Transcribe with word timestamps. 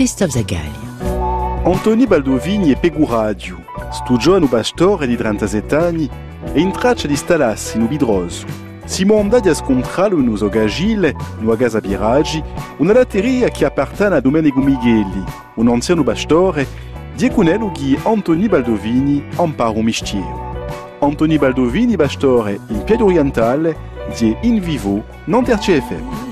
Christophe 0.00 0.30
Zagaglia. 0.30 1.62
Antoni 1.62 2.06
Baldovini 2.06 2.70
e 2.70 2.76
Pegu 2.76 3.04
Radio, 3.04 3.62
studiò 3.92 4.38
no 4.38 4.46
Bastore 4.46 5.06
di 5.06 5.14
37 5.14 5.76
anni 5.76 6.08
e 6.54 6.58
in 6.58 6.72
traccia 6.72 7.06
di 7.06 7.14
stalassi 7.14 7.78
no 7.78 7.84
Bidroso. 7.84 8.46
Siamo 8.86 9.20
andati 9.20 9.50
a 9.50 9.54
scontrare 9.54 10.14
in 10.14 10.26
uso 10.26 10.48
Gagile, 10.48 11.14
no 11.40 11.52
Agasa 11.52 11.80
Biragi, 11.80 12.42
una 12.78 12.94
latteria 12.94 13.50
che 13.50 13.66
appartiene 13.66 14.14
a 14.14 14.20
Domenico 14.20 14.60
Mighelli, 14.60 15.22
un 15.56 15.68
anziano 15.68 16.02
bastore, 16.02 16.66
di 17.14 17.28
cunello 17.28 17.70
che 17.70 17.98
Antoni 18.02 18.48
Baldovini 18.48 19.22
amparo 19.36 19.82
mistiero. 19.82 20.66
Antoni 21.00 21.36
Baldovini 21.36 21.96
bastore 21.96 22.58
in 22.68 22.84
piede 22.84 23.02
orientale, 23.02 23.76
di 24.18 24.34
in 24.40 24.60
vivo, 24.60 25.04
non 25.26 25.44
FM. 25.44 26.29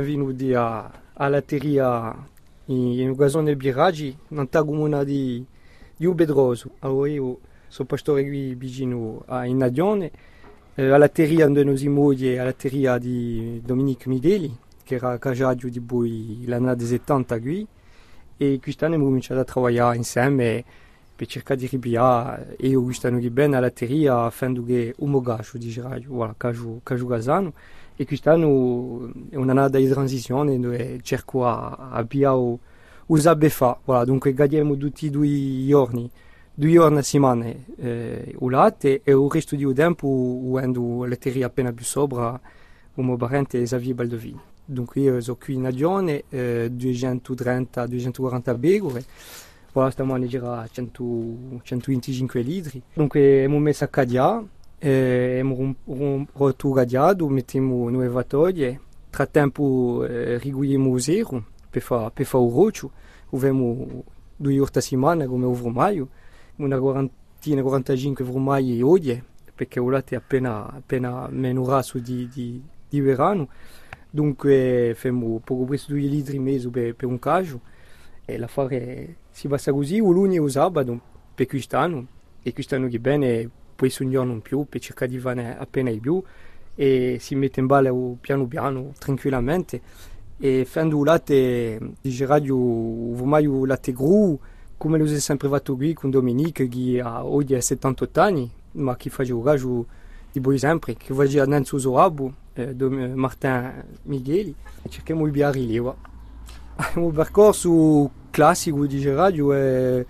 Benvenuti 0.00 0.52
a, 0.52 0.90
alla 1.14 1.40
teria 1.40 2.14
in 2.66 3.10
occasione 3.10 3.46
del 3.46 3.56
Biraggi, 3.56 4.16
non 4.28 4.48
comune 4.50 5.04
di, 5.04 5.44
di 5.96 6.06
Ubedroso. 6.06 6.70
Allora 6.80 7.08
io 7.08 7.38
sono 7.68 7.88
pastore 7.88 8.24
qui 8.24 8.54
vicino 8.54 9.22
a 9.26 9.46
Innadione, 9.46 10.10
eh, 10.74 10.90
alla 10.90 11.08
teria 11.08 11.46
dove 11.46 11.64
noi 11.64 11.76
siamo 11.76 12.10
alla 12.10 12.52
teria 12.52 12.98
di 12.98 13.60
Dominique 13.64 14.10
Migheli, 14.10 14.56
che 14.84 14.96
era 14.96 15.18
casaggio 15.18 15.68
di 15.68 15.80
voi 15.84 16.44
l'anno 16.46 16.74
del 16.74 16.86
70 16.86 17.40
qui, 17.40 17.66
e 18.36 18.58
quest'anno 18.60 18.94
abbiamo 18.94 19.10
cominciato 19.10 19.40
a 19.40 19.44
lavorare 19.54 19.96
insieme 19.96 20.64
per 21.16 21.26
cercare 21.26 21.58
di 21.58 21.66
ripiare 21.66 22.56
e 22.58 22.68
io 22.68 22.82
quest'anno 22.82 23.18
bene 23.30 23.56
alla 23.56 23.70
teria 23.70 24.24
affinché 24.24 24.62
che 24.64 24.94
un 24.98 25.10
mogaggio 25.10 25.56
di 25.56 25.68
giraggio, 25.70 26.08
voilà, 26.10 26.34
caso, 26.36 26.80
caso 26.82 27.06
casano. 27.06 27.52
E 27.96 28.04
quest'anno 28.04 29.10
è 29.30 29.36
un'annata 29.36 29.78
di 29.78 29.88
transizione 29.88 30.60
dove 30.60 31.00
cerco 31.02 31.46
a, 31.46 31.88
a 31.92 32.04
piare 32.04 32.58
usare 33.06 33.48
fa. 33.48 33.78
Voilà, 33.84 34.04
dunque 34.04 34.34
gadiamo 34.34 34.76
tutti 34.76 35.06
i 35.06 35.10
due 35.10 35.66
giorni, 35.66 36.10
due 36.52 36.72
giorni 36.72 36.98
a 36.98 37.02
settimana 37.02 37.46
eh, 37.78 38.34
o 38.38 38.50
latte 38.50 39.00
e 39.02 39.12
il 39.12 39.28
resto 39.30 39.56
di 39.56 39.72
tempo 39.72 40.40
quando 40.50 41.04
la 41.04 41.16
terra 41.16 41.46
appena 41.46 41.72
più 41.72 41.84
sopra 41.84 42.38
il 42.94 43.04
mio 43.04 43.16
parente 43.16 43.62
Xavier 43.62 43.94
Baldovini. 43.94 44.40
Dunque 44.68 45.00
io 45.00 45.20
sono 45.20 45.38
qui 45.40 45.54
in 45.54 45.64
agione, 45.64 46.24
eh, 46.28 46.70
230-240 46.74 48.58
begore, 48.58 49.04
voilà, 49.72 49.90
stiamo 49.90 50.14
a 50.14 50.26
gira 50.26 50.66
100, 50.70 51.60
125 51.62 52.40
litri. 52.40 52.82
Dunque 52.92 53.44
abbiamo 53.44 53.58
messo 53.58 53.84
a 53.84 53.88
cadiare 53.88 54.44
eh, 54.78 55.40
abbiamo 55.40 55.74
roturato, 56.32 57.28
mettiamo 57.28 57.88
nuove 57.88 58.26
toglie, 58.26 58.80
tra 59.10 59.26
tempo 59.26 60.04
eh, 60.04 60.38
riguiamo 60.38 60.94
il 60.94 61.02
zero 61.02 61.44
per 61.70 61.82
fare 61.82 62.24
fa 62.24 62.38
il 62.38 62.52
roccio, 62.52 62.90
abbiamo 63.30 64.04
due 64.36 64.60
ore 64.60 64.70
a 64.74 64.80
settimana 64.80 65.26
come 65.26 65.48
il 65.48 65.56
formaggio, 65.56 66.08
una 66.56 66.78
quarantina, 66.78 67.62
45 67.62 68.24
formaggi 68.24 68.82
oggi, 68.82 69.22
perché 69.54 69.80
il 69.80 69.88
latte 69.88 70.14
è 70.14 70.18
appena, 70.18 70.68
appena 70.68 71.28
meno 71.30 71.66
raso 71.66 71.98
di, 71.98 72.28
di, 72.28 72.62
di 72.88 73.00
verano, 73.00 73.48
dunque 74.10 74.92
facciamo 74.94 75.40
poco 75.42 75.64
presto 75.64 75.92
2 75.92 76.00
litri 76.02 76.36
e 76.36 76.40
mezzo 76.40 76.70
per, 76.70 76.94
per 76.94 77.08
un 77.08 77.18
caso 77.18 77.60
e 78.24 78.36
l'affare 78.36 79.16
si 79.30 79.48
passa 79.48 79.72
così, 79.72 79.96
il 79.96 80.02
lunedì 80.02 80.36
e 80.36 80.42
il 80.42 80.50
sabato 80.50 81.00
per 81.34 81.46
quest'anno 81.46 82.06
e 82.42 82.52
quest'anno 82.52 82.88
che 82.88 82.98
bene 82.98 83.50
poi 83.76 83.90
su 83.90 84.02
un 84.02 84.42
più 84.42 84.66
per 84.68 84.80
cercare 84.80 85.10
di 85.10 85.18
fare 85.18 85.56
appena 85.56 85.90
di 85.90 86.00
più 86.00 86.22
e 86.74 87.18
si 87.20 87.34
mette 87.34 87.60
in 87.60 87.66
ballo 87.66 88.16
piano 88.20 88.46
piano, 88.46 88.92
tranquillamente 88.98 89.80
e 90.38 90.64
facendo 90.66 91.02
latte 91.02 91.78
latte 93.64 93.92
gru 93.92 94.38
come 94.76 94.98
lo 94.98 95.06
si 95.06 95.14
è 95.14 95.18
sempre 95.18 95.48
fatto 95.48 95.74
qui 95.76 95.94
con 95.94 96.10
Dominique 96.10 96.68
che 96.68 97.00
ha 97.02 97.24
oggi 97.24 97.54
78 97.60 98.20
anni 98.20 98.50
ma 98.72 98.96
che 98.96 99.08
fa 99.08 99.24
giocare 99.24 99.58
di 100.30 100.40
sempre 100.58 100.94
che 100.96 101.14
va 101.14 101.24
rabo 101.94 102.32
eh, 102.52 102.74
Martin 102.74 103.84
Micheli 104.02 104.54
e 104.82 104.88
cerchiamo 104.90 105.26
di 105.26 105.66
lì 105.66 105.78
un 105.78 105.94
percorso 107.12 108.10
classico 108.30 108.84
di 108.84 109.02
radio 109.08 109.54
è 109.54 110.00
eh, 110.00 110.06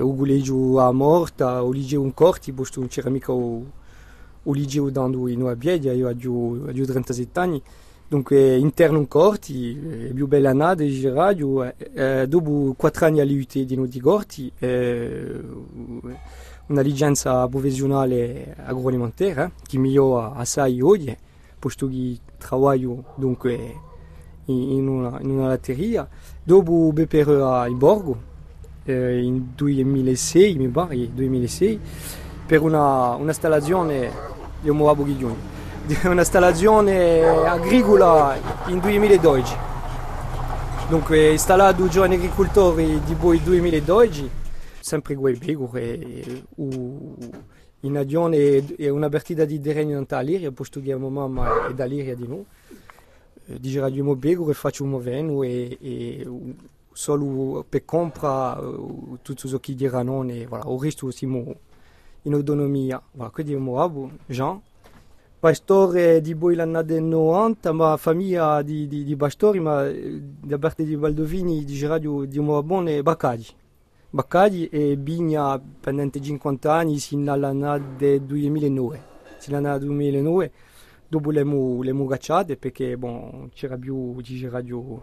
o 0.00 0.14
golejo 0.14 0.78
a 0.78 0.92
morta, 0.92 1.62
o 1.62 1.72
ligeu 1.72 2.02
un 2.02 2.12
corti, 2.12 2.52
posto 2.52 2.80
non 2.80 2.88
c'era 2.88 3.10
mica 3.10 3.32
o, 3.32 3.64
ligeu 4.44 4.90
dando 4.90 5.28
in 5.28 5.42
una 5.42 5.56
biedia, 5.56 5.92
io 5.92 6.08
ho 6.08 6.86
37 6.86 7.38
anni, 7.38 7.62
dunque 8.08 8.56
interno 8.56 8.98
un 8.98 9.08
corti, 9.08 10.08
è 10.08 10.12
più 10.12 10.26
bella 10.26 10.52
nada 10.52 10.82
di 10.82 11.08
radio, 11.08 11.72
eh, 11.76 12.26
dopo 12.28 12.74
4 12.76 13.06
anni 13.06 13.20
all'IUT 13.20 13.60
di 13.60 13.76
noi 13.76 13.88
di 13.88 14.00
corti, 14.00 14.50
eh, 14.58 15.40
una 16.66 16.80
licenza 16.82 17.46
professionale 17.48 18.54
agroalimentare 18.64 19.44
eh, 19.44 19.50
che 19.66 19.78
migliora 19.78 20.34
assai 20.34 20.80
oggi, 20.80 21.16
posto 21.58 21.88
che 21.88 22.18
lavoro 22.48 23.14
dunque 23.16 23.88
in 24.46 24.88
una, 24.88 25.20
in 25.20 25.30
una 25.30 25.48
latteria, 25.48 26.08
dopo 26.42 26.90
BPR 26.92 27.66
in 27.68 27.78
Borgo, 27.78 28.29
eh, 28.90 29.22
in 29.22 29.54
2006, 29.54 30.54
mi 30.56 30.68
pare, 30.68 31.12
2006, 31.12 31.80
per 32.46 32.60
una, 32.62 33.14
un'installazione 33.14 34.10
di 34.60 34.68
un 34.68 34.76
nuovo 34.76 35.04
Ghiglioni, 35.04 35.36
un'installazione 36.04 37.22
agricola 37.24 38.36
in 38.66 38.80
2012. 38.80 39.56
Dunque, 40.88 41.30
installato 41.30 41.86
giovani 41.88 42.16
agricoltori 42.16 43.00
di 43.04 43.14
poi 43.14 43.40
2012, 43.40 44.28
sempre 44.80 45.14
quei 45.14 45.36
pecore, 45.36 46.44
in 47.82 47.96
agione 47.96 48.74
è 48.76 48.88
una 48.88 49.08
partita 49.08 49.44
di 49.44 49.60
terreno 49.60 49.90
in 49.96 50.06
Liria, 50.20 50.50
posto 50.50 50.80
che 50.82 50.92
mamma 50.96 51.68
è 51.68 51.74
da 51.74 51.84
Liria 51.84 52.16
di 52.16 52.26
noi. 52.26 52.44
Di 53.44 53.78
Radio 53.78 54.04
Mobego 54.04 54.48
e 54.48 54.54
faccio 54.54 54.84
un 54.84 54.90
moveno 54.90 55.42
e, 55.42 55.76
e 55.80 56.26
solo 56.92 57.64
per 57.68 57.84
compra 57.84 58.58
tutto 59.22 59.48
ciò 59.48 59.58
che 59.58 59.74
diranno 59.74 60.24
e 60.28 60.46
voilà, 60.46 60.64
il 60.70 60.80
resto 60.80 61.10
siamo 61.10 61.54
in 62.22 62.34
autonomia. 62.34 63.02
Voilà, 63.12 63.30
quindi 63.30 63.54
bravo 63.56 64.10
Jean? 64.26 64.60
Pastore 65.40 66.20
di 66.20 66.34
poi 66.34 66.54
l'anno 66.54 66.82
del 66.82 67.02
90, 67.02 67.72
ma 67.72 67.96
famiglia 67.96 68.60
di, 68.60 68.86
di, 68.86 69.04
di 69.04 69.16
pastori, 69.16 69.58
ma 69.58 69.90
da 69.90 70.58
parte 70.58 70.84
di 70.84 70.94
Valdovini 70.96 71.64
di 71.64 71.86
Radio 71.86 72.26
di 72.26 72.38
Morabone 72.40 73.02
Baccadi. 73.02 73.46
Baccadi 74.10 74.68
e 74.68 74.98
Bigna 74.98 75.58
pendente 75.58 76.20
50 76.20 76.74
anni 76.74 76.98
sino 76.98 77.32
all'anno 77.32 77.94
del 77.96 78.20
2009. 78.20 79.02
Sino 79.38 79.56
all'anno 79.56 79.78
2009, 79.78 80.52
dopo 81.08 81.30
le 81.30 81.40
abbiamo 81.40 82.06
cacciate 82.06 82.58
perché 82.58 82.98
bon, 82.98 83.48
c'era 83.54 83.78
più 83.78 84.20
di 84.20 84.46
radio 84.46 85.02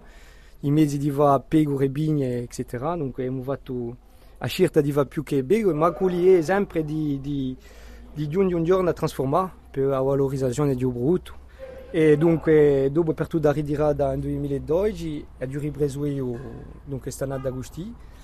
i 0.61 0.71
mesi 0.71 0.97
di 0.97 1.09
va 1.09 1.39
pecore, 1.45 1.89
bigne, 1.89 2.39
eccetera. 2.39 2.95
Dunque 2.95 3.25
abbiamo 3.25 3.43
fatto 3.43 3.95
a 4.39 4.47
scelta 4.47 4.81
di 4.81 4.91
va 4.91 5.05
più 5.05 5.23
che 5.23 5.43
pecore, 5.43 5.73
ma 5.73 5.91
quelli 5.91 6.33
è 6.33 6.41
sempre 6.41 6.83
di, 6.83 7.19
di, 7.21 7.55
di 8.13 8.35
un 8.35 8.63
giorno 8.63 8.89
a 8.89 8.93
trasformare 8.93 9.51
per 9.71 9.85
la 9.85 10.01
valorizzazione 10.01 10.75
di 10.75 10.83
un 10.83 10.93
brutto. 10.93 11.45
E 11.89 12.17
dunque, 12.17 12.89
dopo 12.91 13.13
per 13.13 13.27
tutta 13.27 13.47
la 13.47 13.53
ritirata 13.53 14.09
nel 14.09 14.19
2012, 14.19 15.25
ho 15.39 15.59
ripreso 15.59 16.05
io, 16.05 16.39
dunque 16.83 17.11
sta 17.11 17.23
anno 17.23 17.37
d'agosto. 17.37 17.81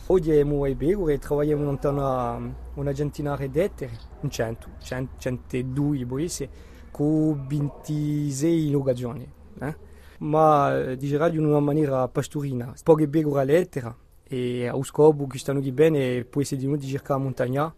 Oggi 0.08 0.32
abbiamo 0.32 0.66
i 0.66 0.76
pecore 0.76 1.14
e 1.14 1.20
lavoriamo 1.22 1.64
in 1.64 1.80
una, 1.82 2.56
una 2.74 2.94
centinaia 2.94 3.48
di 3.48 3.60
ettari, 3.60 3.98
un 4.20 4.30
cento, 4.30 4.68
cento, 4.80 5.14
102 5.18 6.50
con 6.92 7.48
26 7.48 8.70
locazioni. 8.70 9.32
Eh? 9.60 9.76
Ma 10.24 10.92
eh, 10.92 10.98
dirà 10.98 11.28
in 11.30 11.46
una 11.46 11.60
maniera 11.60 12.08
pastorina. 12.08 12.74
Poche 12.84 13.08
pecore 13.08 13.42
all'ettera 13.42 13.96
e 14.24 14.68
a 14.68 14.84
scopo 14.84 15.28
che 15.28 15.38
stanno 15.38 15.62
bene 15.72 16.24
può 16.24 16.42
essere 16.42 16.62
di 16.62 16.68
noi 16.68 16.78
di 16.78 16.88
cercare 16.88 17.20
la 17.20 17.26
montagna 17.26 17.76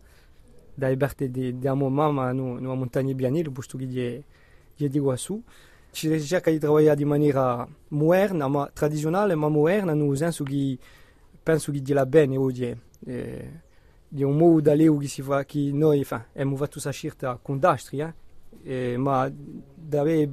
dai 0.74 0.96
parte 0.98 1.32
di, 1.32 1.58
di 1.58 1.68
mamma 1.68 2.12
ma 2.12 2.32
no, 2.32 2.52
una 2.54 2.76
montagna 2.76 3.14
bianile 3.14 3.50
posto 3.50 3.78
che 3.78 4.24
è, 4.78 4.84
è 4.84 4.88
di 4.88 5.00
qua 5.00 5.16
su. 5.16 5.42
Ci 5.92 6.22
cerca 6.22 6.52
di 6.52 6.60
lavorare 6.60 6.96
di 6.96 7.06
maniera 7.06 7.68
moderna 7.90 8.48
ma 8.48 8.70
tradizionale 8.72 9.34
ma 9.36 9.48
moderna 9.48 9.94
nel 9.94 10.18
senso 10.18 10.44
che 10.44 10.78
penso 11.42 11.72
che 11.72 11.82
gira 11.82 12.06
bene 12.06 12.38
oggi 12.38 12.78
eh, 13.06 13.62
di 14.08 14.24
un 14.24 14.36
modo 14.36 14.60
da 14.60 14.74
leo 14.74 14.98
che 14.98 15.08
si 15.08 15.22
fa 15.22 15.46
che 15.46 15.70
noi 15.72 16.06
abbiamo 16.10 16.56
fatto 16.58 16.72
questa 16.72 16.92
scelta 16.92 17.40
con 17.42 17.60
Dastri 17.60 18.02
eh, 18.02 18.14
eh, 18.64 18.98
ma 18.98 19.32
da 19.34 20.02
avere 20.02 20.28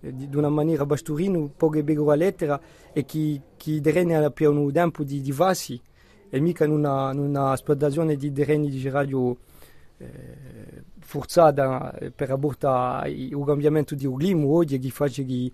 pecore 0.00 0.28
di 0.28 0.36
una 0.36 0.48
maniera 0.48 0.86
basturino, 0.86 1.50
poche 1.56 1.82
begora 1.82 2.14
lettera 2.14 2.60
e 2.92 3.04
chi, 3.04 3.40
chi 3.56 3.80
derene 3.80 4.30
per 4.30 4.48
un 4.48 4.70
tempo 4.72 5.02
di, 5.02 5.20
di 5.20 5.32
vasi 5.32 5.80
e 6.30 6.40
mica 6.40 6.64
in 6.64 6.72
una, 6.72 7.10
in 7.12 7.18
una 7.18 7.54
esplotazione 7.54 8.16
di 8.16 8.32
terreni 8.32 8.68
di 8.68 8.88
radio 8.88 9.36
eh, 9.98 10.84
forzata 11.00 11.92
per 12.14 12.30
abortare 12.30 13.10
il 13.10 13.42
cambiamento 13.44 13.94
di 13.94 14.08
clima 14.12 14.46
oggi 14.46 14.78
che 14.78 14.90
fa 14.90 15.08
che 15.08 15.50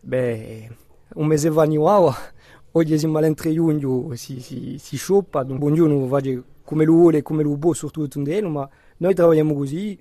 beh, 0.00 0.70
un 1.14 1.26
mese 1.26 1.48
va 1.48 1.64
in 1.64 1.78
oggi 2.72 2.98
siamo 2.98 3.18
all'entre 3.18 3.52
giugno 3.52 4.14
si, 4.14 4.40
si, 4.40 4.76
si 4.78 4.96
scioppa 4.96 5.46
ognuno 5.48 6.06
va 6.06 6.20
come 6.64 6.84
lo 6.84 6.92
vuole 6.92 7.22
come 7.22 7.42
lo 7.42 7.56
può 7.56 7.72
soprattutto 7.72 8.18
in 8.18 8.46
ma 8.50 8.68
noi 8.98 9.14
lavoriamo 9.14 9.54
così 9.54 9.98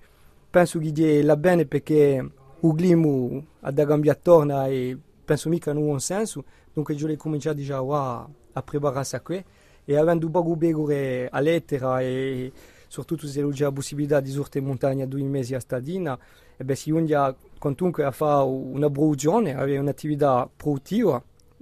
penso 0.49 0.79
che 0.79 1.21
la 1.21 1.37
bene 1.37 1.65
perché 1.65 2.27
il 2.69 2.75
clima 2.75 3.41
da 3.71 3.85
cambiare 3.85 4.17
attorno 4.17 4.65
e 4.65 4.97
penso 5.23 5.49
mica 5.49 5.71
in 5.71 5.77
un 5.77 5.99
senso. 5.99 6.43
Dunque 6.73 6.95
ho 6.95 7.15
cominciato 7.17 7.61
già 7.61 7.77
a, 7.77 8.27
a 8.53 8.61
prepararsi 8.61 9.15
a 9.15 9.21
questo 9.21 9.63
e 9.85 9.97
avendo 9.97 10.29
poco 10.29 10.55
begore 10.55 11.29
a 11.29 11.39
lettera 11.39 12.01
e 12.01 12.51
soprattutto 12.87 13.27
se 13.27 13.47
c'è 13.49 13.63
la 13.63 13.71
possibilità 13.71 14.19
di 14.19 14.31
sorte 14.31 14.57
in 14.57 14.65
montagna 14.65 15.05
due 15.05 15.21
mesi 15.21 15.53
a 15.53 15.59
stadina 15.59 16.17
e 16.57 16.63
beh 16.63 16.75
si 16.75 16.89
unia 16.89 17.35
comunque 17.59 18.03
a 18.03 18.11
fare 18.11 18.45
una 18.45 18.89
produzione 18.89 19.55
avere 19.55 19.77
un'attività 19.77 20.49
produttiva 20.53 21.21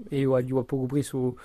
e 0.09 0.19
io 0.19 0.35
ho 0.35 0.63
poco 0.63 0.85
preso 0.85 1.35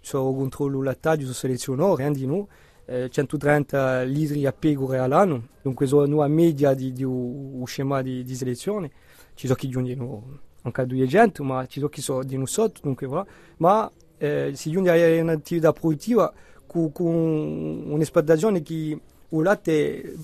sul 0.00 0.34
controllo 0.34 0.82
lattaggio 0.82 1.26
su 1.26 1.32
selezionore 1.32 2.08
di 2.12 2.26
noi 2.26 2.46
eh, 2.86 3.08
130 3.08 4.02
litri 4.02 4.46
a 4.46 4.52
pecore 4.52 4.98
all'anno 4.98 5.48
dunque 5.62 5.86
sono 5.86 6.16
una 6.16 6.28
media 6.28 6.74
di, 6.74 6.92
di 6.92 7.04
un 7.04 7.64
schema 7.66 8.02
di, 8.02 8.24
di 8.24 8.34
selezione 8.34 8.90
ci 9.34 9.46
sono 9.46 9.58
chi 9.58 9.68
giungono 9.68 10.38
anche 10.62 10.86
200 10.86 11.42
ma 11.42 11.66
ci 11.66 11.78
sono 11.78 11.90
chi 11.90 12.00
sono 12.00 12.22
di 12.22 12.36
noi 12.36 12.46
sotto 12.46 12.80
dunque 12.82 13.06
voilà. 13.06 13.26
ma 13.58 13.90
eh, 14.18 14.52
si 14.54 14.70
giunge 14.70 14.90
a 14.90 15.20
un'attività 15.20 15.72
produttiva 15.72 16.32
con, 16.66 16.92
con 16.92 17.06
un'esplotazione 17.06 18.62
che 18.62 18.74
il 18.74 19.42
latte 19.42 20.16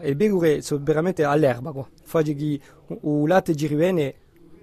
e 0.00 0.16
begure 0.16 0.62
sono 0.62 0.80
veramente 0.82 1.24
all'erba. 1.24 1.72
Fa 2.02 2.20
il 2.20 2.60
latte 3.26 3.54
ci 3.54 3.66
riviene 3.66 4.14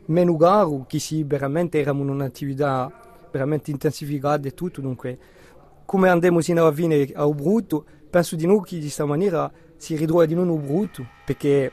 meno 0.06 0.36
caro 0.36 0.86
che 0.88 1.00
si 1.00 1.24
veramente 1.24 1.80
era 1.80 1.92
un'attività 1.92 2.92
veramente 3.32 3.72
intensificata 3.72 4.48
e 4.48 4.54
tutto. 4.54 4.82
Dunque, 4.82 5.18
come 5.88 6.10
andiamo 6.10 6.42
sino 6.42 6.64
alla 6.64 6.74
fine 6.74 7.10
a 7.16 7.26
brutto, 7.30 7.86
penso 8.10 8.36
di 8.36 8.46
noi 8.46 8.62
che 8.64 8.76
di 8.76 8.82
questa 8.82 9.06
maniera 9.06 9.50
si 9.78 9.96
ritrova 9.96 10.26
di 10.26 10.36
noi 10.36 10.58
brutto, 10.60 11.08
perché 11.24 11.72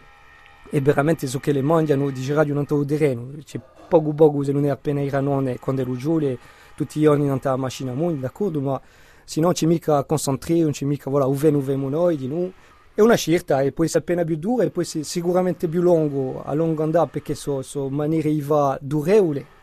è 0.71 0.81
veramente 0.81 1.27
so 1.27 1.41
che 1.41 1.51
le 1.51 1.63
mangiano 1.63 2.11
di 2.11 2.33
radio 2.33 2.55
non 2.55 2.65
trovo 2.65 2.85
terreno. 2.85 3.31
C'è 3.45 3.61
poco 3.89 4.13
poco 4.13 4.45
se 4.45 4.53
non 4.53 4.67
è 4.67 4.69
appena 4.69 5.01
i 5.01 5.09
ranone 5.09 5.59
quando 5.59 5.83
ero 5.83 5.97
giovane 5.97 6.39
tutti 6.77 7.01
i 7.01 7.03
giorni 7.03 7.27
non 7.27 7.41
la 7.43 7.57
macchina 7.57 7.93
molto 7.93 8.21
d'accordo? 8.21 8.61
Ma 8.61 8.81
se 9.25 9.41
non 9.41 9.53
c'è 9.53 9.67
mica 9.67 10.05
concentrare 10.05 10.61
non 10.61 10.71
c'è 10.71 10.85
mica 10.85 11.11
voilà 11.11 11.27
uve 11.27 11.49
uve 11.49 11.75
noi 11.75 12.17
di 12.17 12.29
noi. 12.29 12.53
È 12.95 13.01
una 13.01 13.17
scelta 13.17 13.63
e 13.63 13.73
poi 13.73 13.91
è 13.93 13.99
appena 13.99 14.23
più 14.23 14.37
dura 14.37 14.63
e 14.63 14.71
poi 14.71 14.85
è 14.85 15.03
sicuramente 15.03 15.67
più 15.67 15.83
lungo 15.83 16.45
a 16.45 16.55
lungo 16.55 16.85
andare 16.85 17.09
perché 17.09 17.35
sono 17.35 17.63
so 17.63 17.89
maniere 17.89 18.33
va 18.43 18.79
durevole 18.81 19.54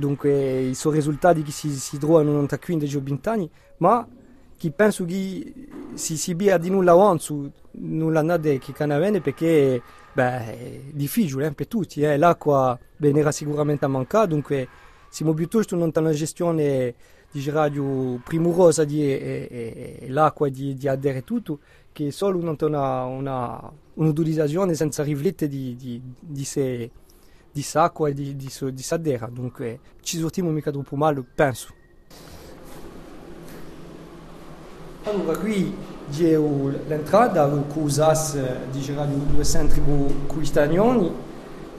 dunque 0.00 0.60
i 0.62 0.74
suoi 0.74 0.94
risultati 0.94 1.42
che 1.42 1.52
si, 1.52 1.70
si 1.70 1.98
trovano 1.98 2.44
da 2.44 2.58
15 2.58 2.96
o 2.96 3.00
20 3.02 3.28
anni 3.28 3.50
ma 3.76 4.06
che 4.56 4.70
penso 4.72 5.04
che 5.04 5.54
si, 5.94 6.16
si 6.16 6.34
bia 6.34 6.58
di 6.58 6.68
nulla 6.68 6.92
avanti 6.92 7.52
nulla 7.72 8.22
nade 8.22 8.58
che 8.58 8.72
canavene 8.72 9.20
perché 9.20 9.80
beh, 10.12 10.38
è 10.38 10.80
difficile 10.92 11.46
eh, 11.46 11.52
per 11.52 11.66
tutti. 11.66 12.02
Eh. 12.02 12.16
L'acqua 12.16 12.78
verrà 12.96 13.32
sicuramente 13.32 13.84
a 13.84 13.88
mancare, 13.88 14.28
dunque 14.28 14.68
siamo 15.08 15.34
piuttosto 15.34 15.76
non 15.76 15.90
una 15.94 16.12
gestione 16.12 16.94
di 17.30 17.48
radio 17.48 18.20
primorosa 18.24 18.84
di 18.84 19.02
e, 19.02 19.98
e, 20.00 20.08
l'acqua 20.08 20.48
di, 20.48 20.74
di 20.74 20.88
adere 20.88 21.22
tutto, 21.22 21.60
che 21.92 22.10
solo 22.10 22.38
una, 22.38 23.04
una, 23.04 23.72
un'utilizzazione 23.94 24.74
senza 24.74 25.02
riflettere 25.02 25.50
di, 25.50 25.76
di, 25.76 26.00
di 26.18 26.44
sé 26.44 26.90
di 27.52 27.62
sacco 27.62 28.06
e 28.06 28.14
di, 28.14 28.36
di, 28.36 28.50
di 28.72 28.82
sadera, 28.82 29.28
dunque 29.30 29.80
ci 30.02 30.18
sortiamo 30.18 30.50
mica 30.50 30.70
troppo 30.70 30.96
male, 30.96 31.24
penso. 31.34 31.74
Allora, 35.04 35.36
qui 35.38 35.74
c'è 36.10 36.36
l'entrata 36.86 37.48
che 37.48 37.78
usasse 37.78 38.66
diciamo, 38.70 39.06
due 39.30 39.44
centri 39.44 39.82
cristiani, 40.26 41.10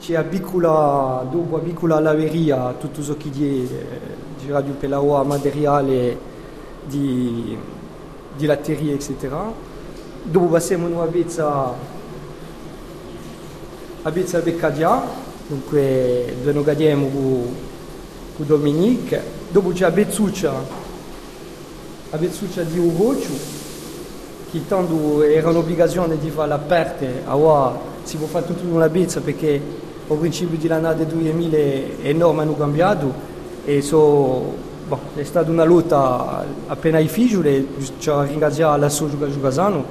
c'è 0.00 0.14
la 0.14 0.24
piccola, 0.24 1.26
dopo 1.30 1.56
la 1.56 1.62
piccola 1.62 2.00
laveria, 2.00 2.72
tutto 2.72 3.02
ciò 3.02 3.16
che 3.16 3.28
è 3.28 3.32
diciamo, 4.38 4.74
per 4.78 4.88
la 4.88 5.22
materiale 5.22 6.18
di, 6.84 7.56
di 8.36 8.46
latteria, 8.46 8.92
eccetera. 8.92 9.70
Dopo 10.24 10.46
passiamo 10.46 10.86
una 10.86 11.06
pezza, 11.06 11.72
la 14.02 14.10
pezza 14.10 14.40
beccadia, 14.40 15.00
dunque 15.46 16.34
dove 16.38 16.52
noi 16.52 16.64
gadiamo 16.64 17.08
con, 17.08 17.70
Dominique. 18.46 19.22
Dopo 19.50 19.70
c'è 19.70 19.82
la 19.82 19.92
pezzuccia 19.92 20.80
a 22.14 22.18
Bezzuccia 22.18 22.62
di 22.62 22.78
Urocio, 22.78 23.30
che 24.50 24.60
tanto 24.68 25.22
era 25.22 25.48
un'obbligazione 25.48 26.18
di 26.18 26.28
fare 26.28 26.48
l'aperta, 26.48 27.06
allora 27.24 27.78
si 28.02 28.18
può 28.18 28.26
fare 28.26 28.44
tutto 28.44 28.64
in 28.64 28.72
una 28.72 28.90
bezza 28.90 29.20
perché 29.20 29.58
al 30.06 30.16
principio 30.18 30.58
dell'anno 30.58 30.92
2000 30.92 31.56
le 32.02 32.12
norme 32.12 32.42
hanno 32.42 32.54
cambiato 32.54 33.14
e 33.64 33.80
so, 33.80 34.54
boh, 34.86 34.98
è 35.14 35.22
stata 35.22 35.50
una 35.50 35.64
lotta 35.64 36.44
appena 36.66 36.98
ai 36.98 37.08
figli, 37.08 37.66
ci 37.98 38.10
ha 38.10 38.24
ringraziato 38.24 38.78
la 38.78 38.90
Soggio 38.90 39.30
Giugasano 39.30 39.82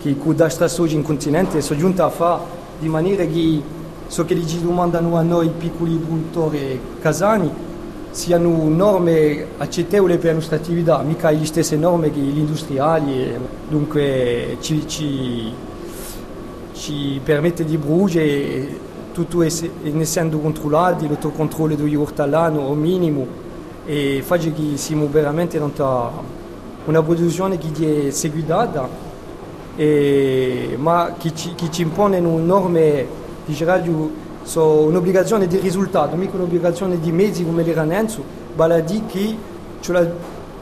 che 0.00 0.16
con 0.16 0.36
questa 0.36 0.68
Soggio 0.68 0.94
in 0.94 1.02
continente 1.02 1.60
sono 1.60 1.80
giunta 1.80 2.04
a 2.04 2.10
fare 2.10 2.42
di 2.78 2.88
maniera 2.88 3.24
che 3.24 3.60
so 4.08 4.24
che 4.24 4.46
ci 4.46 4.60
domandano 4.60 5.16
a 5.16 5.22
noi 5.22 5.50
piccoli 5.56 5.94
produttori 5.96 6.80
casani 7.00 7.66
siano 8.10 8.68
norme 8.68 9.46
accettevoli 9.58 10.16
per 10.16 10.26
la 10.26 10.32
nostra 10.32 10.56
attività, 10.56 11.02
mica 11.02 11.30
le 11.30 11.44
stesse 11.44 11.76
norme 11.76 12.10
che 12.10 12.18
gli 12.18 12.38
industriali, 12.38 13.32
dunque 13.68 14.56
ci, 14.60 14.88
ci, 14.88 15.52
ci 16.72 17.20
permette 17.22 17.64
di 17.64 17.76
bruciare 17.76 18.86
tutto 19.12 19.42
essendo 19.42 20.38
controllati, 20.38 21.06
l'autocontrollo 21.06 21.74
degli 21.74 21.94
ortolani 21.94 22.58
al 22.58 22.76
minimo 22.76 23.26
e 23.84 24.22
fa 24.24 24.36
che 24.36 24.52
siamo 24.74 25.08
veramente 25.08 25.56
in 25.56 25.70
una 26.84 27.02
produzione 27.02 27.58
che 27.58 28.08
è 28.08 28.10
seguita 28.10 28.88
ma 30.76 31.14
che 31.18 31.34
ci, 31.34 31.54
che 31.54 31.70
ci 31.70 31.82
impone 31.82 32.18
norme 32.20 33.17
di 33.48 33.64
radio 33.64 34.10
so 34.42 34.80
un'obbligazione 34.82 35.46
di 35.46 35.58
risultato, 35.58 36.16
mica 36.16 36.36
un'obbligazione 36.36 37.00
di 37.00 37.10
mezzi 37.12 37.44
come 37.44 37.62
l'Iranenzo, 37.62 38.22
vale 38.54 38.74
a 38.74 38.80
dire 38.80 39.06
che 39.06 39.36
ce 39.80 39.92
la 39.92 40.06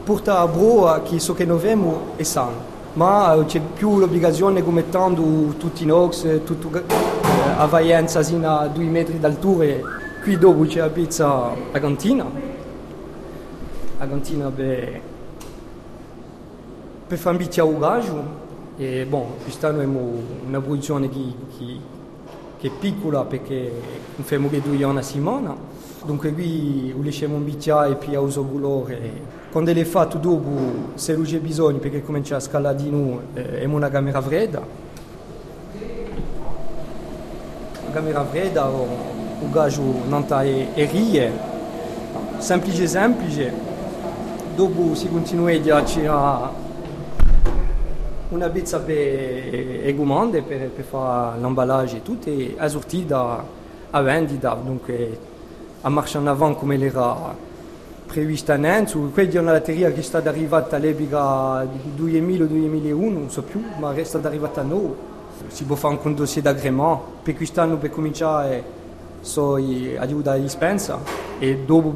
porta 0.05 0.39
a 0.39 0.47
broa 0.47 1.03
che 1.03 1.19
so 1.19 1.35
che 1.35 1.45
noi 1.45 1.59
abbiamo 1.59 2.13
è 2.17 2.23
sano. 2.23 2.75
Ma 2.93 3.37
c'è 3.47 3.61
più 3.61 3.99
l'obbligazione 3.99 4.63
come 4.63 4.89
tanto 4.89 5.23
tutti 5.59 5.83
i 5.83 5.87
nox, 5.87 6.43
tutto 6.45 6.71
eh, 6.79 6.83
a 7.57 7.67
valenza 7.67 8.23
sino 8.23 8.57
a 8.57 8.67
due 8.69 8.85
metri 8.85 9.19
d'altura. 9.19 9.67
Qui 10.23 10.39
dopo 10.39 10.63
c'è 10.63 10.81
la 10.81 10.89
pizza 10.89 11.53
a 11.73 11.79
cantina. 11.79 12.25
A 13.99 14.07
cantina 14.07 14.49
beh, 14.49 15.01
per 17.07 17.19
fare 17.19 17.37
un 17.37 17.43
bicchiere 17.43 18.35
e 18.79 19.07
bon, 19.09 19.25
quest'anno 19.43 19.77
abbiamo 19.77 20.13
una 20.47 20.61
produzione 20.61 21.09
che 21.09 21.33
che 22.59 22.69
è 22.69 22.71
piccola 22.71 23.25
perché 23.25 23.71
facciamo 24.17 24.49
che 24.49 24.61
due 24.61 24.83
anni 24.85 24.99
a 24.99 25.03
settimana. 25.03 25.55
Dunque 26.05 26.33
qui 26.33 26.95
lasciamo 27.03 27.37
un 27.37 27.45
bicchiere 27.45 27.99
e 27.99 28.17
uso 28.17 28.45
colore. 28.45 29.35
Quando 29.51 29.73
l'è 29.73 29.85
fatto 29.85 30.19
dopo, 30.19 30.51
se 30.95 31.15
non 31.15 31.25
c'è 31.25 31.39
bisogno 31.39 31.79
perché 31.79 32.03
comincia 32.03 32.37
a 32.37 32.41
scalare 32.41 32.77
di 32.77 32.91
noi, 32.91 33.19
eh, 33.35 33.61
è 33.61 33.65
una 33.65 33.89
camera 33.89 34.21
fredda. 34.21 34.63
La 37.85 37.91
camera 37.93 38.25
fredda, 38.25 38.71
il 39.43 39.51
gaggio 39.51 39.83
non 40.07 40.25
è, 40.29 40.73
è 40.75 40.91
rie, 40.91 41.33
semplice 42.39 42.87
semplice. 42.87 43.53
Dopo 44.55 44.95
si 44.95 45.09
continua 45.09 45.51
a 45.51 45.83
c'era 45.83 46.65
una 48.31 48.49
pizza 48.49 48.81
per 48.81 48.95
le 48.95 49.95
comande, 49.97 50.43
per, 50.43 50.71
per 50.71 50.85
fare 50.85 51.39
l'emballage 51.39 51.99
e 51.99 52.03
tutto, 52.03 52.29
e 52.29 52.55
assortita 52.57 53.45
a 53.91 54.01
vendita, 54.01 54.55
dunque 54.55 55.19
a 55.83 55.89
marcia 55.89 56.19
in 56.19 56.27
avanti 56.27 56.59
come 56.59 56.79
era 56.79 57.35
previsto 58.07 58.53
all'inizio. 58.53 59.01
Quella 59.13 59.31
è 59.31 59.39
una 59.39 59.53
latteria 59.53 59.93
che 59.93 60.01
è 60.01 60.03
stata 60.03 60.29
arrivata 60.29 60.77
all'epoca 60.77 61.65
2000-2001, 61.65 63.13
non 63.13 63.31
so 63.31 63.43
più, 63.43 63.63
ma 63.79 63.95
è 63.95 64.05
stata 64.05 64.29
arrivata 64.29 64.61
a 64.61 64.65
noi. 64.65 64.95
Si 65.49 65.65
può 65.65 65.77
fare 65.77 65.99
un 66.03 66.15
dossier 66.15 66.43
d'agrément, 66.43 67.01
per 67.23 67.35
quest'anno 67.37 67.77
per 67.77 67.91
cominciare 67.91 68.75
so 69.21 69.55
aiuta 69.55 70.33
a 70.33 70.37
dispensa 70.37 71.01
e 71.41 71.59
dopo 71.67 71.95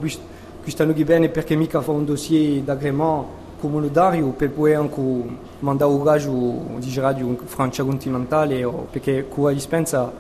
questa 0.63 0.85
non 0.85 0.95
bene 1.05 1.29
perché 1.29 1.55
mica 1.55 1.81
fa 1.81 1.93
un 1.93 2.05
dossier 2.05 2.61
d'agrément 2.63 3.25
comunitario 3.61 4.29
per 4.29 4.51
poi 4.51 4.75
anche 4.75 5.01
mandare 5.61 5.93
un 5.93 6.03
raggio 6.03 6.79
di 6.79 6.93
radio 6.99 7.37
Francia 7.45 7.85
continentale 7.85 8.67
perché 8.91 9.29
con 9.29 9.45
la 9.45 9.53
dispensa 9.53 10.13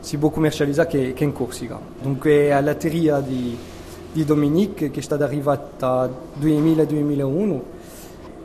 si 0.00 0.18
può 0.18 0.30
commercializzare 0.30 0.88
che, 0.88 1.12
che 1.12 1.24
in 1.24 1.32
Corsica. 1.32 1.78
Dunque 2.00 2.52
alla 2.52 2.74
teoria 2.74 3.20
di, 3.20 3.56
di 4.12 4.24
Dominique 4.24 4.90
che 4.90 5.00
è 5.00 5.02
stata 5.02 5.24
arrivata 5.24 6.10
nel 6.38 6.62
2000-2001 6.62 7.60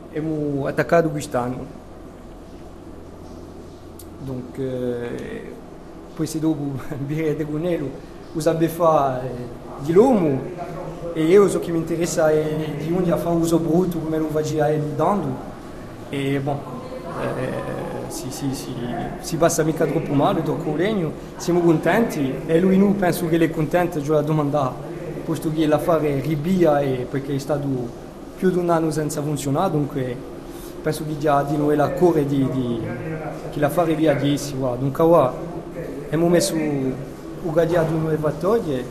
abbiamo 0.08 0.66
attaccato 0.66 1.10
quest'anno. 1.10 1.84
Donc, 4.20 4.58
eh, 4.58 5.52
poi 6.14 6.26
se 6.26 6.38
dopo 6.38 6.78
birre 7.04 7.36
di 7.36 7.44
Gunello 7.44 8.14
usare 8.32 8.68
fare 8.68 9.30
di 9.80 9.92
l'uomo 9.92 10.40
e 11.18 11.22
io 11.22 11.44
o 11.44 11.58
che 11.60 11.72
mi 11.72 11.78
interessa 11.78 12.30
è 12.30 12.74
di 12.76 12.92
onde 12.92 13.16
fa 13.16 13.30
uso 13.30 13.58
bruto, 13.58 13.98
como 13.98 14.14
não 14.18 14.28
vai 14.28 14.44
girar 14.44 14.70
ele 14.70 14.92
dando. 14.94 15.34
E, 16.10 16.38
bom, 16.40 16.60
é, 17.18 17.24
eh, 17.24 18.10
si, 18.10 18.30
se, 18.30 18.52
se, 18.52 18.70
se 19.20 19.36
passa 19.38 19.64
mica 19.64 19.86
troppo 19.86 20.12
male, 20.12 20.42
tocco 20.42 20.76
legno, 20.76 21.10
siamo 21.38 21.60
contenti 21.60 22.34
e 22.44 22.60
lui 22.60 22.76
non 22.76 22.96
penso 22.96 23.26
che 23.28 23.38
è 23.38 23.50
contento, 23.50 23.98
già 24.02 24.12
la 24.12 24.20
domanda, 24.20 24.74
posto 25.24 25.50
che 25.50 25.64
l'affare 25.64 26.20
ribia 26.20 26.80
e 26.80 27.06
perché 27.10 27.34
è 27.34 27.38
stato 27.38 27.66
più 28.36 28.50
di 28.50 28.58
un 28.58 28.68
anno 28.68 28.90
senza 28.90 29.22
funzionare, 29.22 29.70
dunque 29.70 30.14
penso 30.82 31.02
che 31.06 31.16
già 31.16 31.42
di 31.44 31.56
noi 31.56 31.76
la 31.76 31.92
core 31.92 32.26
di, 32.26 32.46
di 32.50 32.80
che 33.52 33.58
la 33.58 33.70
fare 33.70 33.94
via 33.94 34.12
10 34.12 34.56
qua. 34.58 34.76
dunque 34.78 35.02
qua 35.02 35.34
abbiamo 36.04 36.28
messo 36.28 36.52
un 36.52 36.92
gagliardo 37.54 37.96
nuovo 37.96 38.32
e 38.66 38.84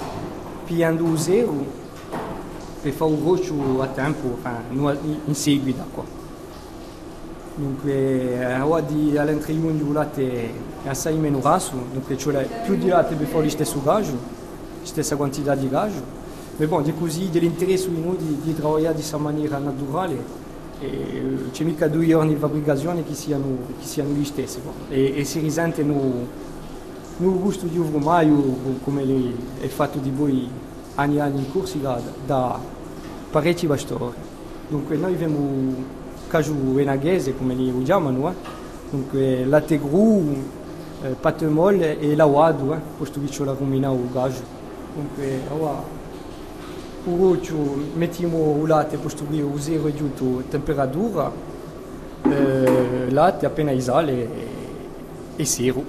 pigliando 0.66 1.16
zero 1.18 1.84
يفوقوش 2.86 3.52
tempo 3.96 4.38
in 5.28 5.36
seguito 5.36 5.84
qua. 5.94 6.04
Dunque, 7.56 7.94
eh, 7.94 8.60
ora 8.60 8.82
di 8.82 9.18
all'entrione 9.18 9.78
di 9.78 9.92
latte 9.94 10.50
è 10.84 10.90
assai 10.90 11.18
meno 11.18 11.40
raso, 11.42 11.72
dunque 11.94 12.18
cioè 12.18 12.46
più 12.66 12.76
di 12.76 12.88
latte 12.88 13.16
per 13.16 13.28
fare 13.28 13.44
lo 13.44 13.50
stesso 13.50 13.82
gaggio, 13.82 14.18
stessa 14.84 15.16
quantità 15.16 15.56
di 15.56 15.70
gaggio. 15.70 16.02
Ma 16.58 16.66
bon, 16.68 16.84
di 16.84 16.94
così 16.94 17.30
dell'interesse 17.30 17.90
di 17.90 18.02
noi 18.02 18.18
di, 18.18 18.40
di 18.42 18.56
lavorare 18.60 18.88
in 18.88 18.94
questa 18.94 19.18
maniera 19.18 19.58
naturale 19.58 20.44
e 20.80 21.50
c'è 21.52 21.64
mica 21.64 21.88
due 21.88 22.06
giorni 22.06 22.34
di 22.34 22.40
fabbricazione 22.40 23.06
che 23.06 23.14
siano, 23.14 23.58
che 23.80 23.86
siano 23.86 24.10
gli 24.12 24.26
stessi 24.26 24.60
bon. 24.60 24.74
e, 24.90 25.18
e, 25.18 25.24
si 25.24 25.40
risente 25.40 25.84
nel, 25.84 26.28
nel 27.18 27.40
gusto 27.40 27.66
di 27.66 27.78
uovo 27.78 28.00
come 28.84 29.04
è 29.60 29.68
fatto 29.68 30.00
di 30.00 30.10
voi 30.10 30.50
anni 30.96 31.16
e 31.16 31.20
anni 31.22 31.40
in 31.40 31.52
corsi 31.52 31.80
da, 31.80 32.00
da 32.26 32.60
parecchi 33.36 33.68
pastori. 33.68 34.16
Dunque 34.70 34.96
noi 34.96 35.14
enaghese 36.80 37.36
come 37.36 37.54
li 37.54 37.70
eh? 38.30 38.34
dunque 38.90 39.44
gru, 39.78 40.42
eh, 41.04 41.10
patte 41.20 41.46
molle 41.48 42.00
e 42.00 42.16
l'awadu, 42.16 42.72
eh? 42.72 42.80
posto 42.98 43.20
che 43.20 43.28
c'è 43.28 43.44
la 43.44 43.54
o 43.92 44.08
gaggio. 44.10 44.42
Dunque, 44.96 45.42
mettiamo 47.96 48.58
il 48.62 48.70
latte 48.70 48.96
posto 48.96 49.26
che 49.30 49.42
o 49.42 49.60
zero 49.60 49.90
giunto 49.94 50.42
temperatura, 50.48 51.30
eh, 52.22 53.08
latte 53.10 53.46
appena 53.46 53.72
isale 53.72 54.14
e, 54.14 54.30
e 55.36 55.44
zero. 55.46 55.84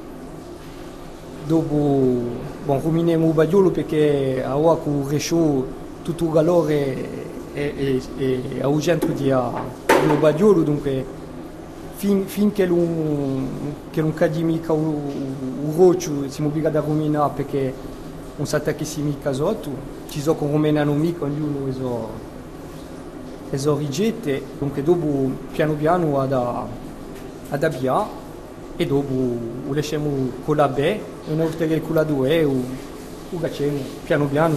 Dopo, 1.47 1.77
bon, 2.65 2.81
ruminiamo 2.81 3.29
il 3.29 3.33
bagliolo 3.33 3.71
perché 3.71 4.45
ora 4.45 4.75
con 4.81 4.97
il 4.97 5.07
tutto 6.03 6.25
il 6.25 6.33
calore 6.33 7.26
e, 7.57 8.03
e, 8.19 8.43
e 8.59 8.63
a 8.63 8.81
centro 8.81 9.13
di, 9.13 9.25
di 9.33 10.17
Bagliolo, 10.21 10.63
dunque 10.63 11.05
fin, 11.95 12.27
finché 12.27 12.67
non, 12.67 13.49
che 13.91 14.03
non 14.03 14.13
cade 14.13 14.43
mica 14.43 14.75
un, 14.75 15.73
roccio 15.75 16.29
siamo 16.29 16.51
obbligati 16.51 16.77
a 16.77 16.81
ruminare 16.81 17.33
perché 17.35 17.73
non 18.37 18.47
sa 18.47 18.61
che 18.61 18.85
si 18.85 19.01
mica 19.01 19.33
sotto, 19.33 19.71
ci 20.09 20.21
sono 20.21 20.37
con 20.37 20.51
ruminano 20.51 20.93
mica, 20.93 21.25
ognuno 21.25 21.67
è 23.49 23.57
so 23.57 23.77
rigette, 23.77 24.43
dunque 24.59 24.83
dopo 24.83 25.31
piano 25.53 25.73
piano 25.73 26.21
ad, 26.21 26.33
ad 26.33 27.63
avviare 27.65 28.25
e 28.77 28.85
dopo 28.85 29.15
lo 29.67 29.73
lasciamo 29.73 30.11
con 30.45 30.57
la 30.57 30.69
B, 30.69 30.79
e 30.79 31.01
una 31.29 31.45
volta 31.45 31.65
che 31.65 31.81
con 31.81 31.95
la 31.95 32.05
2 32.05 32.43
lo 32.43 33.39
facciamo 33.39 33.79
piano 34.05 34.27
piano, 34.27 34.57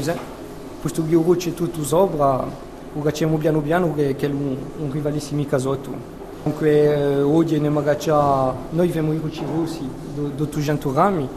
questo 0.82 1.06
che 1.06 1.16
il 1.16 1.24
roccio 1.24 1.50
è 1.50 1.54
tutto 1.54 1.82
sopra 1.84 2.68
facciamo 3.02 3.38
piano 3.38 3.62
piano 3.62 3.94
che, 3.94 4.16
che 4.16 4.26
un, 4.28 4.56
un 4.80 4.92
rivalissimo 4.92 5.44
casotto. 5.46 6.18
Comunque 6.44 6.70
eh, 6.72 7.22
oggi 7.22 7.60
ne 7.60 7.70
magaccia, 7.70 8.56
noi 8.70 8.88
abbiamo 8.88 9.14
i 9.14 9.18
rucci 9.18 9.44
rossi 9.46 9.88
di 10.14 10.20
800 10.42 10.92
grammi, 10.92 11.30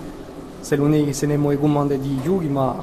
se 0.61 0.77
non 0.77 0.95
è, 0.95 1.13
se 1.13 1.27
ne 1.27 1.37
comande 1.59 1.99
di 1.99 2.21
ma 2.49 2.75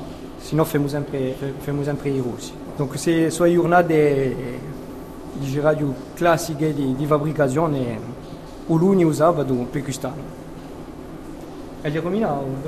sempre, 0.88 1.36
sempre 1.84 2.10
i 2.10 2.22
rossi. 2.22 2.52
Donc 2.76 2.98
se 2.98 3.30
sono 3.30 3.52
giornate 3.52 4.36
di 5.34 5.60
radio 5.60 5.94
classiche 6.14 6.74
di, 6.74 6.96
di 6.96 7.06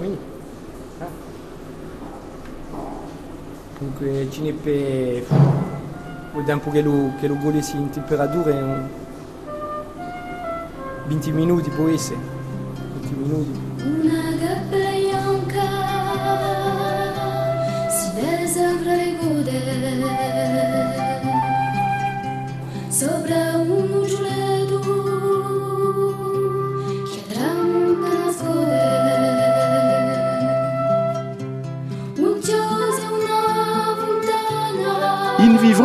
o? 0.01 0.17
Eh? 0.99 1.29
Dunque 3.79 4.27
Vediamo 6.33 6.61
che 6.71 6.81
lo, 6.81 7.13
che 7.19 7.27
lo 7.27 7.37
golessi 7.37 7.75
in 7.75 7.89
temperatura 7.89 8.51
in 8.51 8.87
20 11.07 11.31
minuti 11.31 11.69
può 11.69 11.87
essere. 11.89 12.19
20 12.99 13.15
minuti. 13.15 13.70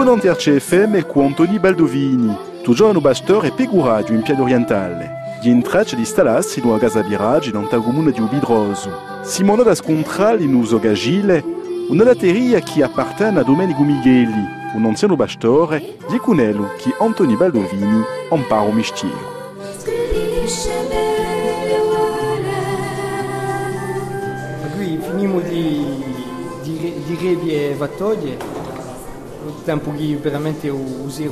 Dans 0.05 0.15
RCFM 0.15 1.03
con 1.03 1.25
Antoni 1.25 1.59
Baldovini, 1.59 2.31
toujours 2.63 3.01
bastor 3.01 3.45
e 3.47 3.51
peguraggio 3.51 4.13
in 4.13 4.23
piede 4.23 4.41
orientale. 4.41 5.39
Gli 5.43 5.49
intracce 5.49 5.97
di 5.97 6.05
stalassi 6.05 6.61
in 6.61 6.67
una 6.67 6.79
casa 6.79 7.03
biraggi 7.03 7.49
in 7.49 7.57
un 7.57 7.67
comune 7.67 8.13
di 8.13 8.21
Ubidroso. 8.21 8.91
Simona 9.23 9.65
da 9.65 9.75
scontrale 9.75 10.45
in 10.45 10.55
uso 10.55 10.79
gagile, 10.79 11.43
una 11.89 12.05
latteria 12.05 12.61
che 12.61 12.85
appartiene 12.85 13.41
a 13.41 13.43
Domenico 13.43 13.83
Migheli, 13.83 14.47
un 14.75 14.85
anziano 14.85 15.17
bastore, 15.17 15.97
di 16.09 16.19
Cunello 16.19 16.71
che 16.77 16.95
Antoni 16.99 17.35
Baldovini 17.35 18.05
impara 18.31 18.61
un 18.61 18.75
mestiere. 18.75 19.35
Qui 24.77 24.99
finimo 25.01 25.41
di, 25.41 26.05
di, 26.63 26.93
di 27.07 27.55
e 27.55 27.75
vattoglie 27.77 28.56
tempo 29.67 29.93
che 29.93 30.17
veramente 30.23 30.69
usare 30.69 31.29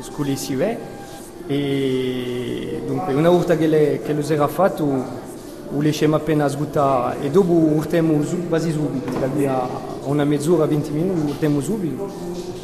scolessive 0.00 0.78
e 1.46 2.82
dunque 2.86 3.12
una 3.12 3.28
volta 3.28 3.58
che, 3.58 3.66
le, 3.66 4.00
che 4.02 4.14
lo 4.14 4.26
era 4.26 4.48
fatto 4.48 4.84
lo 5.68 5.80
lasciamo 5.82 6.16
appena 6.16 6.48
sgutta 6.48 7.16
e 7.20 7.30
dopo 7.30 7.52
urtiamo 7.52 8.18
quasi 8.48 8.70
subito 8.70 9.10
da 9.18 9.68
una 10.04 10.24
mezz'ora, 10.24 10.64
20 10.64 10.90
minuti 10.92 11.30
urtiamo 11.32 11.60
subito. 11.60 12.08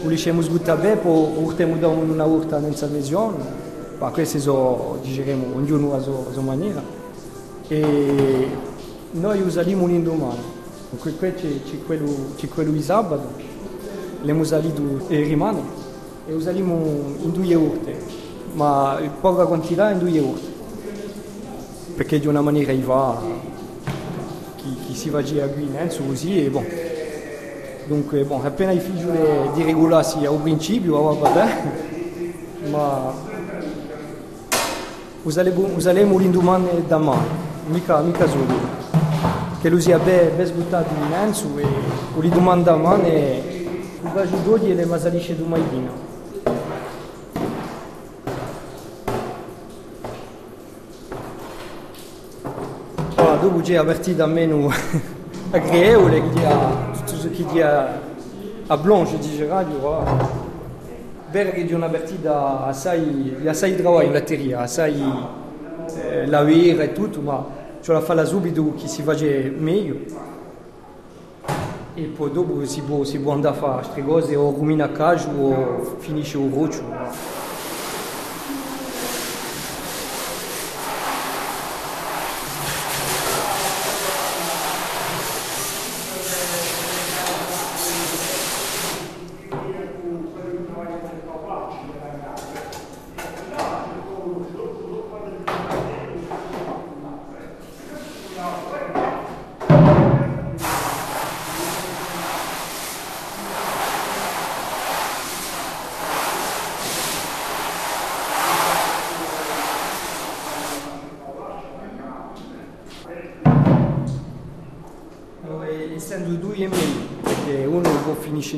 Lo 0.03 0.09
lasciamo 0.09 0.41
sgutta 0.41 0.75
bene 0.77 0.97
poi 0.97 1.29
urtiamo 1.37 1.77
da 1.77 1.89
una 1.89 2.25
volta 2.25 2.61
senza 2.63 2.87
lesione 2.87 3.71
ma 3.99 4.09
questo 4.09 4.39
so, 4.39 4.99
digeriamo 5.03 5.55
ognuno 5.55 5.95
a 5.95 6.01
sua 6.01 6.43
maniera. 6.43 6.83
E 7.69 8.49
noi 9.11 9.41
usiamo 9.43 9.87
l'indomani. 9.87 10.61
Qui 10.99 11.15
c'è, 11.19 11.35
quello, 11.85 12.07
quello 12.53 12.71
di 12.71 12.83
sabato. 12.83 13.29
le 13.37 13.52
musalidu 14.31 15.07
e 15.09 15.23
rimane 15.23 15.61
e 16.27 16.33
usalimo 16.33 16.77
in 17.21 17.33
due 17.33 17.55
urte, 17.55 17.99
ma 18.53 19.01
poca 19.21 19.45
quantità 19.47 19.91
in 19.91 19.99
due 19.99 20.19
urte, 20.21 20.53
perché 21.97 22.21
di 22.21 22.29
una 22.29 22.41
maniera 22.41 22.73
va, 22.85 23.21
chi, 24.57 24.77
chi 24.87 24.95
si 24.95 25.11
va 25.11 25.19
a 25.19 25.23
qui 25.23 25.63
in 25.63 25.91
così 26.07 26.45
e 26.45 26.51
bon. 26.51 26.65
Dunque, 27.87 28.23
bon, 28.23 28.45
appena 28.45 28.71
i 28.71 28.79
figli 28.79 29.05
di 29.55 29.65
regolarsi 29.65 30.25
al 30.25 30.39
principio, 30.41 31.19
va 31.19 31.31
bene, 31.31 31.73
ma 32.71 33.13
usalemo, 35.23 35.69
usalemo 35.75 36.17
l'indomani 36.17 36.85
da 36.87 36.99
mano, 36.99 37.27
mica, 37.67 38.01
mica 38.01 38.29
solo. 38.29 38.81
che 39.61 39.69
lui 39.69 39.81
sia 39.81 39.99
ben, 39.99 40.37
ben 40.37 40.47
sbuttato 40.47 40.93
in 40.95 41.09
mezzo 41.09 41.49
e 41.57 41.67
gli 42.21 42.29
domanda 42.29 42.73
a 42.73 42.77
me 42.77 43.52
e 44.05 44.09
va 44.13 44.27
giù 44.27 44.57
e 44.61 44.75
le 44.75 44.85
masalisce 44.85 45.37
di 45.37 45.43
Maidina. 45.45 45.91
Voilà, 53.15 53.37
dopo 53.37 53.61
c'è 53.61 53.77
avvertito 53.77 54.25
almeno 54.25 54.69
agréable 55.53 56.21
qui 56.21 56.45
a 56.45 56.91
tout 57.07 57.17
ce 57.17 57.29
qui 57.29 57.45
dit 57.45 57.63
à, 57.63 58.01
à 58.67 58.77
Blanche 58.77 59.17
di 59.19 59.45
radio 59.45 59.79
voilà. 59.79 60.41
Berg 61.31 61.65
di 61.65 61.73
una 61.73 61.87
avvertita 61.87 62.67
assai, 62.67 63.37
assai 63.47 63.81
lavoro 63.81 64.03
in 64.03 64.13
latteria, 64.13 64.61
assai 64.61 65.01
eh, 65.97 66.27
lavare 66.27 66.83
e 66.83 66.93
tutto, 66.93 67.21
ma 67.21 67.47
ce 67.81 67.93
la 67.93 68.01
fa 68.01 68.25
subito 68.25 68.75
che 68.75 68.87
si 68.87 69.03
faccia 69.03 69.27
meglio. 69.57 70.32
E 71.95 72.05
poi 72.05 72.31
dopo 72.33 72.65
si 72.65 72.81
può, 72.81 73.05
si 73.05 73.19
può 73.21 73.33
andare 73.33 73.55
a 73.55 73.59
fare 73.59 73.83
queste 73.83 74.03
cose 74.03 74.35
o 74.35 74.51
rumina 74.51 74.87
a 74.87 74.89
casa 74.89 75.29
o 75.29 75.97
finisce 75.99 76.39
il 76.39 76.51
roccio. 76.51 76.83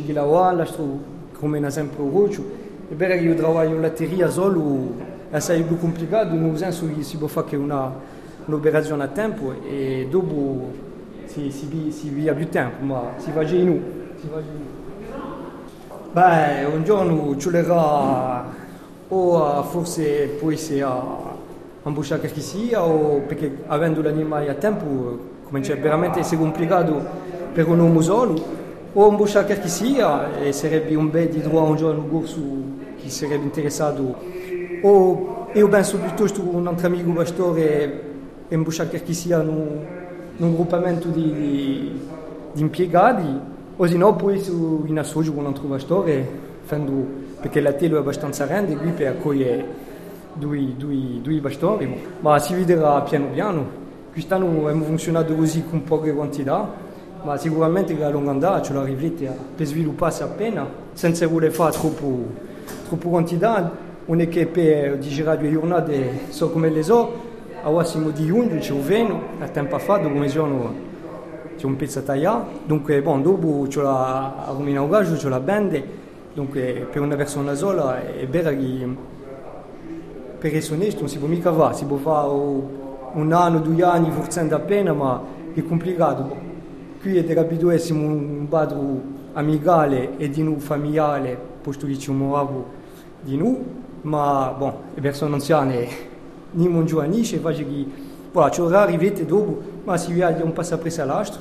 Di 0.02 0.12
lavorare, 0.12 0.56
l'altro 0.56 1.12
come 1.38 1.70
sempre 1.70 2.02
un 2.02 2.10
roccio. 2.10 2.42
È 2.88 2.94
vero 2.94 3.14
che 3.14 3.20
io 3.20 3.40
lavoro 3.40 3.64
in 3.64 3.80
latteria 3.80 4.28
solo, 4.28 4.94
è 5.30 5.36
assai 5.36 5.62
più 5.62 5.78
complicato, 5.78 6.34
nel 6.34 6.56
senso 6.56 6.88
che 6.94 7.02
si 7.02 7.16
può 7.16 7.26
fare 7.26 7.56
una, 7.56 7.92
un'operazione 8.46 9.02
a 9.02 9.08
tempo 9.08 9.52
e 9.66 10.06
dopo 10.10 10.70
si, 11.26 11.50
si, 11.50 11.90
si 11.90 12.08
via 12.08 12.34
più 12.34 12.48
tempo, 12.48 12.84
ma 12.84 13.12
si 13.16 13.30
va 13.32 13.42
U. 13.42 13.80
Beh, 16.12 16.64
un 16.72 16.84
giorno 16.84 17.36
ci 17.36 17.50
vorrà 17.50 18.44
o 19.08 19.62
forse 19.64 20.36
può 20.38 20.50
essere 20.50 20.82
a 20.82 21.32
imbusciare 21.84 22.20
che 22.20 22.40
sia, 22.40 22.82
o 22.82 23.20
perché 23.26 23.64
avendo 23.66 24.00
l'animale 24.00 24.48
a 24.48 24.54
tempo 24.54 25.32
comincia 25.44 25.74
veramente 25.74 26.18
a 26.18 26.22
essere 26.22 26.40
complicato 26.40 27.02
per 27.52 27.68
un 27.68 27.80
uomo 27.80 28.00
solo 28.00 28.63
o 28.96 29.08
un 29.08 29.16
busciaker 29.16 29.60
che 29.60 29.68
sia 29.68 30.36
e 30.38 30.52
sarebbe 30.52 30.94
un 30.94 31.10
bel 31.10 31.28
di 31.28 31.40
droit 31.40 31.68
un 31.68 31.76
giorno 31.76 32.04
corso 32.06 32.40
che 33.00 33.10
sarebbe 33.10 33.44
interessato. 33.44 34.14
O 34.82 35.48
io 35.52 35.68
penso 35.68 35.98
piuttosto 35.98 36.42
un 36.42 36.66
altro 36.66 36.86
amico 36.86 37.10
pastore 37.12 38.02
e 38.48 38.54
un 38.54 38.62
busciaker 38.62 39.02
che 39.02 39.12
sia 39.12 39.42
in 39.42 39.48
un 40.36 40.54
gruppamento 40.54 41.08
di, 41.08 41.32
di, 41.32 42.00
di 42.52 42.60
impiegati 42.60 43.52
o 43.76 43.86
se 43.86 43.96
no 43.96 44.14
poi 44.14 44.38
su 44.38 44.84
in 44.86 44.98
associo 44.98 45.32
con 45.32 45.40
un 45.40 45.46
altro 45.48 45.66
pastore 45.66 46.26
fendo, 46.62 46.92
perché 47.40 47.60
la 47.60 47.72
telo 47.72 47.96
è 47.96 47.98
abbastanza 47.98 48.46
grande 48.46 48.76
qui 48.76 48.90
per 48.90 49.08
accogliere 49.08 49.66
due, 50.34 50.74
due, 50.76 51.20
due 51.20 51.40
pastori. 51.40 51.92
Ma 52.20 52.38
si 52.38 52.54
vedrà 52.54 53.00
piano 53.00 53.26
piano. 53.32 53.82
Quest'anno 54.12 54.46
abbiamo 54.46 54.84
funzionato 54.84 55.34
così 55.34 55.64
con 55.68 55.82
poche 55.82 56.12
quantità 56.12 56.83
ma 57.24 57.38
sicuramente 57.38 57.96
che 57.96 58.04
a 58.04 58.10
lungo 58.10 58.30
andare 58.30 58.62
ce 58.62 58.74
la 58.74 58.84
riflette 58.84 59.34
per 59.56 59.66
svilupparsi 59.66 60.22
appena, 60.22 60.66
senza 60.92 61.26
voler 61.26 61.50
fare 61.50 61.72
troppo, 61.72 62.26
troppo 62.86 63.08
quantità, 63.08 63.72
che 64.28 64.46
per 64.46 64.98
girare 64.98 65.38
due 65.38 65.50
giornate 65.50 66.20
so 66.28 66.50
come 66.50 66.68
le 66.68 66.82
so, 66.82 67.32
a 67.62 67.70
prossimo 67.70 68.10
di 68.10 68.30
11 68.30 68.58
c'è 68.58 68.72
un 68.74 68.86
veno, 68.86 69.20
a 69.40 69.48
tempo 69.48 69.78
fa, 69.78 69.98
come 70.00 70.26
giorno 70.26 70.92
c'è 71.56 71.64
un 71.64 71.76
pezzo 71.76 72.02
tagliato, 72.02 72.46
dunque 72.66 73.00
bon, 73.00 73.22
dopo 73.22 73.64
c'è 73.68 73.80
la 73.80 74.52
rumina 74.54 74.82
ugaggio, 74.82 75.14
c'è 75.14 75.30
la 75.30 75.40
bende, 75.40 75.82
dunque 76.34 76.86
per 76.90 77.00
una 77.00 77.16
persona 77.16 77.54
sola 77.54 78.04
è 78.06 78.26
vero 78.26 78.50
che 78.50 78.96
per 80.38 80.54
essere 80.54 80.76
onesto 80.76 81.00
non 81.00 81.08
si 81.08 81.16
può 81.16 81.26
mica 81.26 81.50
fare, 81.54 81.74
si 81.74 81.86
può 81.86 81.96
fare 81.96 82.28
un 82.28 83.32
anno, 83.32 83.60
due 83.60 83.82
anni, 83.82 84.10
forse 84.10 84.40
appena, 84.40 84.92
ma 84.92 85.22
è 85.54 85.62
complicato 85.62 86.52
qui 87.04 87.18
è 87.18 87.38
abituassimo 87.38 88.02
un 88.02 88.46
quadro 88.48 89.02
amicale 89.34 90.16
e 90.16 90.30
di 90.30 90.42
noi 90.42 90.58
familiare, 90.58 91.38
posto 91.60 91.86
che 91.86 91.98
ci 91.98 92.10
muoviamo 92.10 92.64
di 93.20 93.36
noi, 93.36 93.58
ma 94.00 94.54
bon, 94.56 94.72
le 94.94 95.00
persone 95.02 95.34
anziane 95.34 95.86
non 96.52 96.72
mangiano 96.72 97.12
e 97.12 97.22
faccio 97.22 97.58
che 97.58 97.86
voilà, 98.32 98.50
ci 98.50 98.62
vorrà 98.62 98.80
arrivare 98.80 99.26
dopo, 99.26 99.60
ma 99.84 99.98
si 99.98 100.14
viaggia 100.14 100.44
un 100.44 100.54
passo 100.54 100.78
presso 100.78 101.02
all'altro, 101.02 101.40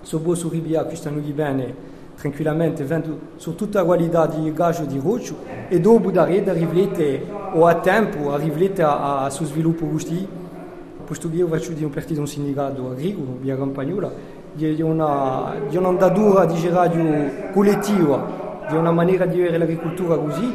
se 0.00 0.18
posso 0.18 0.48
arrivare 0.48 0.78
a 0.78 0.84
questa 0.84 1.10
noi 1.10 1.30
bene 1.30 1.72
tranquillamente, 2.16 2.82
vendo 2.82 3.18
su 3.36 3.54
tutta 3.54 3.78
la 3.78 3.84
qualità 3.84 4.26
di 4.26 4.52
gaggio 4.52 4.84
di 4.84 4.98
roccio 5.00 5.36
e 5.68 5.78
dopo 5.78 6.10
da 6.10 6.24
rete 6.24 6.50
arrivate 6.50 7.24
o 7.52 7.66
a 7.66 7.76
tempo 7.76 8.32
arrivate 8.32 8.82
a, 8.82 9.26
a, 9.26 9.30
su 9.30 9.44
sviluppo 9.44 9.86
gusti, 9.86 10.26
posto 11.04 11.30
che 11.30 11.36
io 11.36 11.46
faccio 11.46 11.70
di 11.70 11.84
un 11.84 11.90
partito 11.90 12.18
un 12.18 12.26
sindacato 12.26 12.90
agricolo, 12.90 13.38
via 13.40 13.56
Campagnola, 13.56 14.37
di 14.52 14.82
una, 14.82 15.54
di 15.68 15.76
un'ondatura 15.76 16.44
di 16.46 16.68
radio 16.68 17.50
collettiva, 17.52 18.66
di 18.68 18.76
una 18.76 18.90
maniera 18.90 19.26
di 19.26 19.38
vedere 19.38 19.58
l'agricoltura 19.58 20.16
così. 20.16 20.52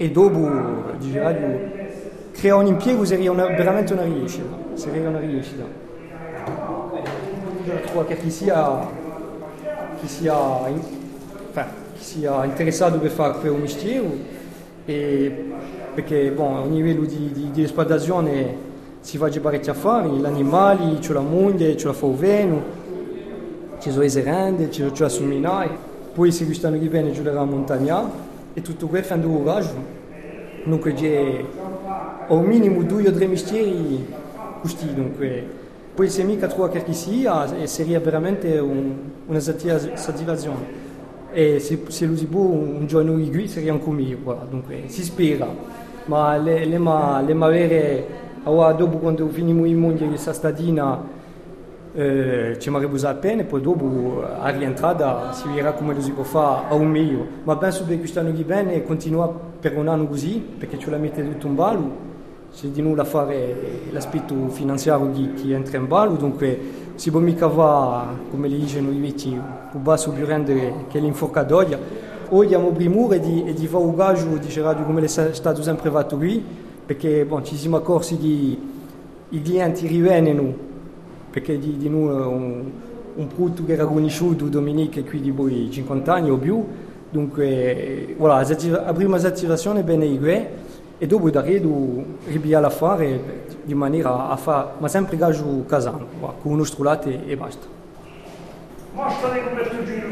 E 0.00 0.10
dopo 0.10 0.48
di 0.98 1.18
radio 1.18 1.58
creare 2.32 2.60
un 2.60 2.66
impiego 2.66 3.04
sarebbe 3.04 3.34
veramente 3.56 3.92
una 3.92 4.04
riuscita, 4.04 4.44
sarebbe 4.74 5.06
una 5.08 5.18
riuscita. 5.18 5.64
Trovo 7.86 8.04
che 8.06 8.16
chi 8.16 8.30
sia, 8.30 8.86
chi 10.00 10.06
sia, 10.06 10.36
in, 10.68 10.80
chi 11.52 12.04
sia 12.04 12.44
interessato 12.44 12.98
per 12.98 13.10
fare 13.10 13.38
per 13.40 13.52
mestiere 13.52 14.36
e 14.84 15.44
perché 15.94 16.30
bon, 16.30 16.56
a 16.56 16.64
livello 16.66 17.04
di, 17.04 17.30
di, 17.32 17.50
di 17.50 17.62
esploitazione 17.64 18.66
si 19.00 19.18
fa 19.18 19.28
già 19.28 19.40
parecchi 19.40 19.68
affari, 19.68 20.10
gli 20.10 20.24
animali, 20.24 20.98
c'è 20.98 21.12
la 21.12 21.20
moglie, 21.20 21.74
c'è 21.74 21.86
la 21.86 21.92
fauveno, 21.92 22.62
ci 23.88 23.94
sono 23.94 24.04
i 24.04 24.10
serende, 24.10 24.70
ci 24.70 24.90
sono 24.94 25.32
i 25.32 25.34
minai, 25.34 25.68
poi 26.12 26.30
si 26.30 26.44
gustano 26.44 26.78
che 26.78 26.86
bene 26.86 27.10
giù 27.12 27.22
la 27.22 27.44
montagna 27.44 28.10
e 28.52 28.60
tutto 28.60 28.86
questo 28.86 29.14
fanno 29.14 29.28
un 29.28 29.42
coraggio. 29.42 29.96
Dunque 30.64 30.92
c'è 30.92 31.44
al 32.28 32.44
minimo 32.44 32.82
due 32.82 33.08
o 33.08 33.12
tre 33.12 33.26
mestieri 33.26 34.06
così, 34.60 34.92
dunque 34.92 35.66
poi 35.94 36.08
se 36.10 36.22
mica 36.22 36.46
trova 36.46 36.68
che 36.68 36.92
sia 36.92 37.66
sarebbe 37.66 37.98
veramente 37.98 38.58
un, 38.58 38.94
una 39.26 39.40
soddisfazione 39.40 40.86
e 41.32 41.58
se, 41.58 41.80
se 41.88 42.06
lo 42.06 42.16
si 42.16 42.26
può 42.26 42.42
un 42.42 42.86
giorno 42.86 43.14
qui 43.14 43.48
sarebbe 43.48 43.70
anche 43.70 43.90
meglio, 43.90 44.18
voilà. 44.22 44.46
dunque 44.48 44.82
si 44.86 45.02
spera, 45.02 45.48
ma 46.04 46.36
le, 46.36 46.66
le, 46.66 46.78
ma, 46.78 47.22
le 47.22 47.34
ma 47.34 47.48
vere, 47.48 48.06
dopo 48.44 48.98
quando 48.98 49.26
finiamo 49.28 49.64
in 49.64 49.78
mondo 49.78 50.04
questa 50.04 50.32
stadina 50.32 51.16
ci 52.60 52.68
avrebbe 52.68 53.06
appena 53.08 53.42
e 53.42 53.44
poi 53.44 53.60
dopo 53.60 54.22
a 54.22 54.48
rientrata 54.50 55.32
si 55.32 55.48
vedrà 55.48 55.72
come 55.72 55.94
lo 55.94 56.00
si 56.00 56.12
può 56.12 56.22
fare 56.22 56.66
a 56.68 56.74
un 56.74 56.86
meglio 56.86 57.26
ma 57.42 57.56
penso 57.56 57.84
che 57.84 57.98
quest'anno 57.98 58.30
di 58.30 58.44
bene 58.44 58.84
continua 58.84 59.26
per 59.26 59.76
un 59.76 59.88
anno 59.88 60.06
così 60.06 60.38
perché 60.38 60.78
ce 60.78 60.90
la 60.90 60.96
mette 60.96 61.28
tutto 61.28 61.48
in 61.48 61.56
ballo 61.56 62.06
c'è 62.54 62.68
di 62.68 62.82
nulla 62.82 63.02
a 63.02 63.04
fare 63.04 63.80
l'aspetto 63.90 64.48
finanziario 64.50 65.10
che, 65.10 65.42
che 65.42 65.52
entra 65.52 65.76
in 65.76 65.88
ballo 65.88 66.14
dunque 66.14 66.60
si 66.94 67.10
può 67.10 67.18
mica 67.18 67.50
fare 67.50 68.06
come 68.30 68.46
le 68.46 68.58
dicono 68.58 68.92
i 68.92 69.00
vecchi 69.00 69.30
un 69.30 69.82
basso 69.82 70.12
più 70.12 70.24
grande 70.24 70.84
che 70.88 71.00
l'inforcadoia 71.00 71.80
o 72.28 72.42
abbiamo 72.42 72.70
primore 72.70 73.18
di, 73.18 73.52
di 73.54 73.66
fare 73.66 73.82
un 73.82 73.96
gaggio 73.96 74.36
di 74.36 74.46
Gerardo 74.46 74.84
come 74.84 75.02
è 75.02 75.08
stato 75.08 75.62
sempre 75.62 75.90
fatto 75.90 76.16
qui 76.16 76.44
perché 76.86 77.24
bon, 77.24 77.44
ci 77.44 77.56
siamo 77.56 77.76
accorsi 77.76 78.16
che 78.18 78.58
i 79.30 79.42
clienti 79.42 79.88
rivengono 79.88 80.67
perché 81.38 81.58
di, 81.58 81.76
di 81.76 81.88
noi 81.88 82.10
un, 82.10 82.70
un 83.14 83.26
prodotto 83.28 83.64
che 83.64 83.72
era 83.72 83.84
conosciuto 83.86 84.46
Dominique 84.46 85.04
qui 85.04 85.20
di 85.20 85.30
voi 85.30 85.68
50 85.70 86.12
anni 86.12 86.30
o 86.30 86.36
più, 86.36 86.64
dunque 87.10 88.14
voilà, 88.18 88.44
la 88.44 88.92
prima 88.92 89.16
attivazione 89.16 89.80
è 89.80 89.82
bene 89.84 90.18
qui 90.18 90.46
e 91.00 91.06
dopo 91.06 91.30
da 91.30 91.40
redo 91.40 92.04
ribiare 92.26 92.66
a 92.66 92.70
fare 92.70 93.46
di 93.62 93.74
maniera 93.74 94.28
a 94.28 94.36
fare, 94.36 94.70
ma 94.78 94.88
sempre 94.88 95.16
gaggio 95.16 95.64
casano, 95.66 96.06
con 96.20 96.52
uno 96.52 96.64
strulato 96.64 97.08
e 97.08 97.36
basta. 97.36 97.66
Mostrami 98.94 99.40
come 99.48 99.62
tu 99.68 99.84
giri 99.84 100.06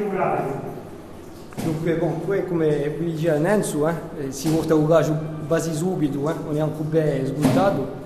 Dunque, 1.64 1.96
bon, 1.96 2.20
poi 2.24 2.46
come 2.46 2.94
dice 2.98 3.38
Nenzo, 3.38 3.88
eh, 3.88 4.30
si 4.30 4.48
porta 4.50 4.74
un 4.74 4.86
gaggio 4.86 5.18
quasi 5.48 5.74
subito, 5.74 6.30
eh, 6.30 6.34
non 6.44 6.56
è 6.56 6.60
anche 6.60 6.82
ben 6.82 7.24
sbuttato. 7.24 8.04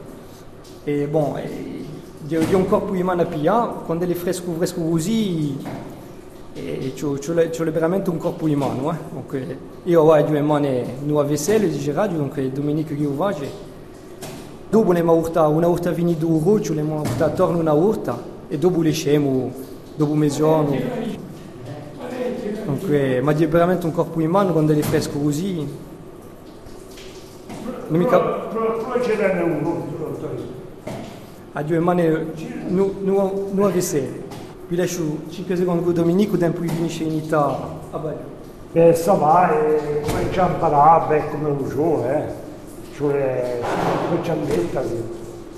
E 0.85 1.07
bon, 1.07 1.37
e, 1.37 1.80
di, 2.31 2.47
di 2.47 2.55
un 2.55 2.69
corpo 2.69 2.93
di 2.93 3.03
mano 3.03 3.23
a 3.23 3.25
pigliare, 3.25 3.73
quando 3.85 4.07
è 4.07 4.15
fresco 4.15 4.53
fresco 4.53 4.81
così, 4.83 5.57
e 6.55 6.93
c'ho 6.95 7.19
veramente 7.73 8.09
un 8.09 8.19
corpo 8.19 8.47
di 8.47 8.55
mano. 8.55 8.93
Eh. 8.93 8.97
Donc, 9.13 9.57
io 9.83 10.01
ho 10.01 10.23
due 10.23 10.41
mani 10.41 10.85
nuove 11.05 11.31
veselle 11.31 11.69
di 11.69 11.93
dunque 12.13 12.53
domenica 12.53 12.95
che 12.95 13.01
io 13.01 13.13
vado. 13.17 13.69
Dopo 14.69 14.93
ne 14.93 15.01
urta, 15.01 15.49
una 15.49 15.67
urta 15.67 15.91
vini 15.91 16.17
du 16.17 16.41
roccio, 16.45 16.73
ne 16.73 16.83
urta 16.83 17.25
attorno 17.25 17.59
una 17.59 17.73
urta, 17.73 18.17
e 18.47 18.57
dopo 18.59 18.81
le 18.83 18.93
scemo, 18.93 19.53
dopo 19.97 20.15
mezzogiorno. 20.15 20.79
Dunque, 22.65 23.21
ma 23.21 23.33
di 23.33 23.47
veramente 23.47 23.87
un 23.87 23.93
corpo 23.93 24.21
in 24.21 24.31
mano 24.31 24.53
quando 24.53 24.73
è 24.73 24.81
fresco 24.81 25.19
così. 25.19 25.67
Non 27.89 27.99
mi 27.99 28.07
capisco. 28.07 28.87
Poi 28.87 29.03
ce 29.03 29.17
n'è 29.17 29.43
uno. 29.43 30.60
A 31.53 31.63
due 31.65 31.81
mani, 31.81 32.09
nuove 32.69 33.73
veselle. 33.73 34.23
Puis 34.69 34.79
lascio 34.79 35.03
5 35.29 35.57
secondi 35.57 35.83
con 35.83 35.93
Domenico, 35.93 36.37
tempo 36.37 36.63
finisce 36.63 37.03
in 37.03 37.15
Italia 37.15 37.57
a 37.91 37.99
Baglio. 37.99 38.39
Beh, 38.71 38.95
sta 38.95 39.15
va, 39.15 39.51
e 39.51 40.01
comincia 40.01 40.47
a 40.47 40.51
imparare 40.53 41.25
come 41.29 41.49
un 41.49 41.69
gioco, 41.69 42.07
eh. 42.09 42.23
Cioè, 42.95 43.59
specialmente, 44.07 44.81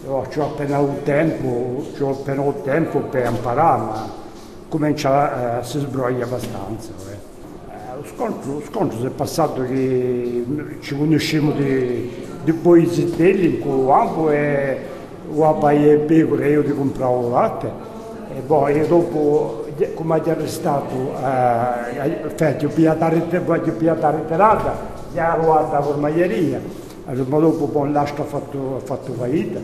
io 0.07 0.13
ho 0.13 0.43
appena 0.47 0.79
un 0.79 1.03
tempo, 1.03 1.85
ho 2.01 2.09
appena 2.09 2.41
un 2.41 2.63
tempo 2.63 3.01
per 3.01 3.27
imparare, 3.27 3.83
ma 3.83 4.11
comincia 4.71 5.59
a 5.59 5.63
si 5.63 5.79
sbroglia 5.79 6.25
abbastanza. 6.25 6.93
Eh. 7.11 7.71
Eh, 7.71 7.97
lo, 7.97 8.05
scontro, 8.07 8.53
lo 8.55 8.63
scontro 8.63 8.99
si 8.99 9.05
è 9.05 9.11
passato 9.11 9.61
che 9.61 10.45
ci 10.81 10.97
conosciamo 10.97 11.51
di, 11.51 12.11
di 12.45 12.53
poesie 12.55 13.05
in 13.05 13.61
quel 13.61 13.87
campo 13.87 14.31
e 14.31 14.92
ho 15.35 15.55
paio 15.55 16.01
pecore 16.01 16.49
io 16.49 16.65
ti 16.65 16.75
compravo 16.75 17.29
latte 17.31 17.93
e 18.37 18.41
poi 18.41 18.87
dopo, 18.87 19.67
come 19.95 20.17
ha 20.17 20.31
arrestato, 20.31 21.13
eh, 21.23 22.57
ti 22.57 22.67
pigliato 22.67 23.01
la 23.01 24.11
ritirata, 24.11 24.75
gli 25.13 25.19
ha 25.19 25.35
ruota 25.35 25.73
la 25.73 25.83
formaglieria, 25.83 26.61
ma 27.05 27.39
dopo 27.39 27.67
poi 27.67 27.93
l'asta 27.93 28.23
ha 28.23 28.25
fatto, 28.25 28.81
fatto 28.85 29.13
faida, 29.13 29.61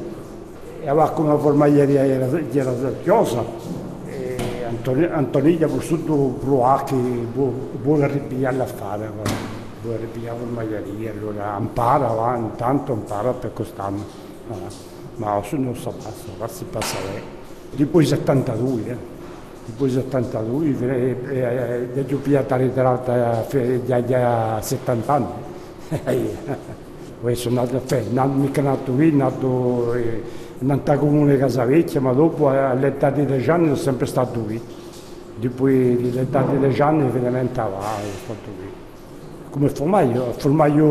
e 0.82 0.88
aveva 0.88 1.10
come 1.10 1.28
la 1.28 1.38
formaglieria 1.38 2.04
era, 2.04 2.26
era 2.52 2.72
chiusa, 3.02 3.42
e 4.06 4.36
Antoniglia 5.10 5.64
ha 5.64 5.70
vissuto 5.70 6.36
provato 6.38 6.94
che 6.94 7.26
vuole 7.82 8.06
ripigliare 8.06 8.56
l'affare, 8.56 9.10
vuole 9.80 9.98
ripigliare 9.98 10.36
la 10.36 10.44
formaglieria, 10.44 11.12
allora 11.12 11.56
impara, 11.58 12.08
va, 12.08 12.36
intanto 12.36 12.92
impara 12.92 13.32
per 13.32 13.52
quest'anno, 13.54 14.04
ma 15.18 15.40
non 15.50 15.76
so 15.76 15.90
passa, 15.90 16.48
si 16.54 16.64
passa 16.64 16.96
lei 17.04 17.36
poi 17.86 18.04
72, 18.04 18.90
eh. 18.90 18.96
poi 19.76 19.90
72, 19.90 20.66
eh, 20.80 21.16
eh, 21.30 21.88
eh, 21.94 22.30
la 22.30 22.56
ritirata 22.56 23.44
da 23.84 24.58
70 24.60 25.12
anni. 25.12 25.26
Poi 27.20 27.34
sono 27.34 27.56
nato, 27.62 27.82
cioè, 27.84 28.04
nato, 28.10 28.32
mica 28.32 28.62
nato 28.62 28.92
qui, 28.92 29.12
nato 29.12 29.92
eh, 29.94 30.22
in 30.60 30.70
un 30.70 30.98
comune 30.98 31.36
Casavecchia, 31.36 32.00
ma 32.00 32.12
dopo 32.12 32.48
all'età 32.48 33.10
di 33.10 33.26
10 33.26 33.50
anni 33.50 33.64
sono 33.64 33.76
sempre 33.76 34.06
stato 34.06 34.38
qui. 34.38 34.60
Dopo 35.34 35.64
all'età 35.66 36.42
di 36.42 36.58
10 36.58 36.80
anni 36.80 37.10
veramente 37.10 37.60
va, 37.60 37.66
sono 37.66 38.12
stato 38.24 38.50
qui. 38.56 38.66
Come 39.50 39.68
formaio, 39.70 40.32
formaio, 40.36 40.84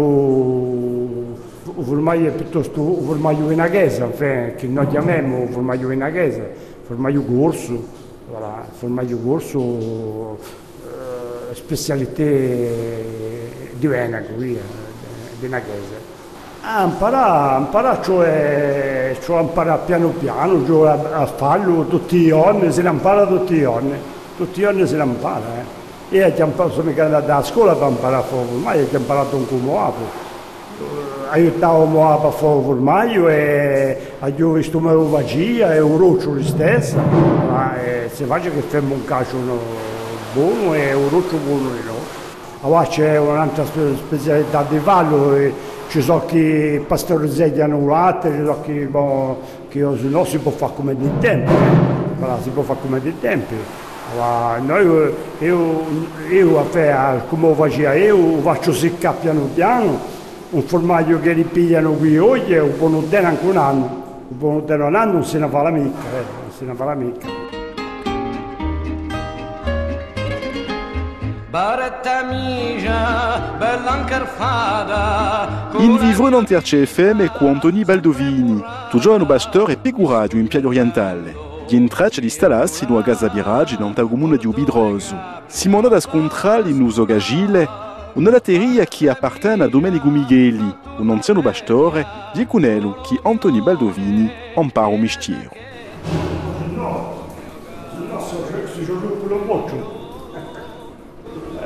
formaio 1.84 2.32
piuttosto 2.32 2.82
formaio 2.82 3.50
in 3.52 3.68
chiesa, 3.70 4.10
che 4.10 4.56
noi 4.68 4.88
chiamiamo 4.88 5.48
formaio 5.48 5.92
in 5.92 6.10
chiesa 6.12 6.76
formaggio 6.88 7.22
corso, 7.22 7.84
voilà, 8.30 8.66
formaggio 8.72 9.18
corso, 9.18 10.38
eh, 10.86 11.54
specialità 11.54 12.24
di 12.24 13.88
Veneto, 13.88 14.34
qui, 14.36 14.56
eh, 14.56 14.60
di 15.40 15.50
Naghese. 15.50 16.16
A 16.62 16.84
imparare, 16.84 17.60
imparare 17.60 18.04
cioè, 18.04 19.18
cioè 19.22 19.42
imparare 19.42 19.82
piano 19.86 20.10
piano, 20.10 20.66
cioè 20.66 20.90
a, 20.90 21.22
a 21.22 21.26
farlo 21.26 21.86
tutti 21.88 22.16
i 22.18 22.28
giorni, 22.28 22.72
se 22.72 22.82
ne 22.82 22.90
impara 22.90 23.28
tutti 23.28 23.56
i 23.56 23.60
giorni, 23.60 23.98
tutti 24.38 24.60
i 24.60 24.64
giorni 24.64 24.88
se 24.88 24.96
ne. 25.04 25.66
Eh. 26.10 26.16
Io 26.18 26.34
sono 26.72 26.90
andato 26.98 27.32
a 27.34 27.44
scuola 27.44 27.76
per 27.76 27.90
imparare 27.90 28.24
a 28.24 28.26
fare 28.26 28.42
ormai 28.42 28.82
ho 28.82 28.88
imparato 28.96 29.36
un 29.36 29.46
come 29.46 29.72
aiutavamo 31.30 32.10
a 32.10 32.18
fare 32.32 32.62
formaggio 32.64 33.28
e 33.30 33.98
visto 34.54 34.78
una 34.78 34.94
vagia 34.94 35.74
e 35.74 35.80
un 35.80 35.98
roccio 35.98 36.42
stesso, 36.44 36.98
ma 36.98 37.80
eh, 37.82 38.10
si 38.12 38.24
fa 38.24 38.40
che 38.40 38.50
facciamo 38.50 38.96
un 38.96 39.06
calcio 39.06 39.38
buono 40.34 40.74
e 40.74 40.94
un 40.94 41.10
roccio 41.10 41.38
buono 41.38 41.70
di 41.72 41.84
noi. 41.86 41.96
Allora 42.62 42.86
c'è 42.88 43.18
un'altra 43.18 43.64
specialità 43.66 44.66
di 44.68 44.80
vallo, 44.80 45.36
e 45.36 45.54
ci 45.90 46.02
sono 46.02 46.26
chi 46.26 46.84
pastorizzano 46.86 47.78
un 47.78 47.88
latte, 47.88 48.30
ci 48.32 48.38
sono 48.38 48.62
chi, 48.62 48.86
bon, 48.86 49.36
che 49.70 49.80
no, 49.80 50.26
si 50.26 50.38
può 50.40 50.52
fare 50.52 50.74
come 50.76 50.96
di 50.96 51.10
tempo, 51.20 51.52
eh. 51.52 52.42
si 52.42 52.50
può 52.50 52.64
fare 52.64 52.80
come 52.82 53.00
di 53.00 53.14
tempo. 53.20 53.54
Allora, 54.14 54.58
noi, 54.60 55.14
io, 55.40 55.84
io, 56.30 56.66
come 57.30 57.54
facevo 57.54 57.94
io, 57.94 58.38
faccio 58.42 58.72
seccare 58.74 59.18
piano 59.22 59.50
piano, 59.54 60.00
un 60.50 60.62
formaggio 60.62 61.20
che 61.20 61.34
ripigliano 61.34 61.92
qui 61.92 62.18
oggi 62.18 62.54
è 62.54 62.62
un 62.62 62.78
buon 62.78 63.06
anche 63.12 63.46
un 63.46 63.58
anno, 63.58 64.04
un 64.30 64.38
buon 64.38 64.64
un 64.68 64.96
anno 64.96 65.12
non 65.12 65.24
se 65.26 65.40
ne 65.40 65.48
fa 65.50 65.62
la 65.62 65.70
mica, 65.72 66.00
eh, 66.00 66.24
non 66.42 66.52
se 66.58 66.66
ne 66.66 66.74
fa 66.74 66.86
la 66.86 66.94
mica. 66.94 67.28
In 75.80 75.98
vivre 75.98 76.38
in 76.38 76.46
TRCFM 76.46 77.32
con 77.38 77.48
Antoni 77.48 77.84
Baldovini, 77.84 78.64
tu 78.90 79.00
giovane 79.00 79.26
bastor 79.26 79.72
e 79.72 79.78
pecuraggio 79.78 80.38
in 80.38 80.48
Piaggio 80.48 80.68
Orientale. 80.68 81.36
Gli 81.68 81.76
intracci 81.76 82.22
di 82.22 82.30
stalassi 82.30 82.86
in 82.86 82.92
una 82.92 83.02
casa 83.02 83.28
biraggi 83.28 83.76
in 83.76 83.82
un 83.82 83.94
comune 83.94 84.38
di 84.38 84.46
Ubidroso. 84.46 85.16
Simona 85.48 85.88
da 85.88 86.00
scontrali 86.00 86.72
in 86.72 86.82
uso 86.82 87.06
gagile 87.06 87.87
una 88.18 88.32
latteria 88.32 88.84
che 88.86 89.10
appartiene 89.10 89.66
a 89.66 89.68
Domenico 89.68 90.08
Migheli, 90.10 90.76
un 90.98 91.10
anziano 91.12 91.42
bastore, 91.42 92.04
di 92.34 92.48
Cunello 92.48 93.00
che 93.08 93.20
Antoni 93.22 93.62
Baldovini 93.62 94.28
impara 94.56 94.88
un 94.88 95.00
mestiere. 95.02 95.52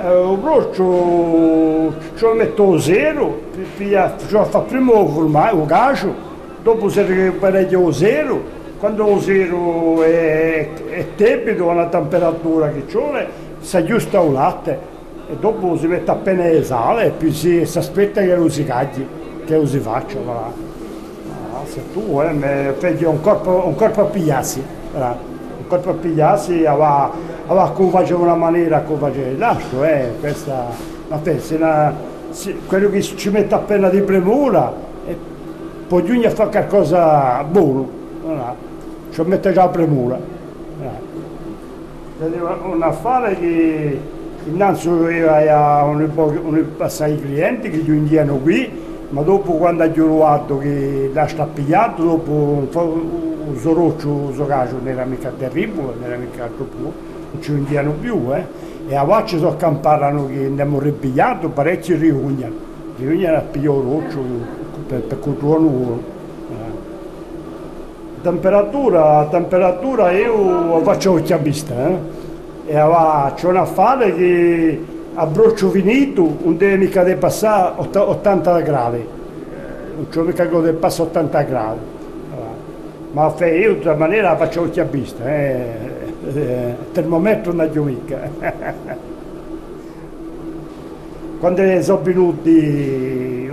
Il 0.04 0.38
broccio 0.42 1.94
ci 2.18 2.24
ho 2.26 2.34
messo 2.34 2.80
zero, 2.80 3.42
ci 3.78 3.96
ho 3.96 4.44
fatto 4.44 4.62
prima 4.64 5.52
il 5.52 5.66
gaggio, 5.66 6.14
dopo 6.62 6.90
si 6.90 7.02
recupera 7.02 7.66
o 7.78 7.92
zero, 7.92 8.44
quando 8.78 9.06
lo 9.06 9.22
zero 9.22 10.04
è, 10.04 10.70
è 10.90 11.08
tepido, 11.16 11.70
a 11.70 11.74
una 11.76 11.88
temperatura 11.88 12.72
che 12.72 12.86
c'è, 12.88 13.28
si 13.62 13.78
aggiusta 13.78 14.20
il 14.20 14.34
latte 14.34 14.91
e 15.32 15.38
dopo 15.40 15.78
si 15.78 15.88
mette 15.88 16.12
appena 16.12 16.44
le 16.44 16.62
sale 16.62 17.06
e 17.06 17.10
poi 17.12 17.32
si, 17.32 17.66
si 17.66 17.78
aspetta 17.78 18.22
che 18.22 18.36
lo 18.36 18.50
si 18.50 18.66
cagli, 18.66 19.06
che 19.46 19.56
lo 19.56 19.66
si 19.66 19.80
faccia. 19.80 20.18
Ah, 20.20 21.66
se 21.66 21.82
tu 21.94 22.20
eh, 22.22 22.74
fai 22.78 23.02
un 23.06 23.22
corpo, 23.22 23.64
un 23.66 23.76
corpo 23.76 24.02
a 24.02 24.06
pigliarsi, 24.06 24.62
voilà. 24.92 25.18
un 25.58 25.68
corpo 25.68 25.92
a 25.92 25.94
pigliarsi, 25.94 26.66
aveva, 26.66 27.12
aveva 27.48 27.72
come 27.72 27.90
faceva 27.92 28.20
una 28.20 28.36
maniera, 28.36 28.82
come 28.82 29.00
faceva 29.00 29.38
l'altro, 29.38 29.84
eh, 29.86 30.12
questa, 30.20 30.66
ma 31.08 31.18
pensi, 31.18 31.54
una, 31.54 31.94
si, 32.32 32.54
quello 32.68 32.90
che 32.90 33.02
ci 33.02 33.30
mette 33.30 33.56
appena 33.56 33.88
di 33.88 34.02
premura 34.02 34.74
e 35.06 35.18
poi 35.88 36.26
a 36.26 36.30
fare 36.30 36.50
qualcosa 36.50 37.42
buono, 37.44 37.90
voilà. 38.22 38.54
ci 39.12 39.22
mette 39.22 39.54
già 39.54 39.64
la 39.64 39.70
premura. 39.70 40.20
Voilà. 40.78 41.10
Un 42.64 42.82
affare 42.84 43.40
che 43.40 44.00
Innanzitutto 44.46 45.06
un, 45.06 46.66
passare 46.76 47.12
i 47.12 47.22
clienti 47.22 47.70
che 47.70 47.78
gli 47.78 47.90
indiano 47.90 48.38
qui, 48.38 48.70
ma 49.10 49.22
dopo 49.22 49.54
quando 49.54 49.84
ha 49.84 49.88
trovato 49.90 50.58
che 50.58 51.12
l'ha 51.14 51.28
stappiato, 51.28 52.04
dopo 52.04 52.32
un 52.32 53.58
soroccio, 53.58 54.10
un 54.10 54.34
socacio 54.34 54.78
non 54.78 54.88
era 54.88 55.06
mica 55.06 55.32
terribile, 55.38 55.94
non 56.00 56.04
era 56.04 56.16
mica 56.16 56.50
troppo, 56.56 56.78
non 57.32 57.42
ci 57.42 57.52
indiano 57.52 57.92
più, 58.00 58.34
eh. 58.34 58.44
E 58.88 58.96
a 58.96 59.04
volte 59.04 59.38
sono 59.38 59.50
accampano 59.50 60.26
che 60.28 60.46
abbiamo 60.46 60.80
ripigliato 60.80 61.50
parecchi 61.50 61.94
riunioni, 61.94 62.52
riunioni 62.98 63.36
a 63.36 63.42
pigliare 63.42 63.78
roccio 63.78 64.20
per, 64.88 65.02
per 65.02 65.20
cultura 65.20 65.60
nuova. 65.60 66.20
Temperatura, 68.22 69.28
temperatura 69.32 70.12
io 70.12 70.80
faccio 70.84 71.14
occhiavista, 71.14 71.88
eh? 71.88 71.98
E 72.66 72.76
c'è 73.36 73.48
un 73.48 73.58
affare 73.58 74.16
che 74.16 74.86
a 75.14 75.26
broccio 75.26 75.70
finito 75.70 76.38
non 76.44 76.58
deve 76.58 76.78
mica 76.78 77.04
passare 77.16 77.74
80 77.78 78.62
gradi, 78.62 79.06
non 79.96 80.08
c'è 80.10 80.22
mica 80.22 80.48
che 80.48 80.74
passa 80.74 81.04
80 81.04 81.42
gradi, 81.44 81.80
ma 83.12 83.34
io 83.40 83.70
di 83.70 83.74
questa 83.74 83.96
maniera 83.96 84.36
faccio 84.38 84.62
occhiavista, 84.62 85.26
eh? 85.26 85.66
eh, 86.34 86.76
termometro 86.92 87.52
non 87.52 87.70
ho 87.76 87.84
mica. 87.84 88.30
Quando 91.40 91.82
sono 91.82 92.02
venuti 92.04 93.52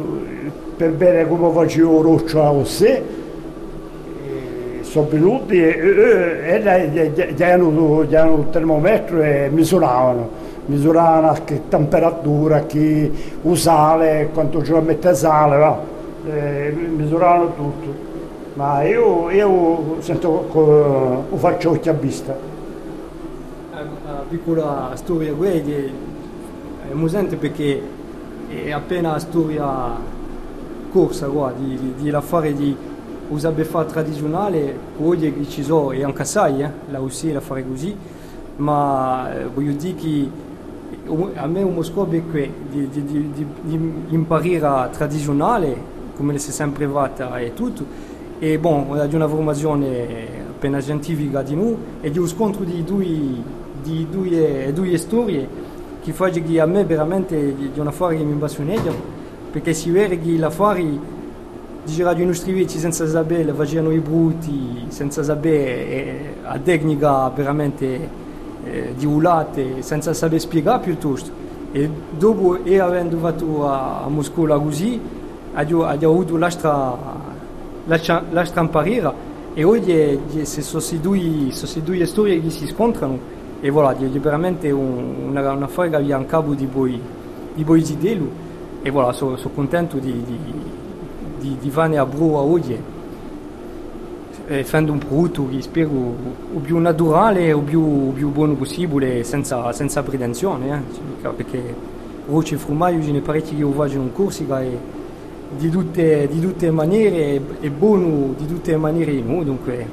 per 0.77 0.93
bere 0.93 1.27
come 1.27 1.51
facevo 1.53 2.03
roccia 2.03 2.47
a 2.47 2.65
sé, 2.65 3.03
sono 4.89 5.07
venuti 5.09 5.63
e, 5.63 6.63
e, 6.65 7.45
hanno 7.45 8.37
il 8.39 8.47
termometro 8.51 9.21
e 9.23 9.51
misuravano, 9.53 10.29
misuravano 10.67 11.37
che 11.45 11.69
temperatura, 11.69 12.65
che 12.65 13.11
usale, 13.43 14.31
quanto 14.33 14.65
ci 14.65 14.73
mette 14.73 15.15
sale, 15.15 15.57
va. 15.59 15.79
E 16.27 16.71
misuravano 16.71 17.55
tutto. 17.55 18.07
Ma 18.55 18.83
io, 18.83 19.31
io 19.31 19.97
sento 20.01 20.49
lo 21.31 21.37
faccio 21.37 21.71
occhio 21.71 21.93
a 21.93 21.95
vista. 21.95 22.37
Una 23.71 24.25
piccola 24.29 24.91
storia 24.95 25.33
quella 25.35 25.71
è 25.71 25.91
amusante 26.91 27.37
perché 27.37 27.81
è 28.49 28.73
appena 28.73 29.19
storia 29.19 29.67
corsa 30.91 31.27
qua, 31.27 31.53
di, 31.57 31.79
di, 31.79 31.95
di 31.99 32.11
l'affare 32.11 32.55
di 32.55 32.75
usa 33.29 33.51
beffa 33.51 33.85
tradizionale, 33.85 34.77
oggi 34.99 35.47
ci 35.49 35.63
sono, 35.63 35.93
e 35.93 36.05
anche 36.05 36.25
sai, 36.25 36.63
eh, 36.63 36.71
là 36.91 37.01
aussi 37.01 37.33
la 37.33 37.41
fare 37.41 37.67
così, 37.67 37.95
ma 38.57 39.33
eh, 39.33 39.45
voglio 39.47 39.73
dire 39.73 39.95
che 39.95 40.31
a 41.35 41.47
me 41.47 41.63
un 41.63 41.83
scopo 41.85 42.13
è 42.13 42.23
di, 42.71 42.89
di, 42.89 43.05
di, 43.05 43.47
di, 43.63 43.93
imparare 44.09 44.91
tradizionale, 44.93 45.97
come 46.17 46.37
si 46.39 46.51
è 46.51 46.53
sempre 46.53 46.87
fatta 46.87 47.39
e 47.39 47.55
tutto, 47.55 47.85
e 48.39 48.59
bon, 48.59 48.87
ho 48.89 49.17
una 49.17 49.29
formazione 49.29 50.47
appena 50.51 50.81
scientifica 50.81 51.43
di 51.43 51.55
noi 51.55 51.77
e 52.01 52.11
di 52.11 52.19
un 52.19 52.27
scontro 52.27 52.65
di 52.65 52.83
due, 52.85 53.07
di 53.83 54.07
due, 54.11 54.73
due 54.73 54.97
storie 54.97 55.67
che 56.03 56.13
fa 56.13 56.29
che 56.31 56.61
a 56.61 56.67
me 56.67 56.85
veramente 56.85 57.55
di 57.55 57.79
una 57.79 57.91
affare 57.91 58.17
che 58.17 58.25
mi 58.25 58.33
appassiona, 58.33 58.75
perché 59.51 59.75
si 59.75 59.91
vede 59.91 60.21
che 60.21 60.37
l'affare 60.37 61.17
girare 61.93 62.23
i 62.23 62.27
nostri 62.27 62.53
vici 62.53 62.79
senza 62.79 63.07
sapere, 63.07 63.53
facevano 63.53 63.93
i 63.93 63.99
brutti, 63.99 64.85
senza 64.89 65.23
sapere 65.23 65.89
eh, 65.89 66.35
a 66.43 66.59
tecnica 66.59 67.29
veramente 67.31 68.09
eh, 68.65 68.95
di 68.97 69.07
ulate, 69.07 69.83
senza 69.83 70.13
sapere 70.13 70.41
spiegare 70.41 70.83
piuttosto. 70.83 71.31
E 71.73 71.91
dopo, 72.11 72.65
e 72.65 72.79
avendo 72.79 73.19
fatto 73.19 73.69
a, 73.69 74.05
a 74.05 74.09
Moscola 74.09 74.59
così, 74.59 75.01
ho, 75.75 75.85
avuto 75.85 76.37
l'altra, 76.37 76.97
l'altra 77.85 78.61
imparare 78.61 79.13
e 79.55 79.65
oggi 79.65 80.19
sono 80.45 80.81
due 81.83 82.07
storie 82.07 82.41
che 82.41 82.51
si 82.51 82.67
scontrano 82.67 83.19
e 83.61 83.71
voilà, 83.71 83.97
è 83.97 84.09
veramente 84.21 84.71
un, 84.71 85.31
una, 85.31 85.53
una 85.53 85.65
affare 85.65 85.91
che 85.91 85.97
abbiamo 85.97 86.23
a 86.23 86.27
capo 86.27 86.55
di 86.55 86.67
voi, 86.67 87.01
di 87.55 87.65
voi 87.65 87.83
di 87.83 87.99
e 88.83 88.91
voilà, 88.91 89.13
sono 89.13 89.37
so 89.37 89.49
contento 89.49 89.99
di, 89.99 90.13
di 90.25 90.39
di, 91.39 91.57
di 91.61 91.71
fare 91.71 91.97
a 91.97 92.05
brua 92.05 92.41
oggi 92.41 92.97
e 94.51 94.65
fare 94.65 94.91
un 94.91 94.99
prodotto 94.99 95.47
che 95.51 95.61
spero 95.61 95.91
il 96.55 96.61
più 96.63 96.79
naturale 96.79 97.47
e 97.47 97.55
il 97.55 97.63
più, 97.63 98.31
buono 98.31 98.55
possibile 98.55 99.23
senza, 99.23 99.71
senza 99.73 100.03
pretensione 100.03 100.83
eh? 101.23 101.29
perché 101.29 101.75
rocce 102.27 102.55
e 102.55 102.59
formaggio 102.59 103.05
ce 103.05 103.13
ne 103.13 103.21
parecchi 103.21 103.55
che 103.55 103.61
io 103.61 103.71
faccio 103.73 103.97
in 103.97 104.11
corsica 104.13 104.63
e 104.63 104.79
di 105.57 105.69
tutte, 105.69 106.27
di 106.31 106.41
tutte 106.41 106.65
le 106.65 106.73
maniere 106.73 107.41
è 107.61 107.69
buono 107.69 108.35
di 108.39 108.47
tutte 108.47 108.71
le 108.71 108.77
maniere 108.79 109.13
no? 109.21 109.43
dunque 109.43 109.87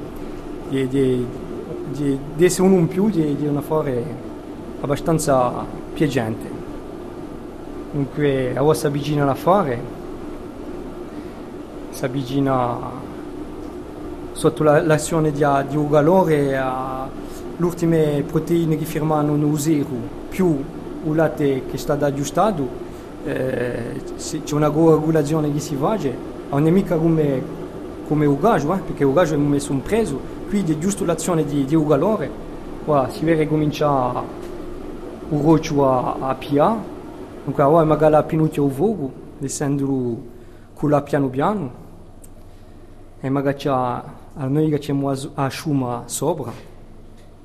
di 0.70 1.26
essere 2.38 2.66
uno 2.66 2.78
in 2.78 2.88
più 2.88 3.10
di, 3.10 3.36
di 3.36 3.46
un 3.46 3.58
affare 3.58 4.02
abbastanza 4.80 5.64
piacente 5.92 6.48
dunque 7.92 8.56
a 8.56 8.62
vostra 8.62 8.88
vicina 8.88 9.26
l'affare 9.26 9.95
si 11.96 12.04
avvicina 12.04 12.76
sotto 14.32 14.62
l'azione 14.62 15.32
di, 15.32 15.42
di 15.66 15.76
un 15.78 15.88
valore 15.88 16.54
alle 16.54 17.08
ultime 17.56 18.22
proteine 18.26 18.76
che 18.76 18.84
firmano 18.84 19.32
un 19.32 19.58
zero 19.58 19.86
più 20.28 20.62
il 21.04 21.14
latte 21.14 21.62
che 21.64 21.72
è 21.72 21.76
stato 21.78 22.04
aggiustato 22.04 22.68
eh, 23.24 24.02
c'è 24.44 24.54
una 24.54 24.66
regolazione 24.66 25.50
che 25.50 25.58
si 25.58 25.74
fa 25.74 25.98
non 26.50 26.66
è 26.66 26.70
mica 26.70 26.96
come, 26.96 27.42
come 28.06 28.26
il 28.26 28.36
gaggio 28.38 28.74
eh, 28.74 28.78
perché 28.80 29.04
il 29.04 29.14
gaggio 29.14 29.32
è 29.32 29.38
messo 29.38 29.72
un 29.72 29.80
preso 29.80 30.20
quindi 30.50 30.74
è 30.74 30.78
giusto 30.78 31.06
l'azione 31.06 31.46
di, 31.46 31.64
di 31.64 31.74
un 31.74 31.86
voilà, 32.84 33.08
si 33.08 33.24
vede 33.24 33.48
comincia 33.48 34.22
il 35.30 35.40
roccio 35.40 35.88
a, 35.88 36.16
a 36.28 36.34
pia 36.34 36.76
dunque 37.42 37.62
ora 37.62 37.86
magari 37.86 38.16
a 38.16 38.22
pinuccia 38.22 38.60
il 38.60 38.68
vogo 38.68 39.10
essendo 39.40 40.34
con 40.74 41.02
piano 41.02 41.28
piano 41.28 41.84
e 43.26 43.28
magari 43.28 43.56
c'è 43.56 43.70
noi 44.46 44.70
che 44.70 44.78
c'è 44.78 44.94
a 45.34 45.48
sciuma 45.48 46.04
sopra, 46.06 46.52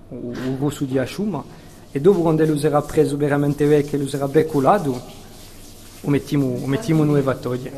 un 0.09 0.57
rosso 0.59 0.85
di 0.85 0.99
asciuma, 0.99 1.43
e 1.91 1.99
dopo 1.99 2.21
quando 2.21 2.45
lo 2.45 2.55
sarà 2.55 2.83
preso 2.83 3.17
veramente 3.17 3.65
vecchio 3.65 3.97
e 3.97 4.01
lo 4.01 4.07
sarà 4.07 4.27
beccolato, 4.27 5.01
lo 6.01 6.09
mettiamo, 6.09 6.59
lo 6.59 6.67
mettiamo 6.67 7.03
in 7.03 7.17
evattorie. 7.17 7.71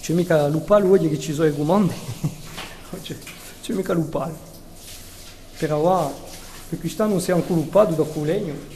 C'è 0.00 0.12
mica 0.12 0.46
l'upalo 0.48 0.90
oggi 0.90 1.08
che 1.08 1.18
ci 1.18 1.32
sono 1.32 1.48
i 1.48 1.56
comandi, 1.56 1.94
c'è, 3.00 3.16
c'è 3.62 3.72
mica 3.72 3.94
l'upalo. 3.94 4.36
Però 5.56 6.12
per 6.68 6.78
quest'anno 6.78 7.18
si 7.18 7.30
è 7.30 7.34
ancora 7.34 7.60
lupato 7.60 7.94
dopo 7.94 8.22
legno. 8.24 8.71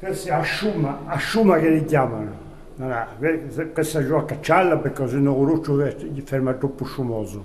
Questi 0.00 0.30
asciuma, 0.30 1.02
asciuma 1.04 1.58
che 1.58 1.68
li 1.68 1.84
chiamano. 1.84 2.48
Non 2.76 2.90
è, 2.90 3.72
questa 3.72 4.02
giù 4.02 4.14
a 4.14 4.24
cacciarla 4.24 4.78
perché 4.78 5.06
se 5.06 5.18
no 5.18 5.44
Ruccio 5.44 5.78
gli 5.78 6.22
ferma 6.22 6.54
troppo 6.54 6.86
sciumoso. 6.86 7.44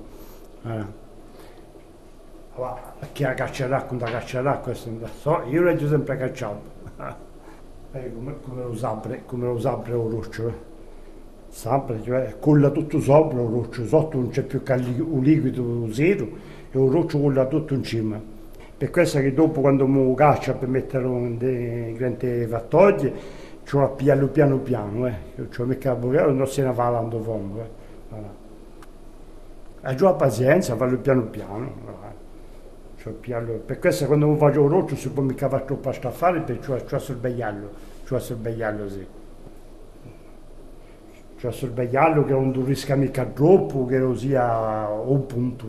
Eh. 0.63 1.04
Allora, 2.56 2.94
chi 3.12 3.26
ha 3.26 3.34
caccerà, 3.34 3.84
quando 3.84 4.06
caccerà, 4.06 4.54
questo 4.60 4.89
non 4.89 5.10
so, 5.20 5.44
io 5.50 5.62
l'ho 5.62 5.88
sempre 5.88 6.18
cacciato. 6.18 6.74
Eh, 7.96 8.12
come, 8.13 8.36
come, 8.41 8.62
lo 8.62 8.76
sempre, 8.76 9.24
come 9.26 9.46
lo 9.46 9.58
sempre. 9.58 9.94
Eh. 9.94 10.54
Cioè, 12.04 12.36
colla 12.39 12.70
tutto 12.70 13.00
sopra 13.00 13.41
il 13.41 13.48
Ruccio, 13.48 13.86
sotto 13.86 14.18
non 14.18 14.32
c'è 14.32 14.44
più 14.44 14.62
che 14.63 14.74
un 14.74 15.24
liquido 15.24 15.88
zero 15.94 16.28
e 16.72 16.78
il 16.78 16.91
Ruccio 16.91 17.22
colla 17.22 17.46
tutto 17.46 17.74
in 17.74 17.84
cima. 17.84 18.20
Per 18.78 18.90
questo 18.90 19.20
che 19.20 19.34
dopo 19.34 19.62
quando 19.62 19.88
mi 19.88 20.14
caccia 20.16 20.54
per 20.54 20.68
metterlo 20.68 21.12
in 21.18 21.38
dei 21.38 21.94
grandi 21.94 22.46
fattoggi, 22.46 23.14
ci 23.64 23.76
ho 23.78 23.90
piano 23.92 24.28
piano 24.28 24.58
piano, 24.58 25.08
eh. 25.08 25.14
ci 25.50 25.62
ho 25.62 25.66
messo 25.66 25.90
a 25.90 25.96
non 25.96 26.48
se 26.48 26.62
ne 26.62 26.74
va 26.74 26.86
andando 26.88 27.22
fondo. 27.22 27.62
Eh. 27.62 27.70
Voilà. 28.10 28.34
E 29.82 29.96
giù 29.96 30.16
pazienza, 30.16 30.76
farlo 30.76 30.98
piano 30.98 31.24
piano. 31.24 32.04
Piano. 33.20 33.52
Per 33.64 33.78
questo 33.78 34.08
quando 34.08 34.36
faccio 34.36 34.68
roccio 34.68 34.96
si 34.96 35.10
può 35.12 35.22
mica 35.22 35.48
fare 35.48 35.64
troppo 35.66 35.90
a 35.90 36.10
fare 36.10 36.40
perché 36.42 36.64
ci 36.88 36.94
ho 36.96 36.98
sorvegliarlo, 36.98 37.70
ci 38.04 38.14
ho 38.16 38.18
sorvegliarlo 38.18 38.90
sì. 38.90 39.06
Ci 41.38 41.46
ho 41.46 41.52
sorvegliarlo 41.52 42.26
che 42.26 42.32
non 42.32 42.52
durisca 42.52 42.96
mica 42.96 43.24
troppo, 43.26 43.86
che 43.86 44.00
non 44.00 44.18
sia 44.18 44.88
un 44.90 45.26
punto. 45.28 45.68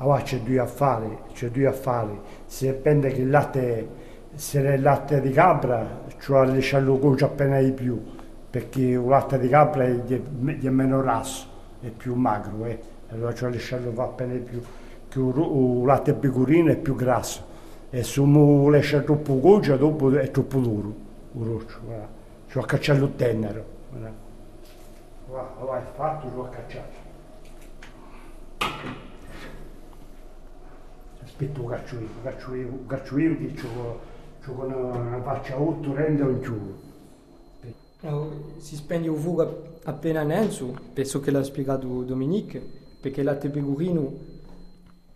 Allora 0.00 0.22
c'è 0.22 0.38
due 0.38 0.60
affari, 0.60 1.18
c'è 1.32 1.50
due 1.50 1.66
affari, 1.66 2.20
se 2.46 2.72
dipende 2.72 3.10
che 3.10 3.22
il 3.22 3.30
latte, 3.30 3.88
se 4.32 4.62
è 4.62 4.74
il 4.74 4.82
latte 4.82 5.20
di 5.20 5.32
capra, 5.32 6.04
cioè 6.20 6.46
lasciarlo 6.46 6.98
cuoce 6.98 7.24
appena 7.24 7.60
di 7.60 7.72
più, 7.72 8.00
perché 8.48 8.80
il 8.80 9.04
latte 9.04 9.40
di 9.40 9.48
capra 9.48 9.84
è, 9.84 9.96
è, 10.04 10.68
meno 10.68 11.02
raso, 11.02 11.46
è 11.80 11.88
più 11.88 12.14
magro, 12.14 12.64
eh? 12.66 12.80
allora 13.08 13.34
cioè 13.34 13.50
lasciarlo 13.50 13.92
appena 14.00 14.34
di 14.34 14.38
più, 14.38 14.62
che 15.08 15.18
il, 15.18 15.82
latte 15.84 16.14
pecorino 16.14 16.70
è 16.70 16.76
più 16.76 16.94
grasso, 16.94 17.44
e 17.90 18.04
se 18.04 18.20
uno 18.20 18.68
lascia 18.70 19.00
troppo 19.00 19.34
cuoce 19.38 19.76
dopo 19.76 20.16
è 20.16 20.30
troppo 20.30 20.60
duro, 20.60 20.94
il 21.32 21.44
roccio, 21.44 21.78
guarda. 21.84 22.08
cioè 22.46 22.64
cacciarlo 22.64 23.04
il 23.06 23.16
tenero, 23.16 23.64
guarda. 23.90 24.26
Guarda, 25.26 25.78
è 25.78 25.92
fatto, 25.96 26.30
lo 26.36 26.48
cacciato. 26.48 27.06
Aspetto 31.38 31.64
cacciuio, 31.64 32.08
cacciuio, 32.24 32.78
cacciuio 32.88 33.38
che 33.38 33.52
c'ho 33.54 34.16
con 34.54 34.72
una 34.72 35.22
faccia 35.22 35.60
8 35.60 35.94
rende 35.94 36.22
o 36.22 36.40
giù. 36.40 36.58
Si 38.56 38.74
spende 38.74 39.08
un 39.08 39.16
fuga 39.16 39.48
appena 39.84 40.24
Nenzo, 40.24 40.74
penso 40.92 41.20
che 41.20 41.30
l'ha 41.30 41.44
spiegato 41.44 42.02
Dominique, 42.02 42.60
perché 43.00 43.22
la 43.22 43.36
Tebegurino 43.36 44.12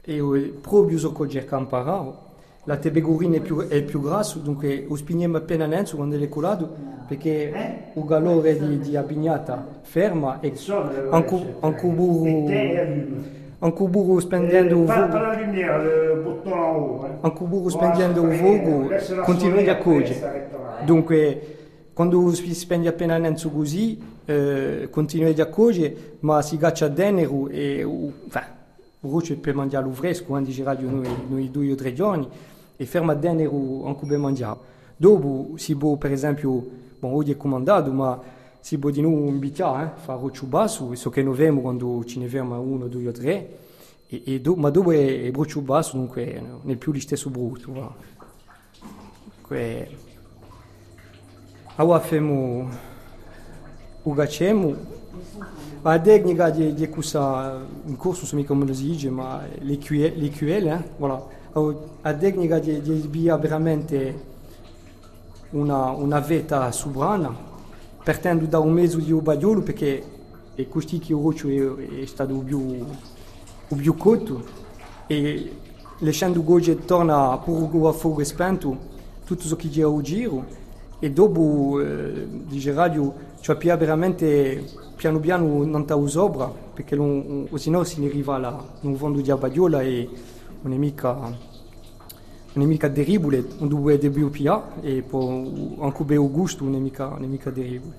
è 0.00 0.20
proprio 0.61 0.98
ciò 0.98 1.12
che 1.12 1.28
cerca 1.28 1.58
imparare. 1.58 2.30
La 2.64 2.76
Tebegurino 2.76 3.35
è 3.35 3.40
più, 3.40 3.66
è 3.66 3.82
più 3.82 4.00
grasso, 4.00 4.38
dunque 4.38 4.85
lo 4.88 4.94
spiniamo 4.94 5.38
appena 5.38 5.66
Nenzo 5.66 5.96
quando 5.96 6.16
è 6.16 6.28
colato, 6.28 6.72
perché 7.08 7.90
il 7.94 8.04
calore 8.04 8.56
di, 8.58 8.78
di 8.78 8.96
abbignata 8.96 9.80
ferma 9.82 10.38
e 10.38 10.52
anche 11.11 11.87
un 13.62 13.70
burro 13.70 13.83
anche 13.83 13.85
burro 13.85 14.20
spendendo 14.20 14.79
un 14.79 14.87
fuoco 14.87 15.18
anche 17.20 17.44
burro 17.44 17.68
spendendo 17.68 18.22
un 18.22 18.33
fuoco 18.33 19.22
continua 19.22 19.72
a 19.72 19.77
cogliere 19.77 20.51
dunque 20.85 21.57
quando 21.92 22.33
si 22.33 22.55
spende 22.55 22.88
appena 22.88 23.18
Nenzo 23.18 23.51
così 23.51 24.01
eh, 24.25 24.88
continua 24.90 25.31
a 25.31 25.46
cogliere 25.46 26.16
ma 26.20 26.42
si 26.42 26.57
gaccia 26.57 26.88
dentro 26.88 27.48
e 27.48 27.81
enfin, 28.27 28.61
Ruccio 29.03 29.37
per 29.38 29.57
mangiare 29.57 29.90
fresco 29.90 30.27
quando 30.27 30.48
dirà 30.51 30.77
noi, 30.79 31.09
noi 31.29 31.51
due 31.51 31.72
o 31.72 31.75
tre 31.75 31.92
giorni 31.92 32.29
e 32.77 32.87
ferma 32.87 33.14
dentro 33.14 33.85
anche 33.85 34.07
per 34.07 34.18
mangiare. 34.18 34.59
Dopo 34.96 35.55
si 35.57 35.75
può 35.75 35.96
per 35.96 36.12
esempio 36.12 36.64
bon, 37.01 37.12
oggi 37.12 37.33
è 37.33 37.37
comandato 37.37 37.90
ma 37.90 38.20
si 38.62 38.79
può 38.79 38.90
di 38.90 39.01
nuovo 39.01 39.27
invitare, 39.27 39.87
eh, 39.87 40.01
fare 40.01 40.25
il 40.25 40.46
basso, 40.46 40.94
so 40.94 41.11
che 41.11 41.20
noi 41.20 41.35
vediamo 41.35 41.61
quando 41.62 42.05
ce 42.05 42.20
ne 42.20 42.29
ferma 42.29 42.59
uno, 42.59 42.87
due 42.87 43.09
o 43.09 43.11
tre, 43.11 43.59
e, 44.07 44.22
e 44.25 44.40
do, 44.40 44.55
ma 44.55 44.70
dove 44.70 44.96
è, 44.96 45.27
è 45.27 45.31
brutto 45.33 45.61
basso, 45.61 45.96
dunque 45.96 46.40
non 46.40 46.70
è 46.70 46.77
più 46.77 46.92
lo 46.92 47.01
stesso 47.01 47.29
brutto. 47.29 47.72
Va. 47.72 47.92
Que... 49.42 49.96
Allora 51.75 51.98
facciamo, 51.98 52.68
facciamo, 54.14 54.77
la 55.83 55.98
tecnica 55.98 56.51
di, 56.51 56.72
di 56.72 56.88
questa, 56.88 57.66
in 57.87 57.96
corso, 57.96 58.29
non 58.31 58.42
so 58.42 58.46
come 58.46 58.64
lo 58.64 58.75
si 58.75 58.85
dice, 58.85 59.11
ma 59.11 59.42
le 59.59 59.77
QL 59.77 60.66
eh, 60.66 60.90
voilà. 60.98 61.20
la 62.01 62.14
tecnica 62.14 62.61
di, 62.61 62.81
di 62.81 63.01
sbia 63.01 63.37
veramente 63.37 64.31
una, 65.51 65.90
una 65.90 66.20
vetta 66.20 66.70
sovrana, 66.70 67.51
partendo 68.02 68.46
da 68.46 68.58
un 68.58 68.72
mezzo 68.72 68.98
di 68.98 69.12
Ubadiolo 69.12 69.62
perché 69.62 70.02
è 70.54 70.68
così 70.68 70.98
che 70.98 71.12
il 71.12 71.18
roccio 71.18 71.48
è, 71.48 72.00
è 72.02 72.06
stato 72.06 72.34
più, 72.38 72.84
più 73.68 73.96
cotto 73.96 74.44
e 75.06 75.56
lasciando 75.98 76.42
gogge 76.42 76.84
torna 76.84 77.36
pure 77.38 77.88
a 77.88 77.92
fuoco 77.92 78.24
spento 78.24 78.90
tutto 79.24 79.46
ciò 79.46 79.56
che 79.56 79.68
c'è 79.68 79.82
a 79.82 80.00
giro. 80.00 80.60
E 80.98 81.10
dopo 81.10 81.80
eh, 81.80 82.28
dice 82.46 82.72
radio 82.72 83.12
cioè 83.40 83.56
più 83.56 83.74
veramente 83.76 84.64
piano 84.94 85.18
piano 85.18 85.64
non 85.64 85.82
sta 85.82 86.06
sopra 86.06 86.46
perché 86.46 86.94
non, 86.94 87.48
o 87.50 87.56
se 87.56 87.70
no 87.70 87.82
si 87.82 88.04
arriva 88.06 88.38
là 88.38 88.64
non 88.82 88.94
fondo 88.94 89.20
di 89.20 89.28
Abadiola 89.28 89.82
e 89.82 90.08
non 90.60 90.72
è 90.72 90.76
mica 90.76 91.36
non 92.54 92.64
è 92.64 92.68
mica 92.68 92.88
terribile, 92.90 93.44
on 93.58 93.68
dove 93.68 93.98
debut 93.98 94.30
pia 94.30 94.80
e 94.80 95.02
poi 95.02 95.76
anche 95.80 96.04
per 96.04 96.18
gusto 96.18 96.64
non 96.64 96.74
è 96.74 96.78
mica, 96.78 97.08
non 97.08 97.24
è 97.24 97.26
mica 97.26 97.50
terribile. 97.50 97.94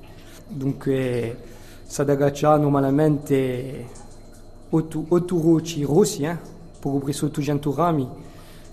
Dunque, 0.48 1.38
Sadagacha 1.86 2.58
normalmente 2.58 3.88
8, 4.70 5.06
8 5.08 5.42
roci 5.42 5.84
rossi, 5.84 6.24
eh, 6.24 6.38
per 6.80 6.92
presso 7.00 7.26
800 7.28 7.74
rami, 7.74 8.08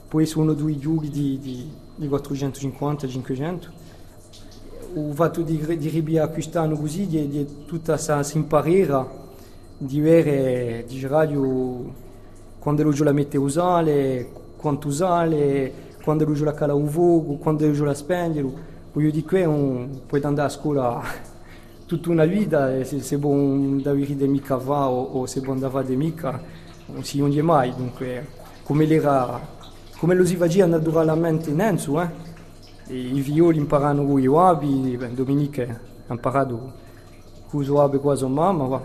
poi 0.08 0.26
sono 0.26 0.52
due 0.52 0.78
giughi 0.78 1.08
di, 1.08 1.38
di, 1.38 1.70
di 1.94 2.08
450-500. 2.08 3.68
Il 4.92 5.12
fatto 5.14 5.42
di, 5.42 5.56
di 5.78 5.88
arrivare 5.88 6.20
a 6.20 6.28
quest'anno 6.28 6.76
così, 6.76 7.06
di, 7.06 7.28
di 7.28 7.46
tutta 7.64 7.92
questa 7.92 8.22
imparare, 8.34 9.06
di 9.78 10.00
vedere 10.00 10.84
di 10.86 11.06
radio 11.06 12.08
quando 12.58 12.82
lo 12.82 12.92
la 13.04 13.12
mette 13.12 13.38
usare, 14.88 15.72
quando 16.02 16.24
lui 16.24 16.38
la 16.40 16.54
cala 16.54 16.74
vogo, 16.74 17.36
quando 17.36 17.66
lui 17.66 17.78
la 17.78 17.94
spendere. 17.94 18.48
Voglio 18.92 19.10
dire 19.10 19.44
un, 19.44 20.00
puoi 20.06 20.20
andare 20.22 20.48
a 20.48 20.50
scuola 20.50 21.00
tutta 21.86 22.10
una 22.10 22.24
vita 22.24 22.74
e 22.74 22.84
se, 22.84 23.00
se 23.00 23.18
buon 23.18 23.80
da 23.80 23.90
avere 23.90 24.26
mica 24.26 24.56
va 24.56 24.88
o, 24.88 25.20
o 25.20 25.26
se 25.26 25.40
buon 25.40 25.58
da 25.58 25.68
va 25.68 25.82
de 25.82 25.96
mica 25.96 26.42
non 26.92 27.04
si 27.04 27.18
non 27.18 27.30
mai. 27.44 27.74
Dunque, 27.74 28.26
come 28.62 28.84
l'era, 28.84 29.40
come 29.98 30.14
lo 30.14 30.24
si 30.24 30.36
va 30.36 30.46
naturalmente 30.66 31.50
in 31.50 31.60
Enzo, 31.60 32.00
eh? 32.00 32.28
E 32.86 32.96
I 32.96 33.20
violi 33.20 33.58
imparano 33.58 34.18
i 34.18 34.26
wabi, 34.26 34.98
Dominique 35.12 35.80
ha 36.06 36.12
imparato 36.12 36.72
con 37.48 37.62
i 37.62 37.68
wabi 37.68 37.98
quasi 37.98 38.26
mamma, 38.26 38.64
va. 38.66 38.82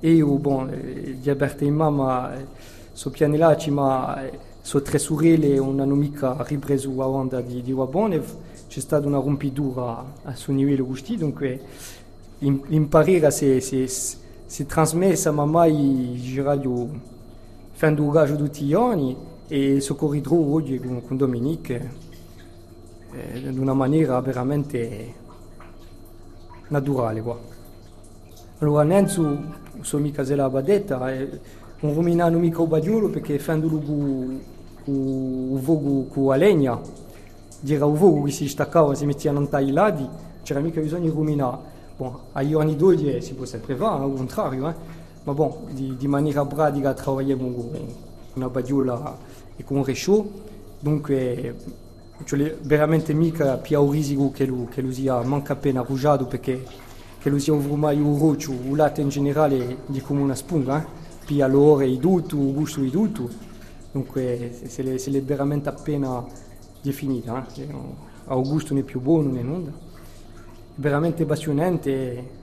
E 0.00 0.12
io, 0.12 0.28
bon, 0.38 0.68
eh, 0.70 1.18
di 1.20 1.28
aperta 1.28 1.64
in 1.64 1.74
mamma, 1.74 2.36
eh, 2.36 2.46
so 2.92 3.10
pianelacci, 3.10 3.70
ma 3.70 4.24
eh, 4.24 4.38
so 4.68 4.82
tre 4.82 4.98
sorelle 4.98 5.54
non 5.54 5.80
hanno 5.80 5.94
mica 5.94 6.36
ripreso 6.46 6.94
la 6.94 7.06
onda 7.06 7.40
di, 7.40 7.62
di 7.62 7.72
Wabon 7.72 8.22
c'è 8.68 8.80
stata 8.80 9.06
una 9.06 9.16
rompidura 9.16 10.04
a 10.24 10.34
suo 10.34 10.52
livello 10.52 10.84
gusti, 10.84 11.16
dunque 11.16 11.58
imparare 12.40 13.30
se, 13.30 13.62
se, 13.62 13.86
se 13.86 14.66
trasmessa 14.66 15.32
ma 15.32 15.46
mai 15.46 16.18
girato 16.20 16.86
facendo 17.72 18.02
un 18.02 18.10
gaggio 18.10 18.36
tutti 18.36 18.66
gli 18.66 18.74
anni 18.74 19.16
e 19.48 19.80
soccorridro 19.80 20.36
oggi 20.36 20.78
con, 20.78 21.02
con 21.02 21.16
Dominique 21.16 21.90
eh, 23.12 23.38
in 23.38 23.58
una 23.58 23.72
maniera 23.72 24.20
veramente 24.20 25.14
naturale 26.68 27.22
qua. 27.22 27.38
Allora 28.58 28.82
Nenzo, 28.82 29.44
sono 29.80 30.02
mica 30.02 30.24
se 30.24 30.34
l'ha 30.34 30.46
detta, 30.60 31.10
eh, 31.10 31.40
un 31.80 31.94
ruminano 31.94 32.38
mica 32.38 32.60
ubadiolo 32.60 33.08
perché 33.08 33.38
facendo 33.38 33.68
o 34.88 35.58
vogo 35.58 36.06
con 36.06 36.32
a 36.32 36.36
legna, 36.36 36.80
dire 37.60 37.82
o 37.82 37.94
vogo 37.94 38.22
che 38.22 38.32
si 38.32 38.48
c'era 40.42 40.60
mica 40.60 40.80
bisogno 40.80 41.04
di 41.04 41.10
ruminare. 41.10 41.76
Bon, 41.96 42.16
agli 42.32 42.54
anni 42.54 42.76
d'oggi 42.76 43.20
si 43.20 43.34
può 43.34 43.44
sempre 43.44 43.74
fare, 43.74 44.04
al 44.04 44.12
contrario, 44.14 44.68
eh? 44.68 44.74
ma 45.24 45.32
bon, 45.32 45.52
di, 45.70 45.96
di 45.96 46.06
maniera 46.06 46.44
pratica 46.44 46.94
lavoriamo 46.94 47.50
con 47.50 47.70
una 48.34 48.48
badiola 48.48 49.18
e 49.56 49.64
con 49.64 49.78
un 49.78 49.84
resciò, 49.84 50.24
dunque 50.78 51.56
cioè, 52.24 52.56
veramente 52.62 53.12
mica 53.12 53.56
più 53.56 53.90
risico 53.90 54.30
che 54.30 54.46
lo, 54.46 54.66
che 54.70 54.80
lo 54.80 54.92
sia 54.92 55.20
manca 55.22 55.54
appena 55.54 55.82
rugiato 55.82 56.26
perché 56.26 56.86
che 57.18 57.30
lo 57.30 57.38
sia 57.38 57.52
un 57.52 58.18
roccio, 58.18 58.52
un 58.52 58.76
latte 58.76 59.00
in 59.00 59.08
generale 59.08 59.78
di 59.86 60.00
come 60.00 60.20
una 60.20 60.34
sponga, 60.34 60.82
eh? 60.82 60.86
più 61.24 61.44
il 62.84 62.90
dunque 63.92 64.58
se 64.66 64.82
l'è, 64.82 64.98
se 64.98 65.10
l'è 65.10 65.22
veramente 65.22 65.68
appena 65.68 66.24
definita, 66.80 67.46
eh? 67.56 67.68
ha 68.26 68.34
un 68.36 68.48
gusto 68.48 68.74
né 68.74 68.82
più 68.82 69.00
buono 69.00 69.30
né 69.30 69.42
nulla. 69.42 69.72
Veramente 70.74 71.24
appassionante 71.24 72.36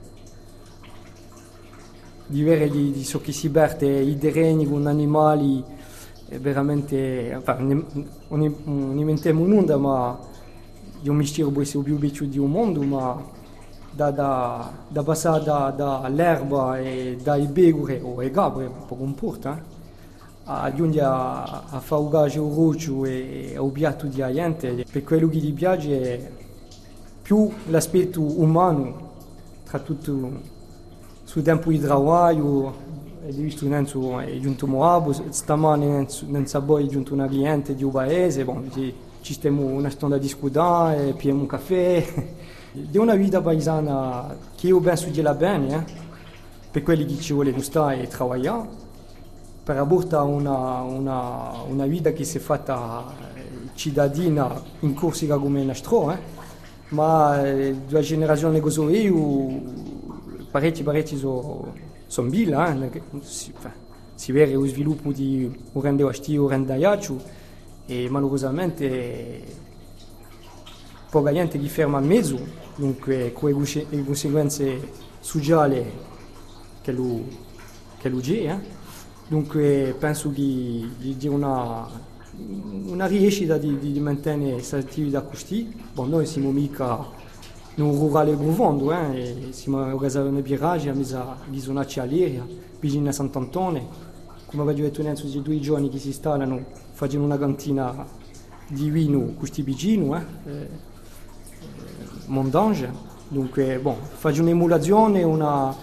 di 2.26 2.42
vedere 2.42 2.70
di, 2.70 2.90
di 2.90 3.04
so 3.04 3.20
che 3.20 3.32
si 3.32 3.48
berte 3.48 3.86
i 3.86 4.18
terreni 4.18 4.66
con 4.66 4.86
animali 4.86 5.62
è 6.28 6.38
veramente 6.38 7.40
non 8.28 8.98
inventiamo 8.98 9.46
nulla 9.46 9.76
ma 9.76 10.18
di 11.00 11.08
un 11.08 11.16
mistero 11.16 11.50
può 11.50 11.62
essere 11.62 11.84
più 11.84 11.96
piaciuto 11.98 12.30
di 12.30 12.38
un 12.38 12.50
mondo 12.50 12.82
ma 12.82 13.24
da, 13.92 14.10
da, 14.10 14.72
da 14.88 15.02
passare 15.04 15.44
dall'erba 15.44 16.80
e 16.80 17.16
dai 17.22 17.46
begure 17.46 18.00
o 18.02 18.18
ai 18.18 18.30
gabre 18.30 18.70
poco 18.88 19.04
importa 19.04 19.56
eh? 19.56 19.75
A 20.48 20.72
giungere 20.72 21.04
a, 21.04 21.64
a 21.68 21.80
fare 21.80 22.38
un 22.38 22.54
rocio 22.54 23.04
e 23.04 23.54
un 23.58 23.72
piatto 23.72 24.06
di 24.06 24.16
gente, 24.32 24.84
per 24.90 25.02
quello 25.02 25.28
che 25.28 25.38
gli 25.38 25.52
piace 25.52 26.00
è 26.00 26.30
più 27.20 27.50
l'aspetto 27.66 28.20
umano, 28.22 29.14
tra 29.64 29.80
tutto 29.80 30.54
sul 31.24 31.42
tempo 31.42 31.70
di 31.70 31.80
lavoro, 31.80 32.74
e 33.26 33.32
visto 33.32 33.66
Nenzo 33.66 34.20
è 34.20 34.38
giunto 34.38 34.68
Moabo, 34.68 35.12
stamane 35.30 36.06
nel 36.26 36.46
sabore 36.46 36.84
è 36.84 36.86
giunto 36.86 37.12
una 37.12 37.26
cliente 37.26 37.74
di 37.74 37.82
un 37.82 37.90
paese, 37.90 38.44
bon, 38.44 38.70
ci, 38.70 38.94
ci 39.22 39.32
stiamo 39.32 39.64
una 39.64 39.90
stonda 39.90 40.16
di 40.16 40.28
scudare, 40.28 41.12
pigliamo 41.14 41.40
un 41.40 41.46
caffè, 41.46 42.04
di 42.70 42.98
una 42.98 43.16
vita 43.16 43.40
paesana 43.40 44.36
che 44.54 44.68
io 44.68 44.78
penso 44.78 45.08
di 45.08 45.20
la 45.22 45.34
bene, 45.34 45.74
eh? 45.74 46.04
per 46.70 46.84
quelli 46.84 47.04
che 47.04 47.20
ci 47.20 47.32
vogliono 47.32 47.60
stare 47.62 48.02
e 48.02 48.08
lavorare 48.16 48.84
per 49.66 49.78
aborta 49.78 50.22
una, 50.22 50.82
una, 50.82 51.50
una, 51.66 51.86
vita 51.86 52.12
che 52.12 52.22
si 52.22 52.36
è 52.36 52.40
fatta 52.40 53.12
eh, 53.34 53.42
cittadina 53.74 54.62
in 54.80 54.94
Corsica 54.94 55.38
come 55.38 55.64
nostro, 55.64 56.12
eh? 56.12 56.18
ma 56.90 57.44
eh, 57.44 57.74
due 57.74 58.00
generazioni 58.00 58.60
così 58.60 58.80
io, 58.82 59.60
parecchi 60.52 60.84
parecchi 60.84 61.16
sono 61.16 61.74
son 62.06 62.28
billa, 62.28 62.72
eh? 62.72 63.02
si, 63.22 63.52
si, 64.14 64.30
vede 64.30 64.52
lo 64.52 64.64
sviluppo 64.66 65.10
di 65.10 65.52
un 65.72 65.82
rende 65.82 66.04
ostio, 66.04 66.44
un 66.44 66.48
rende 66.48 66.72
aiaccio, 66.72 67.20
e 67.86 68.08
malorosamente 68.08 69.42
poca 71.10 71.32
gente 71.32 71.58
gli 71.58 71.68
ferma 71.68 71.98
a 71.98 72.02
mezzo, 72.02 72.38
dunque 72.76 73.32
con 73.32 73.50
le 73.50 74.04
conseguenze 74.04 74.92
sociali 75.18 75.84
che 76.82 76.92
lui, 76.92 77.26
che 77.98 78.08
lui 78.08 78.20
c'è. 78.22 78.32
Eh? 78.32 78.75
Dunque 79.28 79.96
penso 79.98 80.30
che 80.30 80.88
di 80.98 81.28
una, 81.28 81.84
una 82.86 83.06
riuscita 83.06 83.58
di, 83.58 83.76
di, 83.78 83.98
mantenere 83.98 84.52
questa 84.52 84.76
attività 84.76 85.22
così. 85.22 85.74
Bon, 85.92 86.08
noi 86.08 86.26
siamo 86.26 86.52
mica 86.52 87.04
non 87.74 87.92
rurale 87.92 88.36
profondo, 88.36 88.92
eh? 88.92 89.48
siamo 89.50 89.78
organizzati 89.80 90.28
in 90.28 90.42
virage, 90.42 90.90
a 90.90 91.36
di 91.48 91.60
zona 91.60 91.84
Cialeria, 91.84 92.46
vicino 92.78 93.08
a 93.08 93.12
Sant'Antone. 93.12 94.04
Come 94.46 94.62
avevo 94.62 94.82
detto 94.82 95.00
innanzi, 95.00 95.42
due 95.42 95.58
giorni 95.58 95.88
che 95.88 95.98
si 95.98 96.08
installano 96.08 96.64
facendo 96.92 97.26
una 97.26 97.36
cantina 97.36 98.06
di 98.68 98.90
vino 98.90 99.34
questi 99.36 99.62
vicino, 99.62 100.16
eh? 100.16 100.22
eh, 100.46 100.68
Mondange. 102.26 103.14
Dunque, 103.28 103.80
bon, 103.80 103.96
faccio 104.00 104.42
un'emulazione, 104.42 105.24
una, 105.24 105.74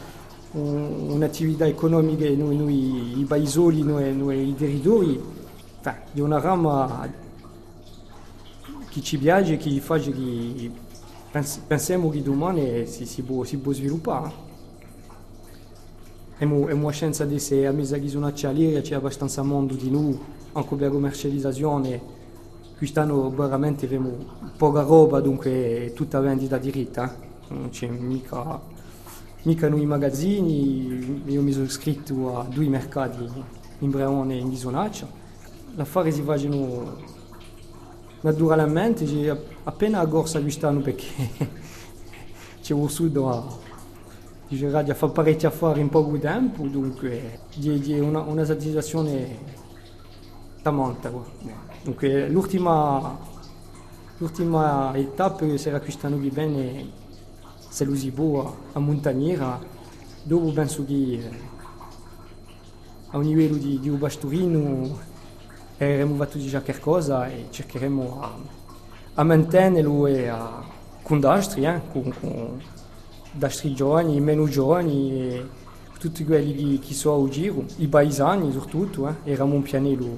un'attività 0.54 1.66
economica 1.66 2.30
noi, 2.30 2.58
noi 2.58 3.20
i 3.20 3.24
paesoli, 3.24 3.82
noi, 3.84 4.16
noi 4.16 4.50
i 4.50 4.56
territori, 4.56 5.22
cioè, 5.82 6.04
di 6.12 6.22
una 6.22 6.40
rama 6.40 7.10
che 8.90 9.02
ci 9.02 9.18
piace, 9.18 9.58
che 9.58 9.80
fa 9.80 9.98
che 9.98 10.72
pens- 11.32 11.62
pensiamo 11.66 12.10
che 12.10 12.22
domani 12.22 12.86
si, 12.86 13.06
si, 13.06 13.24
può, 13.24 13.44
si 13.44 13.58
può 13.58 13.72
sviluppare. 13.72 14.52
È 16.38 16.44
una 16.46 16.90
scienza 16.92 17.26
di 17.26 17.40
se 17.40 17.66
a 17.66 17.72
mesa 17.72 17.98
che 17.98 18.10
sono 18.10 18.28
accialiere 18.28 18.82
c'è 18.82 18.96
abbastanza 18.96 19.42
mondo 19.44 19.76
di 19.76 19.90
noi, 19.90 20.20
anche 20.52 20.76
per 20.76 20.88
la 20.88 20.94
commercializzazione. 20.94 22.22
Quest'anno 22.78 23.30
veramente 23.30 23.86
abbiamo 23.86 24.12
poca 24.58 24.82
roba, 24.82 25.22
dunque 25.22 25.94
tutta 25.96 26.20
vendita 26.20 26.58
diretta, 26.58 27.16
non 27.48 27.70
c'è 27.70 27.88
mica 27.88 28.73
mica 29.44 29.68
noi 29.68 29.86
magazzini, 29.86 31.24
io 31.26 31.42
mi 31.42 31.52
sono 31.52 31.66
iscritto 31.66 32.40
a 32.40 32.44
due 32.44 32.68
mercati 32.68 33.30
in 33.80 33.90
Breone 33.90 34.36
e 34.36 34.38
in 34.38 34.50
Ghisonaccia. 34.50 35.08
L'affare 35.76 36.12
si 36.12 36.22
fa 36.22 36.38
naturalmente, 38.22 39.48
appena 39.64 40.00
a 40.00 40.08
corsa 40.08 40.40
quest'anno 40.40 40.80
perché 40.80 41.06
c'è 42.62 42.74
vissuto 42.74 43.30
a, 43.30 43.58
diciamo, 44.48 44.78
a 44.78 44.94
fare 44.94 45.12
parecchi 45.12 45.46
affari 45.46 45.82
in 45.82 45.90
poco 45.90 46.18
tempo, 46.18 46.66
dunque 46.68 47.40
è 47.60 48.00
una, 48.00 48.22
una 48.22 48.46
soddisfazione 48.46 49.38
tamanta. 50.62 51.12
Dunque 51.84 52.30
l'ultima, 52.30 53.20
l'ultima 54.20 54.94
tappa 55.16 55.58
sarà 55.58 55.82
quest'anno 55.82 56.18
che 56.18 56.30
viene 56.30 57.02
se 57.74 57.86
lo 57.86 57.96
si 57.96 58.12
può 58.12 58.56
a 58.74 58.78
montagniera, 58.78 59.60
dopo 60.22 60.52
penso 60.52 60.86
che 60.86 61.28
a 63.10 63.18
un 63.18 63.24
livello 63.24 63.56
di, 63.56 63.80
di 63.80 63.90
Ubasturino 63.90 64.96
avremo 65.80 66.14
fatto 66.14 66.38
già 66.38 66.62
qualcosa 66.62 67.28
e 67.30 67.48
cercheremo 67.50 68.22
a, 68.22 68.36
a 69.16 69.24
mantenerlo 69.24 70.06
e 70.06 70.28
a 70.28 70.64
condastri, 71.02 71.66
eh, 71.66 71.82
con, 71.92 72.14
con 72.20 72.62
dastri 73.32 73.74
giovani, 73.74 74.22
meno 74.22 74.48
giovani 74.48 75.12
e 75.12 75.46
tutti 75.98 76.24
quelli 76.24 76.78
che, 76.78 76.94
sono 76.94 77.26
a 77.26 77.28
giro, 77.28 77.66
i 77.78 77.88
paesani 77.88 78.52
soprattutto, 78.52 79.08
eh, 79.08 79.32
eravamo 79.32 79.56
un 79.56 79.64
pianello 79.64 80.16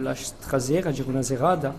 la 0.00 0.12
strasera, 0.12 0.90
c'era 0.90 1.10
una 1.10 1.22
serata, 1.22 1.72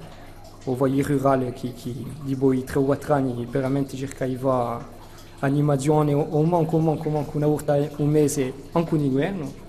o 0.64 0.74
vai 0.74 1.02
rurale 1.02 1.52
che, 1.52 1.74
che 1.74 1.94
di 2.22 2.34
voi 2.34 2.64
tre 2.64 2.80
o 2.80 2.84
quattro 2.84 3.14
anni 3.14 3.46
veramente 3.46 3.98
cercava 3.98 4.96
animazione 5.40 6.14
o 6.14 6.44
manco, 6.44 6.78
manco, 6.80 7.10
manco 7.10 7.38
una 7.38 7.48
volta 7.48 7.78
un 7.98 8.10
mese 8.10 8.54
anche 8.72 8.96
in 8.96 9.06
inverno. 9.06 9.66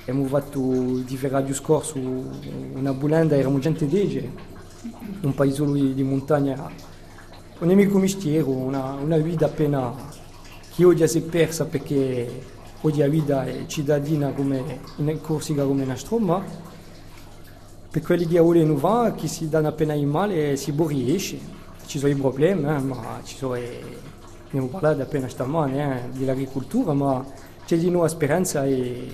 Abbiamo 0.00 0.26
fatto 0.26 0.58
di 0.58 1.18
radio 1.22 1.54
scorso 1.54 1.96
una 1.98 2.92
bulanda, 2.92 3.36
eravamo 3.36 3.60
gente 3.60 3.86
dege, 3.86 4.30
un 5.20 5.32
paesolo 5.34 5.74
di 5.74 6.02
montagna, 6.02 6.70
un 7.58 7.68
nemico 7.68 7.98
mistero, 7.98 8.48
una, 8.50 8.94
una 8.94 9.16
vita 9.18 9.46
appena 9.46 9.94
che 10.74 10.84
oggi 10.84 11.06
si 11.06 11.18
è 11.18 11.22
persa 11.22 11.66
perché 11.66 12.42
oggi 12.80 12.98
la 12.98 13.06
vita 13.06 13.44
è 13.44 13.66
cittadina 13.66 14.32
come 14.32 14.80
in 14.96 15.20
Corsica 15.20 15.64
come 15.64 15.84
in 15.84 15.96
Stroma, 15.96 16.42
per 17.92 18.02
quelli 18.02 18.26
che 18.26 18.40
vogliono 18.40 18.74
va, 18.76 19.12
che 19.14 19.28
si 19.28 19.48
danno 19.48 19.68
appena 19.68 19.92
in 19.92 20.08
male, 20.08 20.56
si 20.56 20.74
riesce. 20.74 21.38
Ci 21.84 21.98
sono 21.98 22.10
i 22.10 22.14
problemi, 22.16 22.64
eh, 22.64 22.78
ma 22.78 23.20
ci 23.22 23.36
sono 23.36 23.54
abbiamo 24.52 24.66
parlato 24.66 25.00
appena 25.00 25.28
stamane 25.28 26.04
eh, 26.04 26.08
dell'agricoltura, 26.10 26.92
ma 26.92 27.24
c'è 27.64 27.78
di 27.78 27.88
nuova 27.88 28.08
speranza 28.08 28.66
e, 28.66 29.08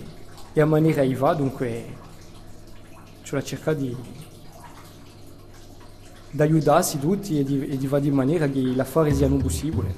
e 0.52 0.60
a 0.60 0.66
maniera 0.66 1.02
i 1.02 1.14
va, 1.14 1.32
dunque 1.32 1.84
c'è 3.22 3.36
la 3.36 3.42
cerca 3.42 3.72
di, 3.72 3.94
di 6.30 6.42
aiutarsi 6.42 6.98
tutti 6.98 7.38
e 7.38 7.44
di, 7.44 7.68
e 7.68 7.76
di 7.76 7.86
fare 7.86 8.06
in 8.06 8.14
maniera 8.14 8.48
che 8.48 8.60
l'affare 8.74 9.14
sia 9.14 9.28
non 9.28 9.40
possibile. 9.40 9.94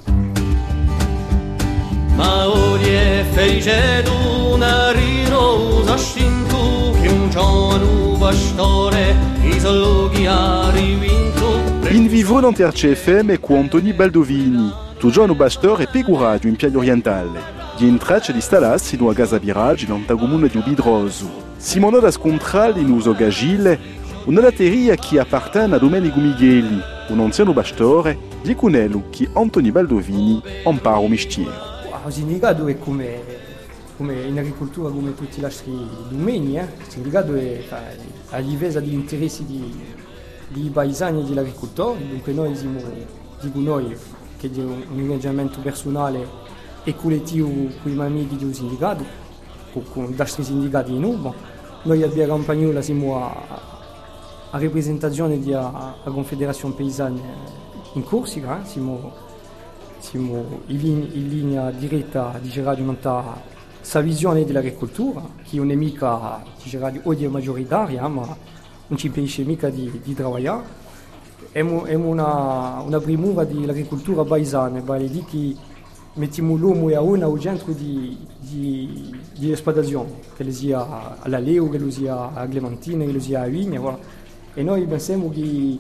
Ma 2.16 2.46
ora 2.46 2.82
è 2.82 3.24
felice 3.30 4.04
una 4.52 4.92
rirosa 4.92 5.96
scinto 5.96 6.92
che 7.00 7.08
un 7.08 7.30
giorno 7.30 8.18
pastore 8.18 9.16
i 9.42 9.58
sologhi 9.58 10.26
ha 10.26 10.70
rivinto. 10.70 11.88
In 11.88 12.08
vivo 12.08 12.40
non 12.40 12.52
TRCFM 12.52 13.40
con 13.40 13.56
Antoni 13.56 13.94
Baldovini. 13.94 14.88
Tugiano 15.00 15.34
Bastor 15.34 15.80
e 15.80 15.86
Peguraggio 15.86 16.46
in 16.46 16.56
Piaglia 16.56 16.76
Orientale. 16.76 17.40
Di 17.78 17.88
entraccia 17.88 18.32
di 18.32 18.40
Stalas 18.42 18.92
in 18.92 19.00
una 19.00 19.14
casa 19.14 19.38
virage 19.38 19.86
in 19.86 19.92
Antagomune 19.92 20.46
di 20.46 20.58
Ubidrosu. 20.58 21.26
Simona 21.56 22.00
da 22.00 22.10
scontrali 22.10 22.82
in 22.82 22.90
uso 22.90 23.14
gagile, 23.14 23.80
una 24.26 24.42
latteria 24.42 24.96
che 24.96 25.18
appartiene 25.18 25.76
a 25.76 25.78
Domenico 25.78 26.20
Micheli, 26.20 26.82
un 27.08 27.20
anziano 27.20 27.54
bastore, 27.54 28.18
di 28.42 28.54
Cunello 28.54 29.04
che 29.08 29.26
Antoni 29.32 29.72
Baldovini 29.72 30.42
impara 30.66 30.98
un 30.98 31.08
mestiere. 31.08 31.50
Il 32.06 32.12
sindacato 32.12 32.66
è 32.66 32.78
come, 32.78 33.22
come 33.96 34.20
in 34.20 34.38
agricoltura 34.38 34.90
come 34.90 35.14
tutti 35.14 35.40
gli 35.40 35.44
altri 35.44 35.72
domeni, 36.10 36.58
eh? 36.58 36.68
il 36.76 36.88
sindacato 36.88 37.34
è 37.36 37.64
a 38.28 38.40
difesa 38.42 38.80
degli 38.80 38.92
interessi 38.92 39.46
di, 39.46 39.82
di 40.48 40.68
paesani 40.68 41.22
e 41.22 41.24
degli 41.24 41.38
agricoltori, 41.38 42.06
dunque 42.06 42.34
noi 42.34 42.54
siamo, 42.54 42.82
dico 43.40 43.60
noi, 43.60 43.96
che 44.40 44.50
è 44.50 44.58
un, 44.58 44.82
un 44.90 44.98
ingaggiamento 44.98 45.60
personale 45.60 46.26
e 46.82 46.96
collettivo 46.96 47.48
con 47.82 47.92
i 47.92 48.00
amici 48.00 48.36
di 48.36 48.44
un 48.44 48.54
sindacato, 48.54 49.04
con, 49.72 49.84
con 49.90 50.14
altri 50.16 50.42
sindicati 50.42 50.94
in 50.94 51.04
Uba. 51.04 51.32
Noi 51.82 52.02
abbiamo 52.02 52.34
Campagnola 52.36 52.80
siamo 52.80 53.22
a, 53.22 53.60
a 54.50 54.58
rappresentazione 54.58 55.38
della 55.40 55.94
Confederazione 56.04 56.74
Paesana 56.74 57.20
in 57.94 58.04
Corsica, 58.04 58.62
eh? 58.62 58.66
siamo, 58.66 59.12
siamo 59.98 60.60
in, 60.66 61.08
in, 61.12 61.28
linea 61.28 61.70
diretta 61.70 62.38
di 62.40 62.50
Radio 62.62 62.84
Nanta 62.84 63.42
sa 63.80 64.00
visione 64.00 64.44
dell'agricoltura, 64.44 65.22
che 65.42 65.56
è 65.56 65.60
un'amica 65.60 66.42
di 66.62 66.76
Radio 66.78 67.00
oggi 67.04 67.24
è 67.24 67.28
maggioritaria, 67.28 68.06
ma 68.08 68.36
non 68.86 68.98
ci 68.98 69.06
impedisce 69.06 69.42
mica 69.44 69.68
di, 69.68 70.00
di 70.02 70.14
lavorare 70.16 70.78
Abbiamo 71.52 72.08
una, 72.08 72.80
una 72.86 73.00
primura 73.00 73.42
dell'agricoltura 73.42 74.22
paesana, 74.22 74.80
vale 74.82 75.10
di 75.10 75.24
che 75.24 75.56
mettiamo 76.14 76.54
l'uomo 76.54 76.88
e 76.90 76.94
a 76.94 77.00
una 77.00 77.26
al 77.26 77.40
centro 77.40 77.72
di, 77.72 78.16
di, 78.38 79.12
di 79.36 79.50
esplotazione, 79.50 80.10
che 80.36 80.48
sia 80.52 81.20
alla 81.20 81.40
Leo, 81.40 81.68
che 81.68 81.90
sia 81.90 82.32
a 82.34 82.46
Clementina, 82.46 83.04
che 83.04 83.18
sia 83.18 83.42
a 83.42 83.46
Vigna. 83.46 83.80
Voilà. 83.80 83.98
E 84.54 84.62
noi 84.62 84.86
pensiamo 84.86 85.28
che 85.28 85.78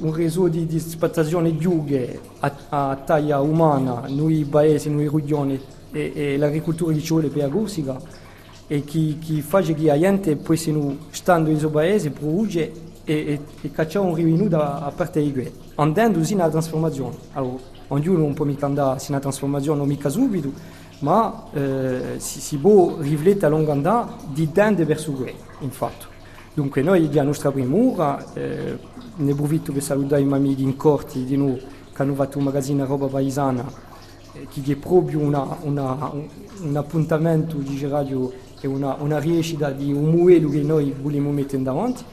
un 0.00 0.14
reso 0.14 0.48
di, 0.48 0.66
di 0.66 0.76
esplotazione 0.76 1.56
giughe 1.56 2.20
a, 2.40 2.52
a 2.68 2.96
taglia 2.96 3.40
umana, 3.40 4.02
noi 4.08 4.44
paesi, 4.50 4.90
noi 4.90 5.08
regioni, 5.08 5.60
e, 5.92 6.12
e 6.12 6.36
l'agricoltura 6.36 6.92
di 6.92 7.00
Ciole 7.00 7.28
per 7.28 7.44
la 7.44 7.48
Corsica, 7.48 8.00
e 8.66 8.82
che, 8.82 9.16
che 9.24 9.40
fa 9.42 9.60
che 9.60 9.76
la 9.80 9.96
gente 9.96 10.34
poi 10.34 10.56
se 10.56 10.74
stando 11.10 11.50
in 11.50 11.56
questo 11.56 11.70
paese 11.70 12.10
produce 12.10 12.86
e, 13.08 13.40
e, 13.62 13.70
cacciamo 13.70 14.08
un 14.08 14.14
rivenu 14.14 14.48
da 14.48 14.80
a 14.80 14.90
parte 14.90 15.22
di 15.22 15.50
andando 15.76 16.22
sì 16.22 16.34
nella 16.34 16.50
trasformazione. 16.50 17.16
Allora, 17.32 17.56
ognuno 17.88 18.18
non 18.18 18.34
può 18.34 18.44
mica 18.44 18.66
andare 18.66 18.98
in 19.00 19.06
una 19.08 19.18
trasformazione, 19.18 19.78
non 19.78 19.88
mica 19.88 20.10
subito, 20.10 20.52
ma 20.98 21.44
eh, 21.54 22.16
si, 22.18 22.40
si, 22.40 22.58
può 22.58 22.98
riflettere 22.98 23.46
a 23.46 23.48
lungo 23.48 23.70
andare 23.70 24.10
di 24.30 24.52
tende 24.52 24.84
verso 24.84 25.12
qui, 25.12 25.32
infatti. 25.60 26.04
Dunque 26.52 26.82
noi 26.82 27.10
la 27.10 27.22
nostra 27.22 27.50
primura, 27.50 28.22
eh, 28.34 28.78
ne 29.16 29.32
approfitto 29.32 29.72
per 29.72 29.82
salutare 29.82 30.20
i 30.20 30.30
amici 30.30 30.62
in 30.62 30.76
corti 30.76 31.24
di 31.24 31.36
noi 31.36 31.56
che 31.92 32.02
hanno 32.02 32.14
fatto 32.14 32.36
un 32.36 32.44
magazzino 32.44 32.84
roba 32.84 33.06
paesana 33.06 33.64
eh, 34.34 34.46
che 34.52 34.72
è 34.72 34.76
proprio 34.76 35.20
una, 35.20 35.56
una, 35.62 36.10
un, 36.12 36.28
un, 36.60 36.76
appuntamento 36.76 37.56
di 37.56 37.86
radio 37.86 38.30
e 38.60 38.66
una, 38.66 38.96
una 38.98 39.18
riuscita 39.18 39.70
di 39.70 39.92
un 39.92 40.10
modello 40.10 40.50
che 40.50 40.62
noi 40.62 40.94
vogliamo 41.00 41.30
mettere 41.30 41.62
davanti 41.62 42.04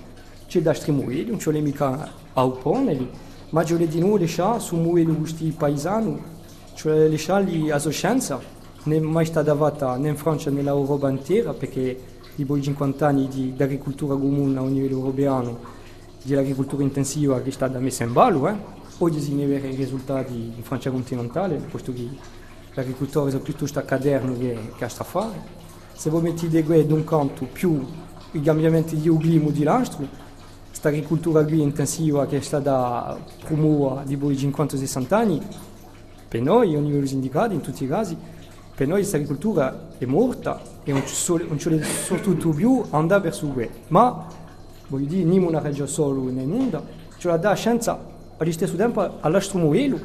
c'è 0.55 0.61
da 0.61 0.73
stremueli, 0.73 1.25
non 1.25 1.37
c'è 1.37 1.51
mica 1.59 2.09
a 2.31 2.45
opponere, 2.45 3.09
ma 3.49 3.63
c'è 3.63 3.75
di 3.75 3.99
noi 3.99 4.21
lasciare 4.21 4.61
su 4.61 4.77
mueli 4.77 5.11
gusti 5.11 5.53
paesani, 5.57 6.17
cioè 6.75 7.09
lasciarli 7.09 7.71
a 7.71 7.89
scienza, 7.89 8.39
non 8.83 8.95
è 8.95 8.99
mai 9.01 9.25
stata 9.25 9.53
data 9.53 9.97
né 9.97 10.07
in 10.07 10.15
Francia 10.15 10.49
né 10.51 10.61
l'Europa 10.61 11.09
intera, 11.09 11.53
perché 11.53 11.99
dopo 12.35 12.55
i 12.55 12.61
50 12.61 13.05
anni 13.05 13.27
di, 13.27 13.53
di 13.53 13.63
agricoltura 13.63 14.15
comune 14.15 14.57
a 14.57 14.65
livello 14.65 14.99
europeo, 14.99 15.59
dell'agricoltura 16.23 16.83
intensiva 16.83 17.41
che 17.41 17.49
è 17.49 17.51
stata 17.51 17.77
messa 17.79 18.05
in 18.05 18.13
ballo, 18.13 18.47
eh? 18.47 18.55
oggi 18.99 19.19
si 19.19 19.35
vede 19.35 19.67
i 19.67 19.75
risultati 19.75 20.53
in 20.55 20.63
Francia 20.63 20.89
continentale, 20.89 21.55
posto 21.69 21.91
che 21.91 22.07
l'agricoltore 22.73 23.35
è 23.35 23.39
piuttosto 23.39 23.77
a 23.77 23.81
caderno 23.81 24.37
che, 24.37 24.57
che 24.77 24.85
a 24.85 24.87
fare. 24.87 25.63
Se 25.93 26.09
voi 26.09 26.21
mettete 26.21 26.63
da 26.85 26.93
un 26.93 27.03
canto 27.03 27.45
più 27.45 27.85
i 28.31 28.41
cambiamenti 28.41 28.97
di 28.97 29.17
clima 29.17 29.49
di 29.49 29.63
l'astro, 29.63 30.23
questa 30.85 30.89
agricoltura 30.89 31.43
qui 31.43 31.61
intensiva 31.61 32.27
che 32.27 32.37
è 32.37 32.41
stata 32.41 33.17
promuova 33.43 34.03
dopo 34.05 34.29
i 34.29 34.35
50-60 34.35 35.13
anni, 35.13 35.41
per 36.27 36.41
noi, 36.41 36.75
a 36.75 36.79
livello 36.79 37.07
sindicato, 37.07 37.53
in 37.53 37.61
tutti 37.61 37.85
i 37.85 37.87
casi, 37.87 38.15
per 38.75 38.87
noi 38.87 38.97
questa 38.97 39.15
agricoltura 39.17 39.87
è 39.97 40.05
morta 40.05 40.61
e 40.83 40.91
non 40.91 41.01
c'è 41.03 41.81
soprattutto 41.81 42.49
più 42.49 42.83
andare 42.91 43.23
verso 43.23 43.47
questo. 43.47 43.77
Ma, 43.87 44.27
voglio 44.87 45.07
dire, 45.07 45.23
non 45.23 45.43
una 45.43 45.59
regione 45.59 45.89
solo 45.89 46.29
in 46.29 46.51
onda, 46.51 46.83
ce 47.17 47.27
la 47.29 47.37
dà 47.37 47.53
scienza 47.55 47.99
allo 48.37 48.51
stesso 48.51 48.75
tempo 48.75 49.17
all'astro 49.21 49.59
modello 49.59 49.99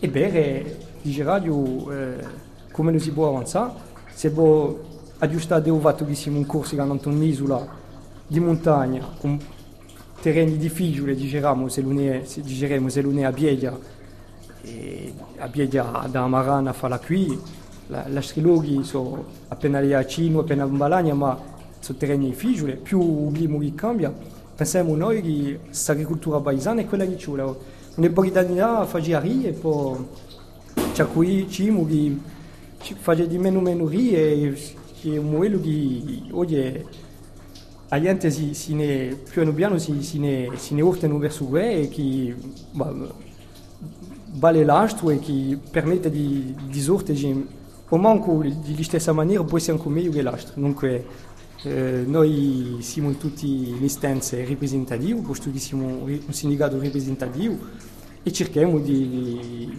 e 0.00 0.08
bene, 0.08 0.76
dice 1.02 1.22
radio, 1.22 1.92
eh, 1.92 2.26
come 2.72 2.90
lo 2.90 2.98
si 2.98 3.12
può 3.12 3.28
avanzare, 3.28 3.72
se 4.12 4.32
può 4.32 4.76
aggiustare 5.18 5.70
un 5.70 5.80
fatto 5.80 6.04
che 6.04 6.18
in 6.28 6.46
corso 6.46 6.74
che 6.74 6.80
hanno 6.80 6.98
un'isola 7.04 7.82
di 8.26 8.40
montagna 8.40 9.06
con 9.20 9.38
terreni 10.24 10.56
difficili, 10.56 11.14
diciamo, 11.14 11.68
se 11.68 11.82
non 11.82 12.00
è, 12.00 12.22
se 12.24 12.40
non 13.02 13.18
è 13.18 13.24
a 13.24 13.30
Bieglia, 13.30 13.78
e 14.62 15.12
a 15.36 15.48
Bieglia 15.48 16.06
da 16.10 16.26
Marana 16.26 16.72
fa 16.72 16.88
la 16.88 16.98
qui, 16.98 17.38
la, 17.88 18.06
la 18.08 18.22
striloghi 18.22 18.84
sono 18.84 19.22
appena 19.48 19.80
lì 19.80 19.92
a 19.92 20.06
Cino, 20.06 20.38
appena 20.38 20.62
a 20.62 20.66
Balagna, 20.66 21.12
ma 21.12 21.38
sono 21.78 21.98
terreni 21.98 22.30
difficili, 22.30 22.76
più 22.76 23.30
il 23.34 23.58
che 23.58 23.74
cambia, 23.74 24.10
pensiamo 24.56 24.96
noi 24.96 25.20
che 25.20 25.60
questa 25.66 25.92
agricoltura 25.92 26.40
paesana 26.40 26.80
è 26.80 26.86
quella 26.86 27.04
che 27.04 27.16
c'è. 27.16 27.30
Un 27.96 28.12
po' 28.14 28.22
di 28.22 28.32
anni 28.34 28.58
fa 28.58 28.86
faceva 28.86 29.20
e 29.44 29.52
poi 29.52 30.06
c'è 30.94 31.06
qui 31.06 31.46
Cimo 31.50 31.86
che 31.86 32.16
faceva 32.98 33.28
di 33.28 33.36
meno 33.36 33.60
meno 33.60 33.86
ri 33.86 34.14
e 34.14 34.58
che 35.02 35.18
un 35.18 35.32
modello 35.32 35.60
che 35.60 36.22
oggi 36.30 36.56
la 36.56 36.82
gente 38.00 38.30
si, 38.30 38.54
si 38.54 38.74
ne, 38.74 39.16
piano 39.30 39.52
piano 39.52 39.78
si, 39.78 40.02
si, 40.02 40.18
ne, 40.18 40.50
si 40.56 40.74
ne 40.74 40.82
urtano 40.82 41.18
verso 41.18 41.44
questo 41.44 41.80
e 41.80 41.88
che 41.88 42.34
bah, 42.72 42.94
vale 44.36 44.64
l'astro 44.64 45.10
e 45.10 45.18
che 45.18 45.58
permette 45.70 46.10
di, 46.10 46.54
di 46.68 46.80
sorteggi 46.80 47.46
o 47.88 47.96
manco 47.96 48.42
di 48.42 48.82
stessa 48.82 49.12
maniera 49.12 49.44
può 49.44 49.58
essere 49.58 49.76
anche 49.76 49.88
meglio 49.88 50.10
che 50.10 50.22
l'astro. 50.22 50.60
Dunque 50.60 51.04
eh, 51.62 52.04
noi 52.06 52.78
siamo 52.80 53.12
tutti 53.12 53.74
un'istanza 53.76 54.36
rappresentativa, 54.44 55.20
posto 55.20 55.50
che 55.50 55.58
siamo 55.58 56.04
un 56.04 56.32
sindacato 56.32 56.80
rappresentativo 56.80 57.58
e 58.22 58.32
cerchiamo 58.32 58.78
di, 58.78 59.70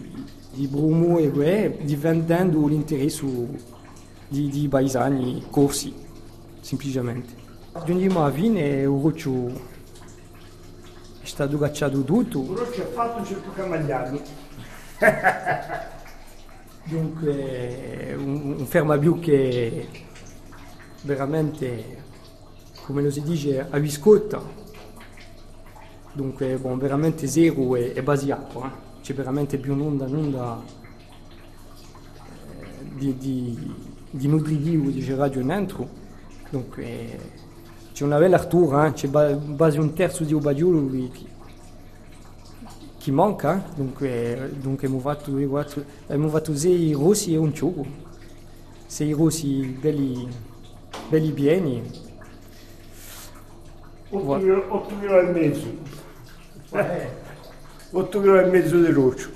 di 0.52 0.66
promuovere 0.66 1.78
difendendo 1.82 2.66
l'interesse 2.66 3.24
di, 4.28 4.48
di 4.48 4.68
paesani 4.68 5.44
corsi, 5.50 5.92
semplicemente. 6.60 7.45
Giungiamo 7.84 8.24
a 8.24 8.30
fine 8.30 8.60
e 8.60 8.80
il 8.80 8.86
roccio 8.86 9.74
è 11.20 11.26
stato 11.26 11.58
cacciato 11.58 12.02
tutto. 12.02 12.40
Il 12.42 12.56
roccio 12.56 12.82
è 12.82 12.86
fatto, 12.86 13.22
c'è 13.22 13.34
più 13.34 13.52
camagliato. 13.52 14.20
Dunque 16.84 18.14
un, 18.16 18.54
un 18.58 18.66
fermapiù 18.66 19.18
che 19.18 19.88
veramente, 21.02 22.04
come 22.84 23.02
lo 23.02 23.10
si 23.10 23.22
dice, 23.22 23.66
a 23.68 23.78
viscotta. 23.78 24.40
Dunque 26.12 26.56
bon, 26.58 26.78
veramente 26.78 27.26
zero 27.26 27.76
e, 27.76 27.92
e 27.94 28.02
basato. 28.02 28.64
Eh? 28.64 28.70
C'è 29.02 29.14
veramente 29.14 29.58
più 29.58 29.74
un'onda, 29.74 30.04
un'onda 30.06 30.62
eh, 32.60 32.94
di, 32.94 33.16
di, 33.16 33.74
di 34.10 34.28
nutritivo, 34.28 34.90
dice 34.90 35.14
radio 35.14 35.44
dentro. 35.44 35.88
Dunque 36.50 37.44
c'è 37.96 38.04
una 38.04 38.18
bella 38.18 38.36
artura, 38.36 38.88
eh? 38.88 38.92
c'è 38.92 39.08
quasi 39.56 39.78
un 39.78 39.94
terzo 39.94 40.22
di 40.22 40.34
Obadiolo 40.34 40.86
che, 40.90 41.10
che 42.98 43.10
manca, 43.10 43.64
dunque, 43.74 44.50
dunque 44.60 44.86
abbiamo 44.86 46.28
fatto, 46.28 46.54
sei 46.54 46.92
rossi 46.92 47.32
e 47.32 47.38
un 47.38 47.54
ciugo, 47.54 47.86
sei 48.84 49.12
rossi 49.12 49.78
belli, 49.80 50.28
belli 51.08 51.30
pieni. 51.30 51.90
8 54.10 54.94
kg 55.00 55.10
e 55.10 55.32
mezzo. 55.32 55.66
Eh. 56.72 57.08
8 57.92 58.20
kg 58.20 58.44
e 58.44 58.50
mezzo 58.50 58.78
di 58.78 58.90
roccio. 58.92 59.30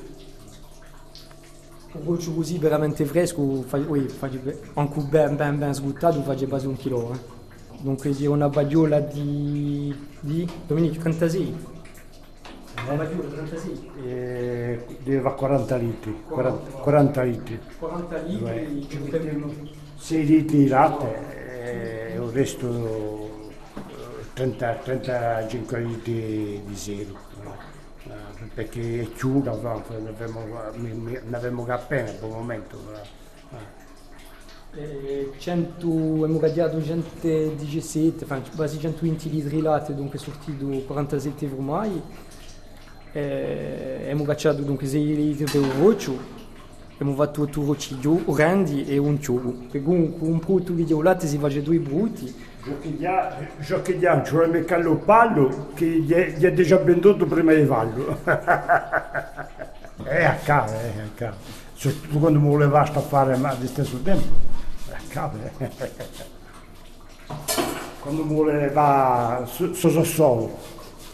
Un 1.92 2.04
roccio 2.04 2.34
così 2.34 2.58
veramente 2.58 3.06
fresco, 3.06 3.62
fa, 3.62 3.78
oui, 3.78 4.06
fa, 4.06 4.28
anche 4.74 5.00
ben, 5.00 5.36
ben, 5.36 5.58
ben 5.58 5.72
sbuttato, 5.72 6.20
fa 6.20 6.34
quasi 6.46 6.66
un 6.66 6.76
chilo. 6.76 7.12
Eh. 7.14 7.38
Dunque 7.80 8.12
una 8.26 8.50
bagiola 8.50 9.00
di, 9.00 9.94
di 10.20 10.46
Domenico 10.66 11.00
Cantasì. 11.00 11.56
Una 12.84 12.94
bagiola 12.94 13.28
36. 13.28 13.90
Eh, 14.04 14.86
deve 15.02 15.34
40 15.34 15.76
litri. 15.76 16.22
40, 16.26 16.70
40 16.78 17.22
litri. 17.22 17.60
40 17.78 18.16
litri. 18.18 18.98
Beh, 19.08 19.68
6 19.96 20.26
litri 20.26 20.58
di 20.58 20.68
latte 20.68 22.12
e 22.12 22.14
il 22.16 22.30
resto 22.32 23.50
30, 24.34 24.74
35 24.74 25.80
litri 25.80 26.62
di 26.66 26.76
zero. 26.76 27.28
Perché 28.52 29.02
è 29.02 29.12
chiusa, 29.12 29.52
ne 29.52 30.08
abbiamo 30.08 31.64
appena 31.66 32.10
per 32.10 32.28
il 32.28 32.34
momento. 32.34 32.78
Eh, 34.72 35.32
100, 35.36 35.88
abbiamo 35.88 36.38
radiato 36.38 36.80
117, 36.80 38.22
enfin, 38.22 38.42
quasi 38.54 38.78
120 38.78 39.28
litri 39.28 39.56
di 39.56 39.62
latte, 39.62 39.94
dunque 39.94 40.18
sortito 40.18 40.64
47 40.64 41.46
ormai. 41.46 42.00
Eh, 43.12 44.04
cacciato 44.24 44.62
dunque 44.62 44.86
6 44.86 45.16
litri 45.16 45.44
di 45.44 45.68
roccio, 45.80 46.16
abbiamo 46.92 47.14
fatto 47.14 47.42
8 47.42 47.64
rocci 47.64 47.98
grandi 48.26 48.86
e 48.86 48.96
un 48.96 49.20
ciugo. 49.20 49.52
Per 49.72 49.82
comunque 49.82 50.28
un 50.28 50.38
brutto 50.38 50.72
di 50.72 50.86
latte 51.02 51.26
si 51.26 51.36
faceva 51.38 51.64
due 51.64 51.78
brutti. 51.78 52.32
Giochigliano, 52.62 54.24
cioè 54.24 54.46
il 54.46 54.64
pallo 55.04 55.70
che 55.74 55.86
gli 55.86 56.12
è, 56.12 56.52
già 56.52 56.76
venduto 56.76 57.26
prima 57.26 57.52
di 57.54 57.64
fallo. 57.64 58.18
è 60.04 60.22
a 60.24 60.34
casa, 60.44 60.80
è 60.80 61.00
a 61.00 61.10
casa. 61.12 61.36
Soprattutto 61.72 62.18
quando 62.18 62.38
mi 62.38 62.48
voleva 62.48 62.82
a 62.82 63.00
fare 63.00 63.36
ma 63.36 63.48
allo 63.48 63.66
stesso 63.66 64.00
tempo. 64.02 64.49
Cavolo. 65.10 65.50
Quando 68.00 68.24
vuole 68.24 68.70
va 68.70 69.42
so, 69.46 69.74
so 69.74 70.04
solo. 70.04 70.56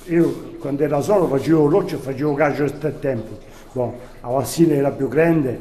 Io 0.09 0.55
quando 0.61 0.85
era 0.85 1.01
solo 1.01 1.27
facevo 1.27 1.69
roccia, 1.69 1.97
facevo 1.97 2.35
calcio 2.35 2.65
a 2.65 2.91
tempo. 2.91 3.39
Bon, 3.73 3.93
alla 4.21 4.43
fine 4.43 4.75
era 4.75 4.91
più 4.91 5.09
grande, 5.09 5.59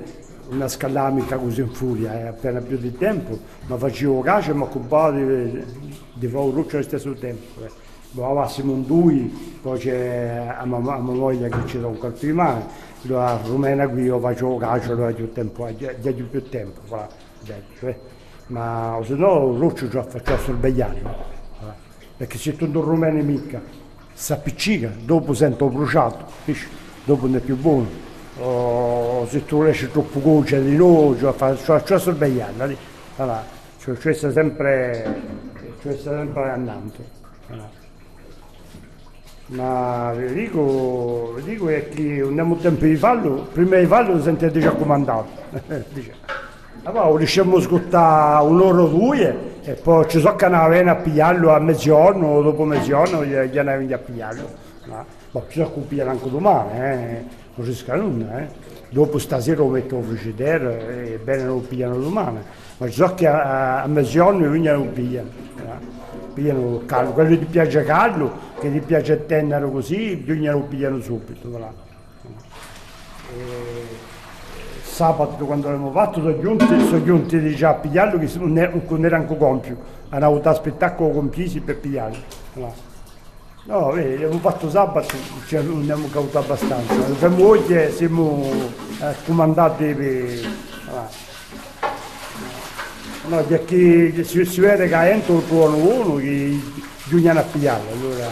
una 0.49 0.67
scalamica 0.67 1.37
così 1.37 1.61
in 1.61 1.69
furia, 1.69 2.19
eh, 2.19 2.27
appena 2.27 2.61
più 2.61 2.77
di 2.77 2.95
tempo, 2.95 3.37
ma 3.67 3.77
facevo 3.77 4.21
calcio 4.21 4.51
e 4.51 4.53
mi 4.53 4.61
occupavo 4.61 5.17
di, 5.17 5.63
di 6.13 6.27
fare 6.27 6.51
roccia 6.51 6.75
allo 6.77 6.85
stesso 6.85 7.13
tempo. 7.13 7.63
Eh. 7.63 7.69
Bon, 8.11 8.37
avessimo 8.37 8.73
un 8.73 8.85
due, 8.85 9.29
poi 9.61 9.79
c'è 9.79 10.55
a 10.57 10.65
mia, 10.65 10.77
a 10.77 10.99
moglie 10.99 11.49
che 11.49 11.63
c'era 11.65 11.87
un 11.87 11.97
colpo 11.97 12.25
di 12.25 12.31
mano, 12.31 12.67
la 13.01 13.39
rumena 13.43 13.87
qui 13.89 14.03
io 14.03 14.19
facevo 14.19 14.57
calcio, 14.57 14.95
non 14.95 15.13
più 15.13 15.31
tempo, 15.33 15.67
già 15.75 15.91
più 16.11 16.47
tempo, 16.47 16.79
fa, 16.85 17.09
cioè 17.43 17.97
ma 18.47 18.99
se 19.03 19.13
no 19.15 19.57
roccio 19.57 19.87
già 19.87 20.03
faccia 20.03 20.37
sorvegliare, 20.37 21.01
perché 22.17 22.37
se 22.37 22.55
tu 22.55 22.69
non 22.71 22.83
rumeni 22.83 23.23
mica, 23.23 23.61
si 24.13 24.31
appiccica, 24.33 24.91
dopo 25.03 25.33
sento 25.33 25.67
bruciato, 25.67 26.25
capisci? 26.25 26.67
dopo 27.03 27.25
non 27.25 27.37
è 27.37 27.39
più 27.39 27.55
buono, 27.55 27.87
o 28.39 29.25
se 29.27 29.45
tu 29.45 29.61
lasci 29.61 29.89
troppo 29.89 30.19
goccia 30.19 30.59
di 30.59 30.75
noi, 30.75 31.17
già 31.17 31.31
faccia 31.31 31.97
sorvegliare, 31.97 32.77
allora, 33.17 33.43
cioè, 33.79 33.97
cioè 33.97 34.13
sta 34.13 34.31
sempre, 34.31 35.21
cioè 35.81 35.95
sempre 35.97 36.49
andando. 36.49 37.13
Ma 39.47 40.11
vi 40.13 40.33
dico, 40.33 41.33
vi 41.35 41.43
dico 41.43 41.69
è 41.69 41.87
che 41.89 42.21
andiamo 42.25 42.55
a 42.55 42.57
tempo 42.57 42.85
di 42.85 42.95
fallo, 42.95 43.47
prima 43.51 43.77
di 43.77 43.85
fallo 43.85 44.19
sentite 44.21 44.59
già 44.59 44.71
comandato. 44.71 45.27
Allora, 46.87 47.17
riusciamo 47.17 47.57
a 47.57 47.61
scottare 47.61 48.45
un'ora 48.45 48.83
o 48.83 48.87
due 48.87 49.53
e 49.63 49.73
poi 49.73 50.07
ci 50.07 50.19
so 50.19 50.35
che 50.35 50.47
ne 50.47 50.55
avevano 50.55 50.91
a 50.91 50.95
pigliarlo 51.01 51.51
a 51.51 51.57
mezzogiorno 51.57 52.27
o 52.27 52.43
dopo 52.43 52.63
mezzogiorno 52.63 53.25
gli, 53.25 53.33
avevano 53.33 53.95
a 53.95 53.97
pigliarlo. 53.97 54.49
No? 54.85 55.05
Ma 55.31 55.43
ci 55.49 55.61
so 55.61 55.73
che 55.73 55.79
pigliano 55.79 56.11
anche 56.11 56.29
domani, 56.29 56.79
eh? 56.79 57.23
così 57.55 57.73
scanuta. 57.73 58.37
Eh? 58.37 58.47
Dopo 58.89 59.17
stasera 59.17 59.61
lo 59.61 59.69
metto 59.69 59.95
in 59.95 60.03
frigidaire 60.03 61.13
e 61.13 61.17
bene 61.17 61.45
lo 61.45 61.57
pigliano 61.57 61.97
domani. 61.97 62.37
Ma 62.77 62.87
ci 62.87 62.93
so 62.93 63.15
che 63.15 63.25
a, 63.25 63.81
a 63.81 63.87
mezzogiorno 63.87 64.45
non 64.45 64.61
lo 64.61 64.83
pigliano. 64.83 65.29
No? 65.55 65.79
Pigliano 66.35 66.83
caldo, 66.85 67.13
quello 67.13 67.29
che 67.29 67.39
ti 67.39 67.45
piace 67.45 67.83
caldo, 67.83 68.31
che 68.59 68.71
ti 68.71 68.79
piace 68.79 69.25
tendere 69.25 69.67
così, 69.71 70.17
bisogna 70.17 70.51
lo 70.51 70.61
pigliano 70.61 70.99
subito. 71.01 71.49
Voilà. 71.49 71.73
E 73.33 73.94
sabato 74.95 75.43
quando 75.43 75.67
abbiamo 75.67 75.91
fatto 75.91 76.21
sono 76.21 76.39
giunti, 76.39 76.65
sono 76.65 77.03
giunti 77.03 77.53
già 77.53 77.71
a 77.71 77.73
pigliarlo 77.73 78.17
che 78.17 78.31
non 78.37 78.57
era, 78.57 78.71
non 78.87 79.03
era 79.03 79.17
ancora 79.17 79.39
compio, 79.39 79.77
hanno 80.07 80.25
avuto 80.25 80.53
spettacolo 80.53 81.09
compisi 81.09 81.59
per 81.59 81.79
pigliarlo. 81.79 82.17
No, 82.53 82.73
no 83.65 83.91
vedi, 83.91 84.23
abbiamo 84.23 84.39
fatto 84.39 84.69
sabato, 84.69 85.13
cioè, 85.47 85.61
non 85.63 85.81
abbiamo 85.81 86.07
cavuto 86.07 86.37
abbastanza, 86.37 86.93
per 86.93 87.29
moglie 87.29 87.91
siamo 87.91 88.49
eh, 89.01 89.13
comandati 89.25 89.93
per... 89.93 90.63
No, 93.27 93.43
perché 93.43 94.23
si, 94.23 94.45
si 94.45 94.61
vede 94.61 94.87
che 94.87 95.09
entro 95.09 95.39
il 95.39 95.47
tuono 95.47 95.75
uno 95.75 96.15
che 96.15 96.57
bisogna 97.03 97.41
pigliarlo, 97.41 97.91
allora 97.91 98.27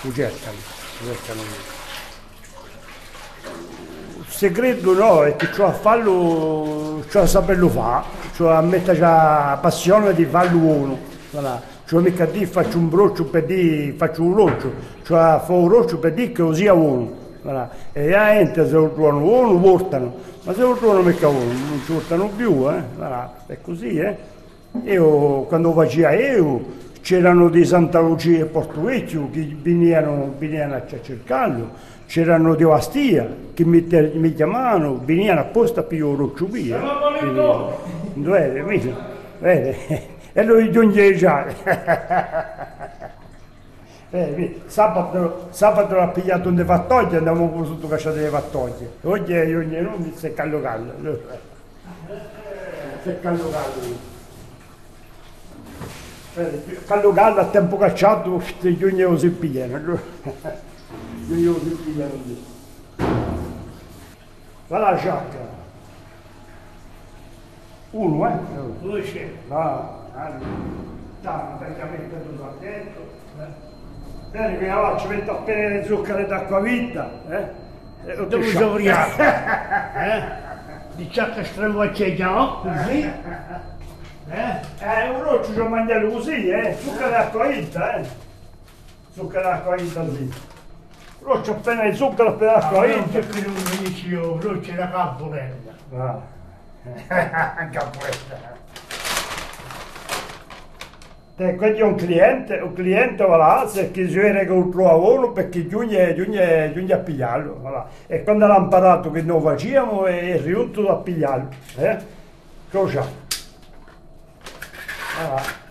lo 0.00 0.12
cercano, 0.14 0.56
lo 1.00 1.12
cercano 1.12 1.69
segreto 4.40 4.94
no, 4.94 5.22
è 5.22 5.36
che 5.36 5.52
ciò 5.52 5.66
a 5.66 5.72
farlo, 5.72 7.04
ciò 7.10 7.20
a 7.20 7.26
saperlo 7.26 7.68
fare, 7.68 8.06
cioè 8.34 8.54
a 8.54 8.62
mettere 8.62 8.96
già 8.96 9.58
passione 9.60 10.14
di 10.14 10.24
farlo 10.24 10.56
uno. 10.56 10.98
Voilà. 11.30 11.60
Cioè 11.84 12.00
mica 12.00 12.24
di 12.24 12.46
faccio 12.46 12.78
un 12.78 12.88
broccio 12.88 13.26
per 13.26 13.44
dire 13.44 13.92
faccio 13.92 14.22
un 14.22 14.34
roccio, 14.34 14.72
cioè 15.02 15.38
fa 15.44 15.52
un 15.52 15.68
roccio 15.68 15.98
per 15.98 16.14
dire 16.14 16.32
che 16.32 16.54
sia 16.54 16.72
uno. 16.72 17.12
Voilà. 17.42 17.68
E 17.92 18.08
la 18.08 18.32
gente 18.32 18.66
se 18.66 18.72
lo 18.72 18.90
trovano 18.94 19.18
uno 19.18 19.60
portano, 19.60 20.14
ma 20.44 20.54
se 20.54 20.60
lo 20.62 20.74
trovano 20.74 21.02
mica 21.02 21.28
uno, 21.28 21.44
non 21.44 21.82
ci 21.84 21.92
portano 21.92 22.30
più, 22.34 22.66
eh? 22.70 22.82
voilà. 22.96 23.34
è 23.46 23.58
così. 23.60 23.98
Eh? 23.98 24.16
Io 24.84 25.42
quando 25.42 25.74
facevo 25.74 26.14
io 26.14 26.64
c'erano 27.02 27.50
di 27.50 27.62
Santa 27.66 28.00
Lucia 28.00 28.38
e 28.38 28.44
Porto 28.46 28.80
Vecchio 28.80 29.28
che 29.30 29.54
venivano, 29.60 30.32
venivano 30.38 30.76
a 30.76 30.82
cercarlo 30.86 31.98
c'erano 32.10 32.56
di 32.56 32.64
Ostia 32.64 33.24
che 33.54 33.64
mi, 33.64 33.86
mi 34.14 34.34
chiamavano, 34.34 35.00
venivano 35.04 35.42
apposta 35.42 35.84
per 35.84 35.98
io 35.98 36.16
roccio 36.16 36.46
via. 36.46 36.76
Vede, 38.14 38.62
vede, 38.62 38.94
vede, 39.38 40.08
e 40.32 40.42
lui 40.42 40.72
giunge 40.72 41.14
già. 41.14 41.46
Eh, 44.12 44.62
sabato, 44.66 45.46
sabato 45.50 45.94
l'ha 45.94 46.08
pigliato 46.08 46.48
un 46.48 46.60
fattoggio 46.66 47.14
e 47.14 47.18
andavamo 47.18 47.64
sotto 47.64 47.86
cacciate 47.86 48.22
le 48.22 48.28
fattoglie. 48.28 48.90
Oggi 49.02 49.34
è 49.34 49.56
ogni 49.56 50.12
si 50.16 50.26
è 50.26 50.34
callo 50.34 50.60
callo. 50.60 50.92
Si 53.04 53.08
è 53.08 53.20
callo 53.20 53.50
callo. 56.34 56.58
Callo 56.86 57.12
callo 57.12 57.40
a 57.40 57.44
tempo 57.44 57.76
cacciato, 57.76 58.42
ogni 58.82 59.18
si 59.18 59.28
pigliano 59.28 60.00
gli 61.34 62.00
anni. 62.00 62.44
Va 64.66 64.78
la 64.78 64.96
giacca. 64.96 65.58
Uno, 67.90 68.28
eh? 68.28 68.38
Due 68.80 69.02
c'è. 69.02 69.32
Va, 69.48 69.98
allora. 70.14 71.56
praticamente 71.58 72.22
tutto 72.22 72.44
attento. 72.44 73.00
Eh. 73.38 73.68
Bene, 74.30 74.58
che 74.58 74.66
là 74.66 74.96
ci 74.98 75.08
metto 75.08 75.30
appena 75.32 75.68
le 75.68 75.84
zucchero 75.84 76.24
d'acqua 76.24 76.60
vitta, 76.60 77.10
eh? 77.28 77.58
E 78.06 78.26
Dove 78.26 78.46
sovriamo? 78.46 79.12
eh? 79.18 80.22
Di 80.94 81.10
ciacca 81.10 81.44
stremoceggiamo, 81.44 82.60
così. 82.60 83.12
Eh? 84.32 84.60
Eh, 84.78 85.08
un 85.08 85.22
roccio 85.24 85.52
ci 85.52 85.58
ho 85.58 85.66
mangiato 85.66 86.06
così, 86.06 86.48
eh? 86.50 86.76
Zucchero 86.78 87.08
d'acqua 87.08 87.48
vitta, 87.48 87.96
eh? 87.96 88.08
Zucchero 89.12 89.42
d'acqua 89.42 89.74
vitta 89.74 90.00
così. 90.02 90.32
Roccia 91.22 91.50
appena 91.52 91.84
il 91.84 91.94
zucchero 91.94 92.30
appena 92.30 92.52
l'acqua 92.52 92.86
io. 92.86 92.96
Non 92.96 93.10
c'è 93.10 93.20
più 93.20 93.46
un 93.46 93.82
vicio, 93.82 94.38
roccia 94.40 94.74
la 94.74 94.90
camporella. 94.90 95.72
Ah. 95.94 96.20
camporella. 97.70 98.58
Te, 101.36 101.54
quello 101.56 101.76
è 101.78 101.82
un 101.82 101.94
cliente, 101.94 102.56
un 102.56 102.72
cliente 102.72 103.24
voilà, 103.24 103.66
se 103.66 103.90
che 103.90 104.02
viene 104.04 104.44
con 104.46 104.68
il 104.68 104.76
lavoro 104.76 105.32
perché 105.32 105.66
giugno, 105.66 106.14
giugno, 106.14 106.72
giugno 106.72 106.94
a 106.94 106.98
pigliarlo. 106.98 107.58
Voilà. 107.60 107.86
E 108.06 108.22
quando 108.22 108.46
l'ha 108.46 108.56
imparato 108.56 109.10
che 109.10 109.22
noi 109.22 109.40
facciamo 109.42 110.06
è 110.06 110.38
riunto 110.40 110.88
a 110.90 110.96
pigliarlo. 110.96 111.48
Eh? 111.76 111.98
Cosa? 112.70 113.06
Voilà. 115.18 115.69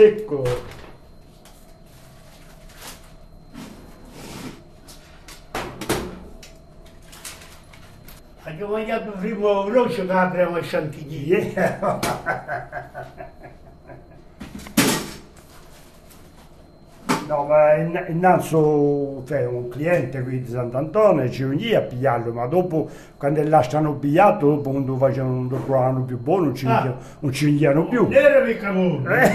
Ecco. 0.00 0.44
Abbiamo 8.44 8.72
mangiato 8.74 9.10
prima 9.10 9.58
un 9.58 9.72
roccio 9.72 10.06
che 10.06 10.12
apriamo 10.12 10.56
a 10.56 10.60
Chantilly. 10.62 11.52
No, 17.28 17.44
ma 17.44 17.74
innanzi 17.74 18.48
cioè, 18.48 19.44
un 19.44 19.68
cliente 19.68 20.22
qui 20.22 20.40
di 20.40 20.48
Sant'Antonio 20.48 21.28
ci 21.28 21.44
venì 21.44 21.74
a 21.74 21.82
pigliarlo, 21.82 22.32
ma 22.32 22.46
dopo 22.46 22.88
quando 23.18 23.46
lasciano 23.46 23.92
pigliato, 23.96 24.46
dopo 24.46 24.70
quando 24.70 24.96
facevano 24.96 25.34
un 25.34 25.48
trovavano 25.48 26.04
più 26.04 26.18
buono, 26.18 26.46
non 26.46 26.54
ci, 26.54 26.66
ah. 26.66 26.96
non 27.18 27.30
ci 27.30 27.44
venivano 27.44 27.86
più. 27.86 28.04
Non 28.04 28.14
era 28.14 28.42
mica 28.42 28.70
uno. 28.70 29.10
Eh? 29.10 29.30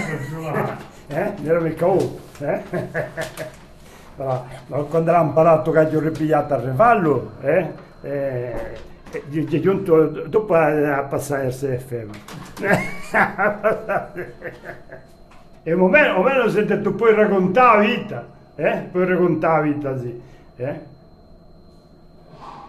eh? 1.06 1.32
Non 1.36 1.46
era 1.46 1.60
mica 1.60 1.86
uno. 1.86 2.18
Eh? 2.40 2.62
ma 4.16 4.44
quando 4.88 5.12
l'ha 5.12 5.22
imparato 5.22 5.70
che 5.70 5.86
gli 5.86 5.94
ho 5.94 6.00
ripigliato 6.00 6.54
a 6.54 6.60
rifarlo, 6.60 7.30
eh? 7.42 7.72
eh 8.00 8.92
dopo 10.26 10.54
a 10.54 11.06
passare 11.08 11.46
il 11.46 11.52
SFM. 11.52 12.10
E 15.64 15.72
o 15.72 15.88
meno, 15.88 16.48
si 16.48 16.58
è 16.58 16.64
detto 16.64 16.92
puoi 16.92 17.14
raccontare 17.14 17.78
la 17.78 17.94
vita, 17.94 18.26
eh? 18.54 18.86
Puoi 18.90 19.06
raccontare 19.06 19.68
la 19.68 19.74
vita, 19.74 19.98
sì. 19.98 20.22
Eh? 20.56 20.80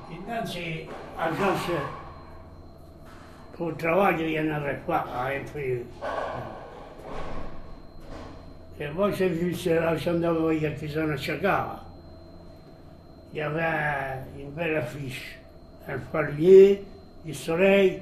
Innanzi 0.08 0.88
a 1.18 1.30
casa 1.30 2.04
col 3.56 3.76
travaglio 3.76 4.26
viene 4.26 4.54
a 4.54 4.76
qua 4.84 5.32
e 5.32 5.44
poi 5.52 5.86
e 8.78 8.88
poi 8.88 9.14
se, 9.14 10.10
andavo 10.10 10.52
io 10.52 10.74
che 10.74 10.88
sono 10.90 11.14
a 11.14 11.18
Ciacava 11.18 11.84
il 13.32 13.38
y 13.38 13.42
avait 13.42 14.24
une 14.38 14.52
belle 14.52 14.78
affiche 14.78 15.40
un 15.88 16.00
palmier, 16.12 16.80
il 17.26 17.36
soleil 17.36 18.02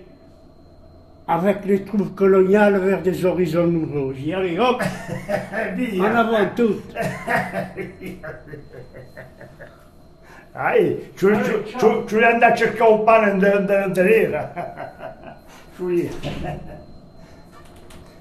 avec 1.28 1.66
les 1.66 1.84
troupes 1.84 2.16
coloniales 2.16 2.78
vers 2.80 3.02
des 3.02 3.26
horizons 3.26 3.68
nouveaux. 3.68 4.14
J'y 4.14 4.34
allais, 4.34 4.60
hop, 4.60 4.82
en 6.02 6.16
avant 6.16 6.46
tout. 6.56 6.82
Ai, 10.56 11.12
ci, 11.16 11.26
ci, 11.26 11.78
ci, 11.80 11.88
ci 12.08 12.16
andare 12.24 12.52
a 12.52 12.56
cercare 12.56 12.92
un 12.92 13.04
pane 13.04 13.32
intero. 13.32 14.50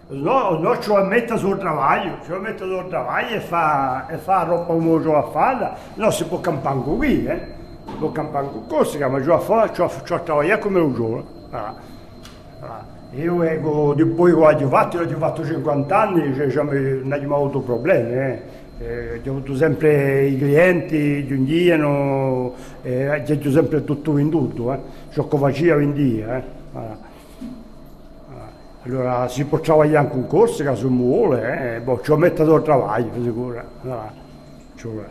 No, 0.09 0.59
no, 0.59 0.79
ci 0.79 0.91
mettere 1.09 1.39
sul 1.39 1.59
travaglio, 1.59 2.19
ci 2.25 2.33
mettere 2.33 2.71
sul 2.71 2.89
travaglio 2.89 3.37
e 3.37 3.41
fa, 3.41 4.07
e 4.09 4.17
fa 4.17 4.43
roba 4.45 4.65
come 4.65 5.03
ci 5.03 5.09
a 5.09 5.23
farla. 5.23 5.77
No, 5.95 6.11
si 6.11 6.25
può 6.25 6.41
campare 6.41 6.79
qui, 6.81 7.27
eh. 7.27 7.41
Si 7.87 7.95
può 7.97 8.13
campare 8.13 8.47
qui, 8.47 8.99
ma 8.99 9.23
ci 9.23 9.31
a 9.31 9.39
fare, 9.39 9.73
ci 9.75 9.83
a 9.83 9.91
lavorare 10.27 10.59
come 10.59 10.81
un 10.81 10.95
giorno. 10.95 11.25
Ah. 11.51 11.75
Ah. 12.61 12.92
Io 13.15 13.43
ecco, 13.43 13.95
poi 14.17 14.33
quando 14.33 14.65
ho 14.65 14.69
fatto, 14.69 14.99
ho 14.99 15.19
fatto 15.19 15.45
50 15.45 16.01
anni, 16.01 16.35
cioè, 16.35 16.51
cioè, 16.51 16.65
non 16.65 17.13
abbiamo 17.13 17.37
avuto 17.37 17.61
problemi. 17.61 18.13
Eh. 18.15 18.43
Eh, 18.79 19.21
ho 19.25 19.31
avuto 19.31 19.55
sempre 19.55 20.27
i 20.27 20.39
clienti, 20.39 21.27
giungivano, 21.27 22.55
eh, 22.83 23.09
ho 23.11 23.51
sempre 23.51 23.85
tutto 23.85 24.15
venduto, 24.15 24.73
eh. 24.73 24.79
ciò 25.11 25.29
che 25.29 25.37
facevo 25.37 25.79
vendia. 25.79 26.39
Eh. 26.39 26.43
Ah. 26.73 27.11
Allora 28.85 29.29
si 29.29 29.45
può 29.45 29.61
lavorare 29.63 29.97
anche 29.97 30.17
un 30.17 30.27
corso 30.27 30.75
si 30.75 30.85
vuole, 30.87 31.77
eh. 31.77 31.81
boh, 31.81 32.01
ci 32.01 32.11
ho 32.11 32.17
messo 32.17 32.43
il 32.43 32.63
lavoro, 32.67 33.11
sicuro. 33.23 33.63
Allora, 33.83 34.13
cioè, 34.75 35.05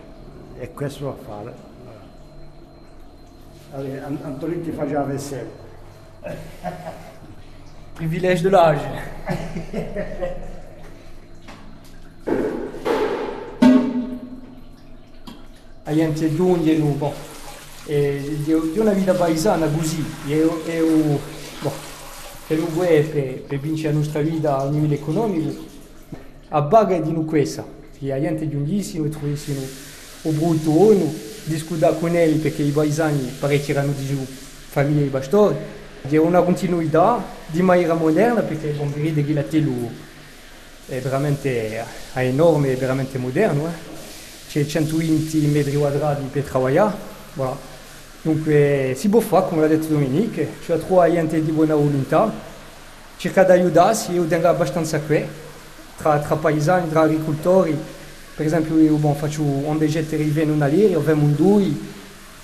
e 0.57 0.73
questo 0.73 1.05
va 1.05 1.11
a 1.11 1.15
fare. 1.15 1.53
Allez, 3.73 4.03
Antonio 4.23 4.59
ti 4.59 4.71
faceva 4.71 5.03
vaisselle. 5.03 5.69
Privilège 7.95 8.41
de 8.41 8.49
l'âge. 8.49 8.79
a 15.91 15.93
gente 15.93 16.33
giunge 16.33 16.77
nu, 16.77 16.93
boh, 16.93 17.13
e 17.85 18.37
di, 18.43 18.53
di 18.71 18.79
una 18.79 18.93
vita 18.93 19.13
paesana 19.13 19.67
così, 19.67 20.03
e, 20.27 20.47
e, 20.65 20.81
boh, 21.61 21.71
per 22.47 22.59
un 22.59 22.77
per, 22.77 23.41
per 23.41 23.59
vincere 23.59 23.91
la 23.91 23.99
nostra 23.99 24.21
vita 24.21 24.57
a 24.57 24.69
livello 24.69 24.93
economico, 24.93 25.65
a 26.49 26.61
baga 26.61 26.97
di 26.99 27.11
nu 27.11 27.25
questa, 27.25 27.65
che 27.97 28.13
a 28.13 28.21
gente 28.21 28.47
giungissimo 28.49 29.05
e 29.05 29.09
trovissimo 29.09 29.59
o 30.23 30.31
brutto 30.31 30.71
uno, 30.71 31.13
discutere 31.43 31.97
con 31.99 32.11
lei 32.11 32.35
perché 32.35 32.61
i 32.61 32.71
paesani 32.71 33.33
parecchi 33.39 33.71
erano 33.71 33.91
di 33.91 34.05
giù, 34.05 34.25
famiglie 34.25 35.03
di 35.03 35.09
pastori, 35.09 35.55
di 36.01 36.17
una 36.17 36.41
continuità 36.41 37.23
di 37.47 37.61
maniera 37.61 37.93
moderna 37.93 38.41
perché 38.41 38.69
bon, 38.69 38.91
vedete 38.93 39.23
che 39.25 39.33
la 39.33 39.43
telu 39.43 39.91
è 40.87 40.99
veramente 40.99 41.85
è 42.13 42.19
enorme, 42.19 42.73
è 42.73 42.75
veramente 42.75 43.17
moderno. 43.17 43.67
Eh? 43.67 43.89
C'è 44.49 44.65
120 44.65 45.37
metri 45.47 45.75
quadrati 45.75 46.23
per 46.31 46.43
lavorare. 46.51 46.95
Voilà. 47.33 47.57
Dunque 48.23 48.93
si 48.97 49.09
può 49.09 49.19
fare, 49.19 49.47
come 49.47 49.61
l'ha 49.61 49.67
detto 49.67 49.87
Dominique, 49.87 50.47
c'è 50.63 50.77
trovare 50.77 51.11
gente 51.11 51.41
di 51.41 51.51
buona 51.51 51.73
volontà, 51.75 52.31
cerca 53.17 53.43
di 53.43 53.51
aiutarsi, 53.51 54.11
io 54.11 54.25
tengo 54.25 54.47
abbastanza 54.47 54.99
qui, 54.99 55.25
tra, 55.97 56.19
tra 56.19 56.35
paesani, 56.35 56.89
tra 56.89 57.01
agricoltori. 57.01 57.75
Per 58.35 58.45
esempio 58.45 58.77
io 58.77 58.95
bon, 58.95 59.15
faccio 59.15 59.41
un 59.41 59.77
degetto 59.77 60.15
riviene 60.15 60.51
una 60.51 60.67
lira, 60.67 60.89
io 60.89 61.01
vengo 61.01 61.25
un 61.25 61.35
due, 61.35 61.73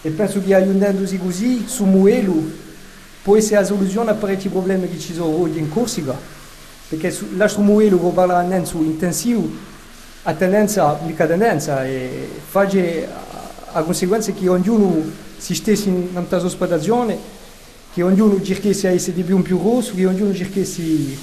e 0.01 0.09
penso 0.09 0.41
che 0.43 0.55
aiutandosi 0.55 1.19
così, 1.19 1.65
su 1.67 1.85
Muelo, 1.85 2.65
può 3.27 3.35
essere 3.35 3.59
la 3.59 3.65
soluzione 3.65 4.11
a 4.11 4.13
parecchi 4.13 4.47
problemi 4.47 4.89
che 4.89 4.97
ci 4.97 5.13
sono 5.13 5.37
oggi 5.41 5.59
in 5.59 5.67
Corsica, 5.67 6.17
perché 6.87 7.13
Muelo, 7.57 7.99
che 7.99 8.11
parla 8.13 8.63
su 8.63 8.81
intensivo, 8.81 9.49
a 10.23 10.33
tendenza, 10.33 10.97
mica 11.05 11.27
tendenza, 11.27 11.85
e 11.85 12.29
fa 12.49 12.65
a 13.73 13.83
conseguenza 13.83 14.31
che 14.31 14.47
ognuno 14.47 15.03
si 15.37 15.53
stesse 15.55 15.89
in 15.89 16.07
una 16.13 16.25
ospitazione, 16.41 17.17
che 17.93 18.01
ognuno 18.01 18.41
cercasse 18.41 18.87
di 18.87 18.95
essere 18.95 19.21
più, 19.23 19.41
più 19.41 19.59
rosso, 19.61 19.93
che 19.93 20.05
ognuno 20.05 20.33
cercasse 20.33 20.81
il 20.81 21.17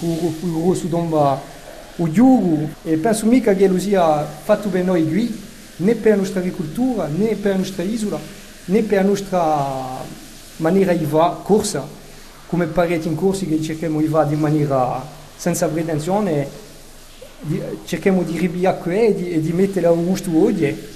rosso 0.62 0.84
dove 0.84 1.38
o 1.96 2.11
giugo, 2.11 2.68
e 2.82 2.98
penso 2.98 3.24
mica 3.24 3.55
che 3.55 3.66
lo 3.66 3.78
sia 3.78 4.26
fatto 4.26 4.68
per 4.68 4.84
noi 4.84 5.09
qui, 5.09 5.40
né 5.76 5.94
per 5.94 6.11
la 6.11 6.16
nostra 6.18 6.40
agricoltura, 6.40 7.07
né 7.07 7.34
per 7.34 7.52
la 7.52 7.57
nostra 7.57 7.82
isola, 7.82 8.20
né 8.66 8.82
per 8.82 8.98
la 8.98 9.09
nostra 9.09 10.22
maniera 10.57 10.92
di 10.92 11.05
va 11.05 11.40
corsa, 11.42 11.86
come 12.46 12.66
parecchi 12.66 13.09
in 13.09 13.16
corsi 13.16 13.46
che 13.46 13.61
cerchiamo 13.61 14.00
di 14.00 14.07
fare 14.07 14.34
in 14.34 14.40
maniera 14.40 15.05
senza 15.36 15.66
pretensione, 15.68 16.48
cerchiamo 17.84 18.22
di 18.22 18.38
ribiare 18.38 19.07
e 19.07 19.14
di, 19.14 19.40
di 19.40 19.52
mettere 19.52 19.86
a 19.86 19.90
gusto 19.90 20.30
oggi 20.36 20.92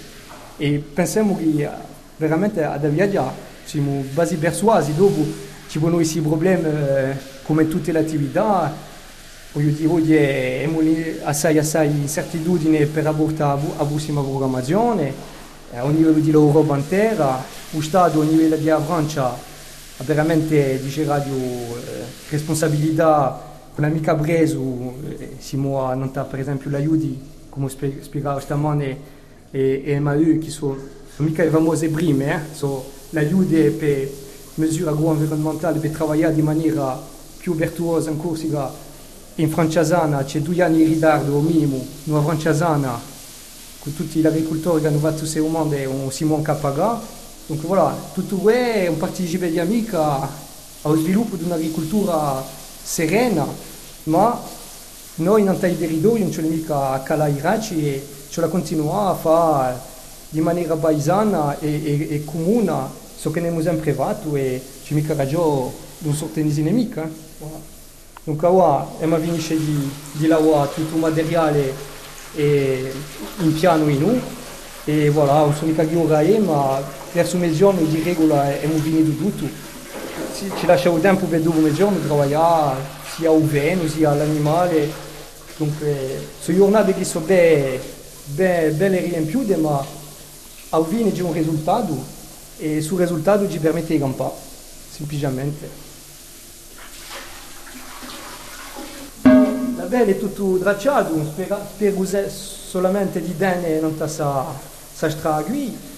e 0.57 0.79
pensiamo 0.79 1.37
che 1.37 1.69
veramente 2.17 2.65
ad 2.65 2.87
viaggiare 2.89 3.47
siamo 3.65 4.05
quasi 4.15 4.37
persuasi. 4.37 4.95
Dopo 4.95 5.25
ci 5.69 5.79
sono 5.79 5.97
questi 5.97 6.21
problemi 6.21 6.65
eh, 6.65 7.17
come 7.43 7.69
tutte 7.69 7.93
le 7.93 7.99
attività. 7.99 8.73
Voglio 9.53 9.71
dire 9.71 9.89
oggi 9.89 10.17
abbiamo 10.17 10.81
assai 11.25 11.59
assai 11.59 11.89
incertitudine 11.89 12.87
per 12.87 13.07
apportare 13.07 13.61
la 13.77 13.85
prossima 13.85 14.21
programmazione 14.21 15.13
eh, 15.73 15.79
a 15.79 15.89
livello 15.89 16.19
di 16.19 16.31
Europa 16.31 16.77
intera 16.77 17.43
lo 17.71 17.81
Stato 17.83 18.21
a 18.21 18.25
livello 18.25 18.57
di 18.57 18.73
Francia 18.85 19.48
ha 19.99 20.05
veramente 20.05 20.81
dice 20.81 21.05
radio 21.05 21.35
eh, 21.35 22.05
responsabilità 22.31 23.47
con 23.75 23.85
mica 23.91 24.15
preso 24.15 24.95
eh, 25.19 25.37
siamo 25.39 25.83
a 25.83 25.95
non 25.95 26.13
per 26.13 26.39
esempio 26.39 26.71
l'aiuti 26.71 27.21
come 27.49 27.69
spiegavo 27.69 28.39
stamane 28.39 29.17
e, 29.51 29.83
e 29.85 29.99
MAU 29.99 30.39
che 30.39 30.51
sono 30.51 30.77
mica 31.17 31.43
le 31.43 31.51
famose 31.51 31.89
prime 31.89 32.33
eh? 32.33 32.55
sono 32.55 32.85
l'aiuto 33.11 33.73
per 33.77 34.09
misure 34.55 34.91
agroenvironnementali 34.91 35.81
per 35.81 35.91
lavorare 35.99 36.35
in 36.35 36.45
maniera 36.45 37.01
più 37.39 37.57
virtuosa 37.57 38.11
in 38.11 38.19
Corsica 38.19 38.71
in 39.37 39.51
Franciasana 39.51 40.23
c'è 40.23 40.41
due 40.41 40.63
anni 40.63 40.79
di 40.79 40.85
ritardo 40.85 41.39
al 41.39 41.43
minimo 41.43 41.85
in 42.05 42.23
Franciasana 42.23 43.01
con 43.81 43.95
tutti 43.95 44.21
gli 44.21 44.27
agricoltori 44.27 44.81
che 44.81 44.87
hanno 44.87 44.99
fatto 44.99 45.19
questo 45.19 45.45
mondo 45.47 45.75
e 45.75 45.87
un 45.87 46.11
Simon 46.13 46.43
Capaga 46.43 47.18
donc 47.49 47.65
voilà 47.65 47.97
tutto 48.15 48.37
questo 48.37 48.63
è 48.63 48.87
un 48.87 48.97
partecipe 48.97 49.51
di 49.51 49.59
amica 49.59 50.29
allo 50.83 50.97
sviluppo 50.97 51.35
di 51.35 51.43
un'agricoltura 51.43 52.45
serena 52.83 53.45
ma 54.05 54.41
noi 55.17 55.43
non 55.43 55.59
tai 55.59 55.77
deridoio 55.77 56.25
non 56.25 56.33
l'ho 56.33 56.49
mica 56.49 56.91
a 56.91 57.01
calare 57.01 57.33
i 57.33 57.41
racci 57.41 57.85
e 57.85 58.07
ce 58.29 58.41
la 58.41 58.49
continuiamo 58.49 59.09
a 59.09 59.15
fare 59.15 59.97
di 60.31 60.41
maniera 60.41 60.77
paesana 60.77 61.59
e, 61.59 61.69
e, 61.69 62.15
e 62.15 62.25
comune, 62.25 62.73
so 63.17 63.31
che 63.31 63.41
ne 63.41 63.49
abbiamo 63.49 63.65
sempre 63.65 63.93
fatto 63.95 64.37
e 64.37 64.63
ci 64.85 64.95
mica 64.95 65.15
ragione 65.15 65.73
di 65.99 66.09
un 66.09 66.15
sorta 66.15 66.41
di 66.41 66.63
nemica. 66.63 67.03
Eh? 67.05 67.77
Dunque 68.25 68.47
ora 68.47 68.87
abbiamo 68.95 69.19
finisce 69.19 69.57
di, 69.57 69.91
di 70.13 70.27
lavorare 70.27 70.71
tutto 70.75 70.95
il 70.95 71.01
materiale 71.01 71.75
e, 72.35 72.93
in 73.39 73.55
piano 73.55 73.89
in 73.89 74.03
U 74.03 74.21
e 74.85 75.09
voilà, 75.11 75.39
non 75.41 75.55
sono 75.55 75.71
mica 75.71 75.83
è, 75.83 76.39
ma 76.39 76.81
verso 77.13 77.37
mezzogiorno 77.37 77.81
di 77.83 78.03
regola 78.03 78.43
abbiamo 78.43 78.79
finito 78.79 79.11
tutto. 79.17 79.49
Ci, 80.37 80.51
ci 80.59 80.67
lasciamo 80.67 80.99
tempo 81.01 81.27
per 81.27 81.41
due 81.41 81.61
mezzogiorno 81.61 81.99
lavorare 82.07 82.97
sia 83.15 83.31
o 83.31 83.41
vento 83.43 83.89
sia 83.89 84.15
l'animale. 84.15 85.07
Dunque, 85.57 86.27
sono 86.41 86.57
giornate 86.57 86.95
che 86.95 87.05
sono 87.05 87.25
belle, 87.25 87.81
belle, 88.27 88.71
belle 88.71 89.01
riempiute, 89.01 89.57
ma 89.57 89.85
alla 90.71 90.85
fine 90.85 91.13
c'è 91.13 91.23
un 91.23 91.33
risultato 91.33 92.17
e 92.59 92.81
sul 92.81 93.01
risultato 93.01 93.49
ci 93.49 93.59
permette 93.59 93.95
di 93.95 93.99
campare, 93.99 94.35
semplicemente. 94.91 95.87
La 99.77 100.03
è 100.05 100.19
tutto 100.19 100.59
tracciato, 100.59 101.25
spero, 101.25 102.05
solamente 102.29 103.23
di 103.23 103.33
bene 103.33 103.81
non 103.81 103.97
sa, 104.07 104.45
sa 104.93 105.09
stragui. 105.11 105.97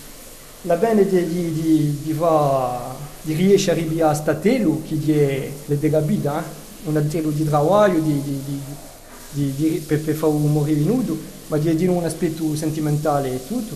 La 0.64 0.76
bene 0.76 1.08
di, 1.08 1.24
di, 1.24 2.00
di, 2.02 2.12
va, 2.12 2.94
di 3.22 3.32
riesce 3.32 3.70
a 3.70 3.72
arrivare 3.72 4.10
a 4.10 4.14
Statello, 4.14 4.82
che 4.86 4.98
è 5.06 5.50
le 5.64 5.78
degabida, 5.78 6.38
eh? 6.38 6.88
un 6.88 6.98
altro 6.98 7.30
di 7.30 7.44
lavoro 7.48 7.94
per, 9.86 10.00
per 10.00 10.14
fare 10.14 10.32
un 10.32 10.52
morire 10.52 10.80
nudo, 10.80 11.16
ma 11.46 11.56
di 11.56 11.86
un 11.86 12.04
aspetto 12.04 12.54
sentimentale 12.56 13.36
e 13.36 13.46
tutto. 13.46 13.74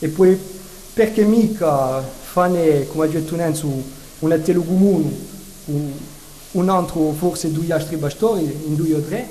E 0.00 0.08
poi 0.08 0.36
perché 0.92 1.22
mica 1.22 2.02
fare, 2.02 2.88
come 2.88 3.04
ha 3.04 3.08
detto 3.08 3.36
Nenzo, 3.36 3.68
un 4.18 4.32
altro 4.32 4.60
comune, 4.62 5.12
un, 5.66 5.88
un 6.50 6.68
altro 6.68 7.12
forse 7.12 7.52
due 7.52 7.72
altri 7.72 7.94
bastori, 7.94 8.42
in 8.66 8.74
due 8.74 8.94
o 8.94 9.00
tre, 9.02 9.28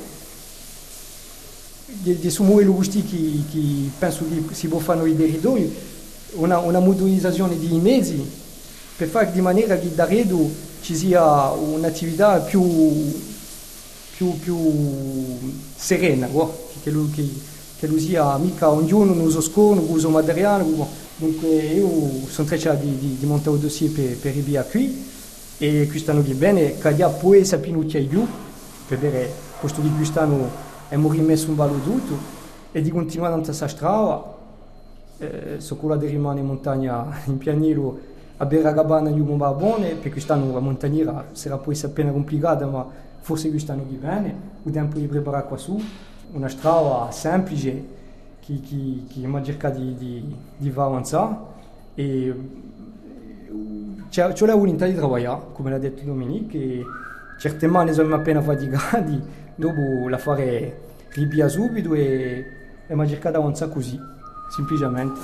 di, 1.85 2.17
di 2.17 2.29
sumuove 2.29 2.63
gusti 2.63 3.03
che, 3.03 3.43
che 3.51 3.89
penso 3.99 4.23
che 4.29 4.53
si 4.55 4.67
può 4.67 4.79
fare 4.79 5.09
i 5.09 5.15
deridoi, 5.17 5.91
una, 6.35 6.59
una 6.59 6.79
modernizzazione 6.79 7.57
di 7.57 7.79
mezzi 7.79 8.41
per 8.95 9.07
fare 9.07 9.31
di 9.31 9.41
maniera 9.41 9.77
che 9.77 9.93
da 9.93 10.05
redo 10.05 10.49
ci 10.81 10.95
sia 10.95 11.49
un'attività 11.51 12.39
più, 12.39 12.61
più, 14.15 14.39
più 14.39 14.57
serena, 15.75 16.27
oh, 16.31 16.69
che, 16.83 16.91
lui, 16.91 17.09
che, 17.09 17.27
che 17.79 17.87
lui 17.87 17.99
sia 17.99 18.37
mica 18.37 18.69
ognuno 18.69 19.13
uso 19.21 19.41
scorno, 19.41 19.81
uso 19.81 20.09
materiale. 20.09 20.63
Oh. 20.63 20.87
Dunque 21.15 21.47
io 21.47 21.89
sono 22.27 22.47
trecciato 22.47 22.83
di, 22.83 22.97
di, 22.97 23.17
di 23.19 23.25
montare 23.25 23.55
un 23.55 23.61
dossier 23.61 23.91
per, 23.91 24.17
per 24.17 24.31
arrivare 24.31 24.67
qui 24.69 25.05
e 25.57 25.87
quest'anno 25.87 26.23
che 26.23 26.33
bene, 26.33 26.77
che 26.77 27.05
poi 27.19 27.45
sapere 27.45 27.85
che 27.85 28.01
più, 28.01 28.25
per 28.87 28.97
vedere 28.97 29.31
questo 29.59 29.79
di 29.79 29.91
quest'anno 29.95 30.49
è 30.89 30.97
rimesso 30.97 31.49
un 31.49 31.55
valore 31.55 31.83
tutto 31.83 32.17
e 32.71 32.81
di 32.81 32.89
continuare 32.89 33.35
a 33.35 33.39
questa 33.39 33.67
strada, 33.67 34.32
so 35.57 35.75
quella 35.77 35.95
di 35.95 36.07
rimanere 36.07 36.41
in 36.41 36.47
montagna 36.47 37.05
in 37.25 37.37
pianiro 37.37 38.11
a 38.37 38.45
Beragabana 38.45 39.09
gli 39.09 39.19
uomo 39.19 39.37
va 39.37 39.53
bene, 39.53 39.89
perché 39.89 40.11
quest'anno 40.11 40.51
la 40.51 40.59
montagniera 40.59 41.27
sarà 41.31 41.57
poi 41.57 41.79
appena 41.83 42.11
complicata, 42.11 42.65
ma 42.65 42.85
forse 43.19 43.49
quest'anno 43.49 43.85
che 43.87 43.95
viene, 43.95 44.35
il 44.63 44.71
tempo 44.71 44.97
di 44.97 45.07
preparare 45.07 45.45
qua 45.47 45.57
su, 45.57 45.79
una 46.33 46.49
strada 46.49 47.11
semplice 47.11 47.71
che, 48.39 48.59
che, 48.59 49.03
che 49.07 49.15
abbiamo 49.17 49.41
cercato 49.43 49.79
di, 49.79 49.95
di, 49.95 50.35
di 50.57 50.69
far 50.71 50.87
avanzare. 50.87 51.35
E 51.95 52.35
c'è, 54.09 54.27
la 54.45 54.55
volontà 54.55 54.85
di 54.87 54.95
lavorare, 54.95 55.41
come 55.53 55.69
l'ha 55.69 55.77
detto 55.77 56.03
Dominique, 56.03 56.59
e 56.59 56.83
certe 57.37 57.67
mani 57.67 57.93
sono 57.93 58.13
appena 58.15 58.41
faticati, 58.41 59.21
dopo 59.55 60.09
la 60.09 60.17
fare 60.17 60.81
ripia 61.13 61.47
subito 61.47 61.93
e 61.93 62.45
abbiamo 62.83 63.07
cercato 63.07 63.37
di 63.37 63.41
avanzare 63.41 63.71
così, 63.71 63.99
Simplesmente. 64.53 65.19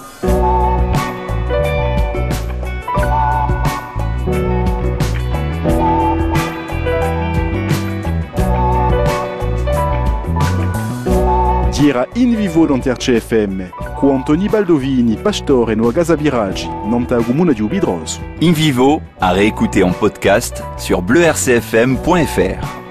Dira 11.72 12.08
in 12.16 12.36
vivo 12.36 12.66
dell'RCFM, 12.66 13.70
con 13.96 14.16
Antoni 14.16 14.50
Baldovini, 14.50 15.16
Pastore 15.16 15.74
e 15.74 15.76
Noagasa 15.76 16.16
Viraggi, 16.16 16.68
Nantagumuna 16.68 17.54
di 17.54 17.62
Ubidroso. 17.62 18.20
In 18.40 18.54
vivo, 18.54 19.00
a 19.20 19.32
réécouter 19.32 19.84
en 19.84 19.94
podcast 19.94 20.64
sur 20.78 21.04
bleurcfm.fr. 21.04 22.89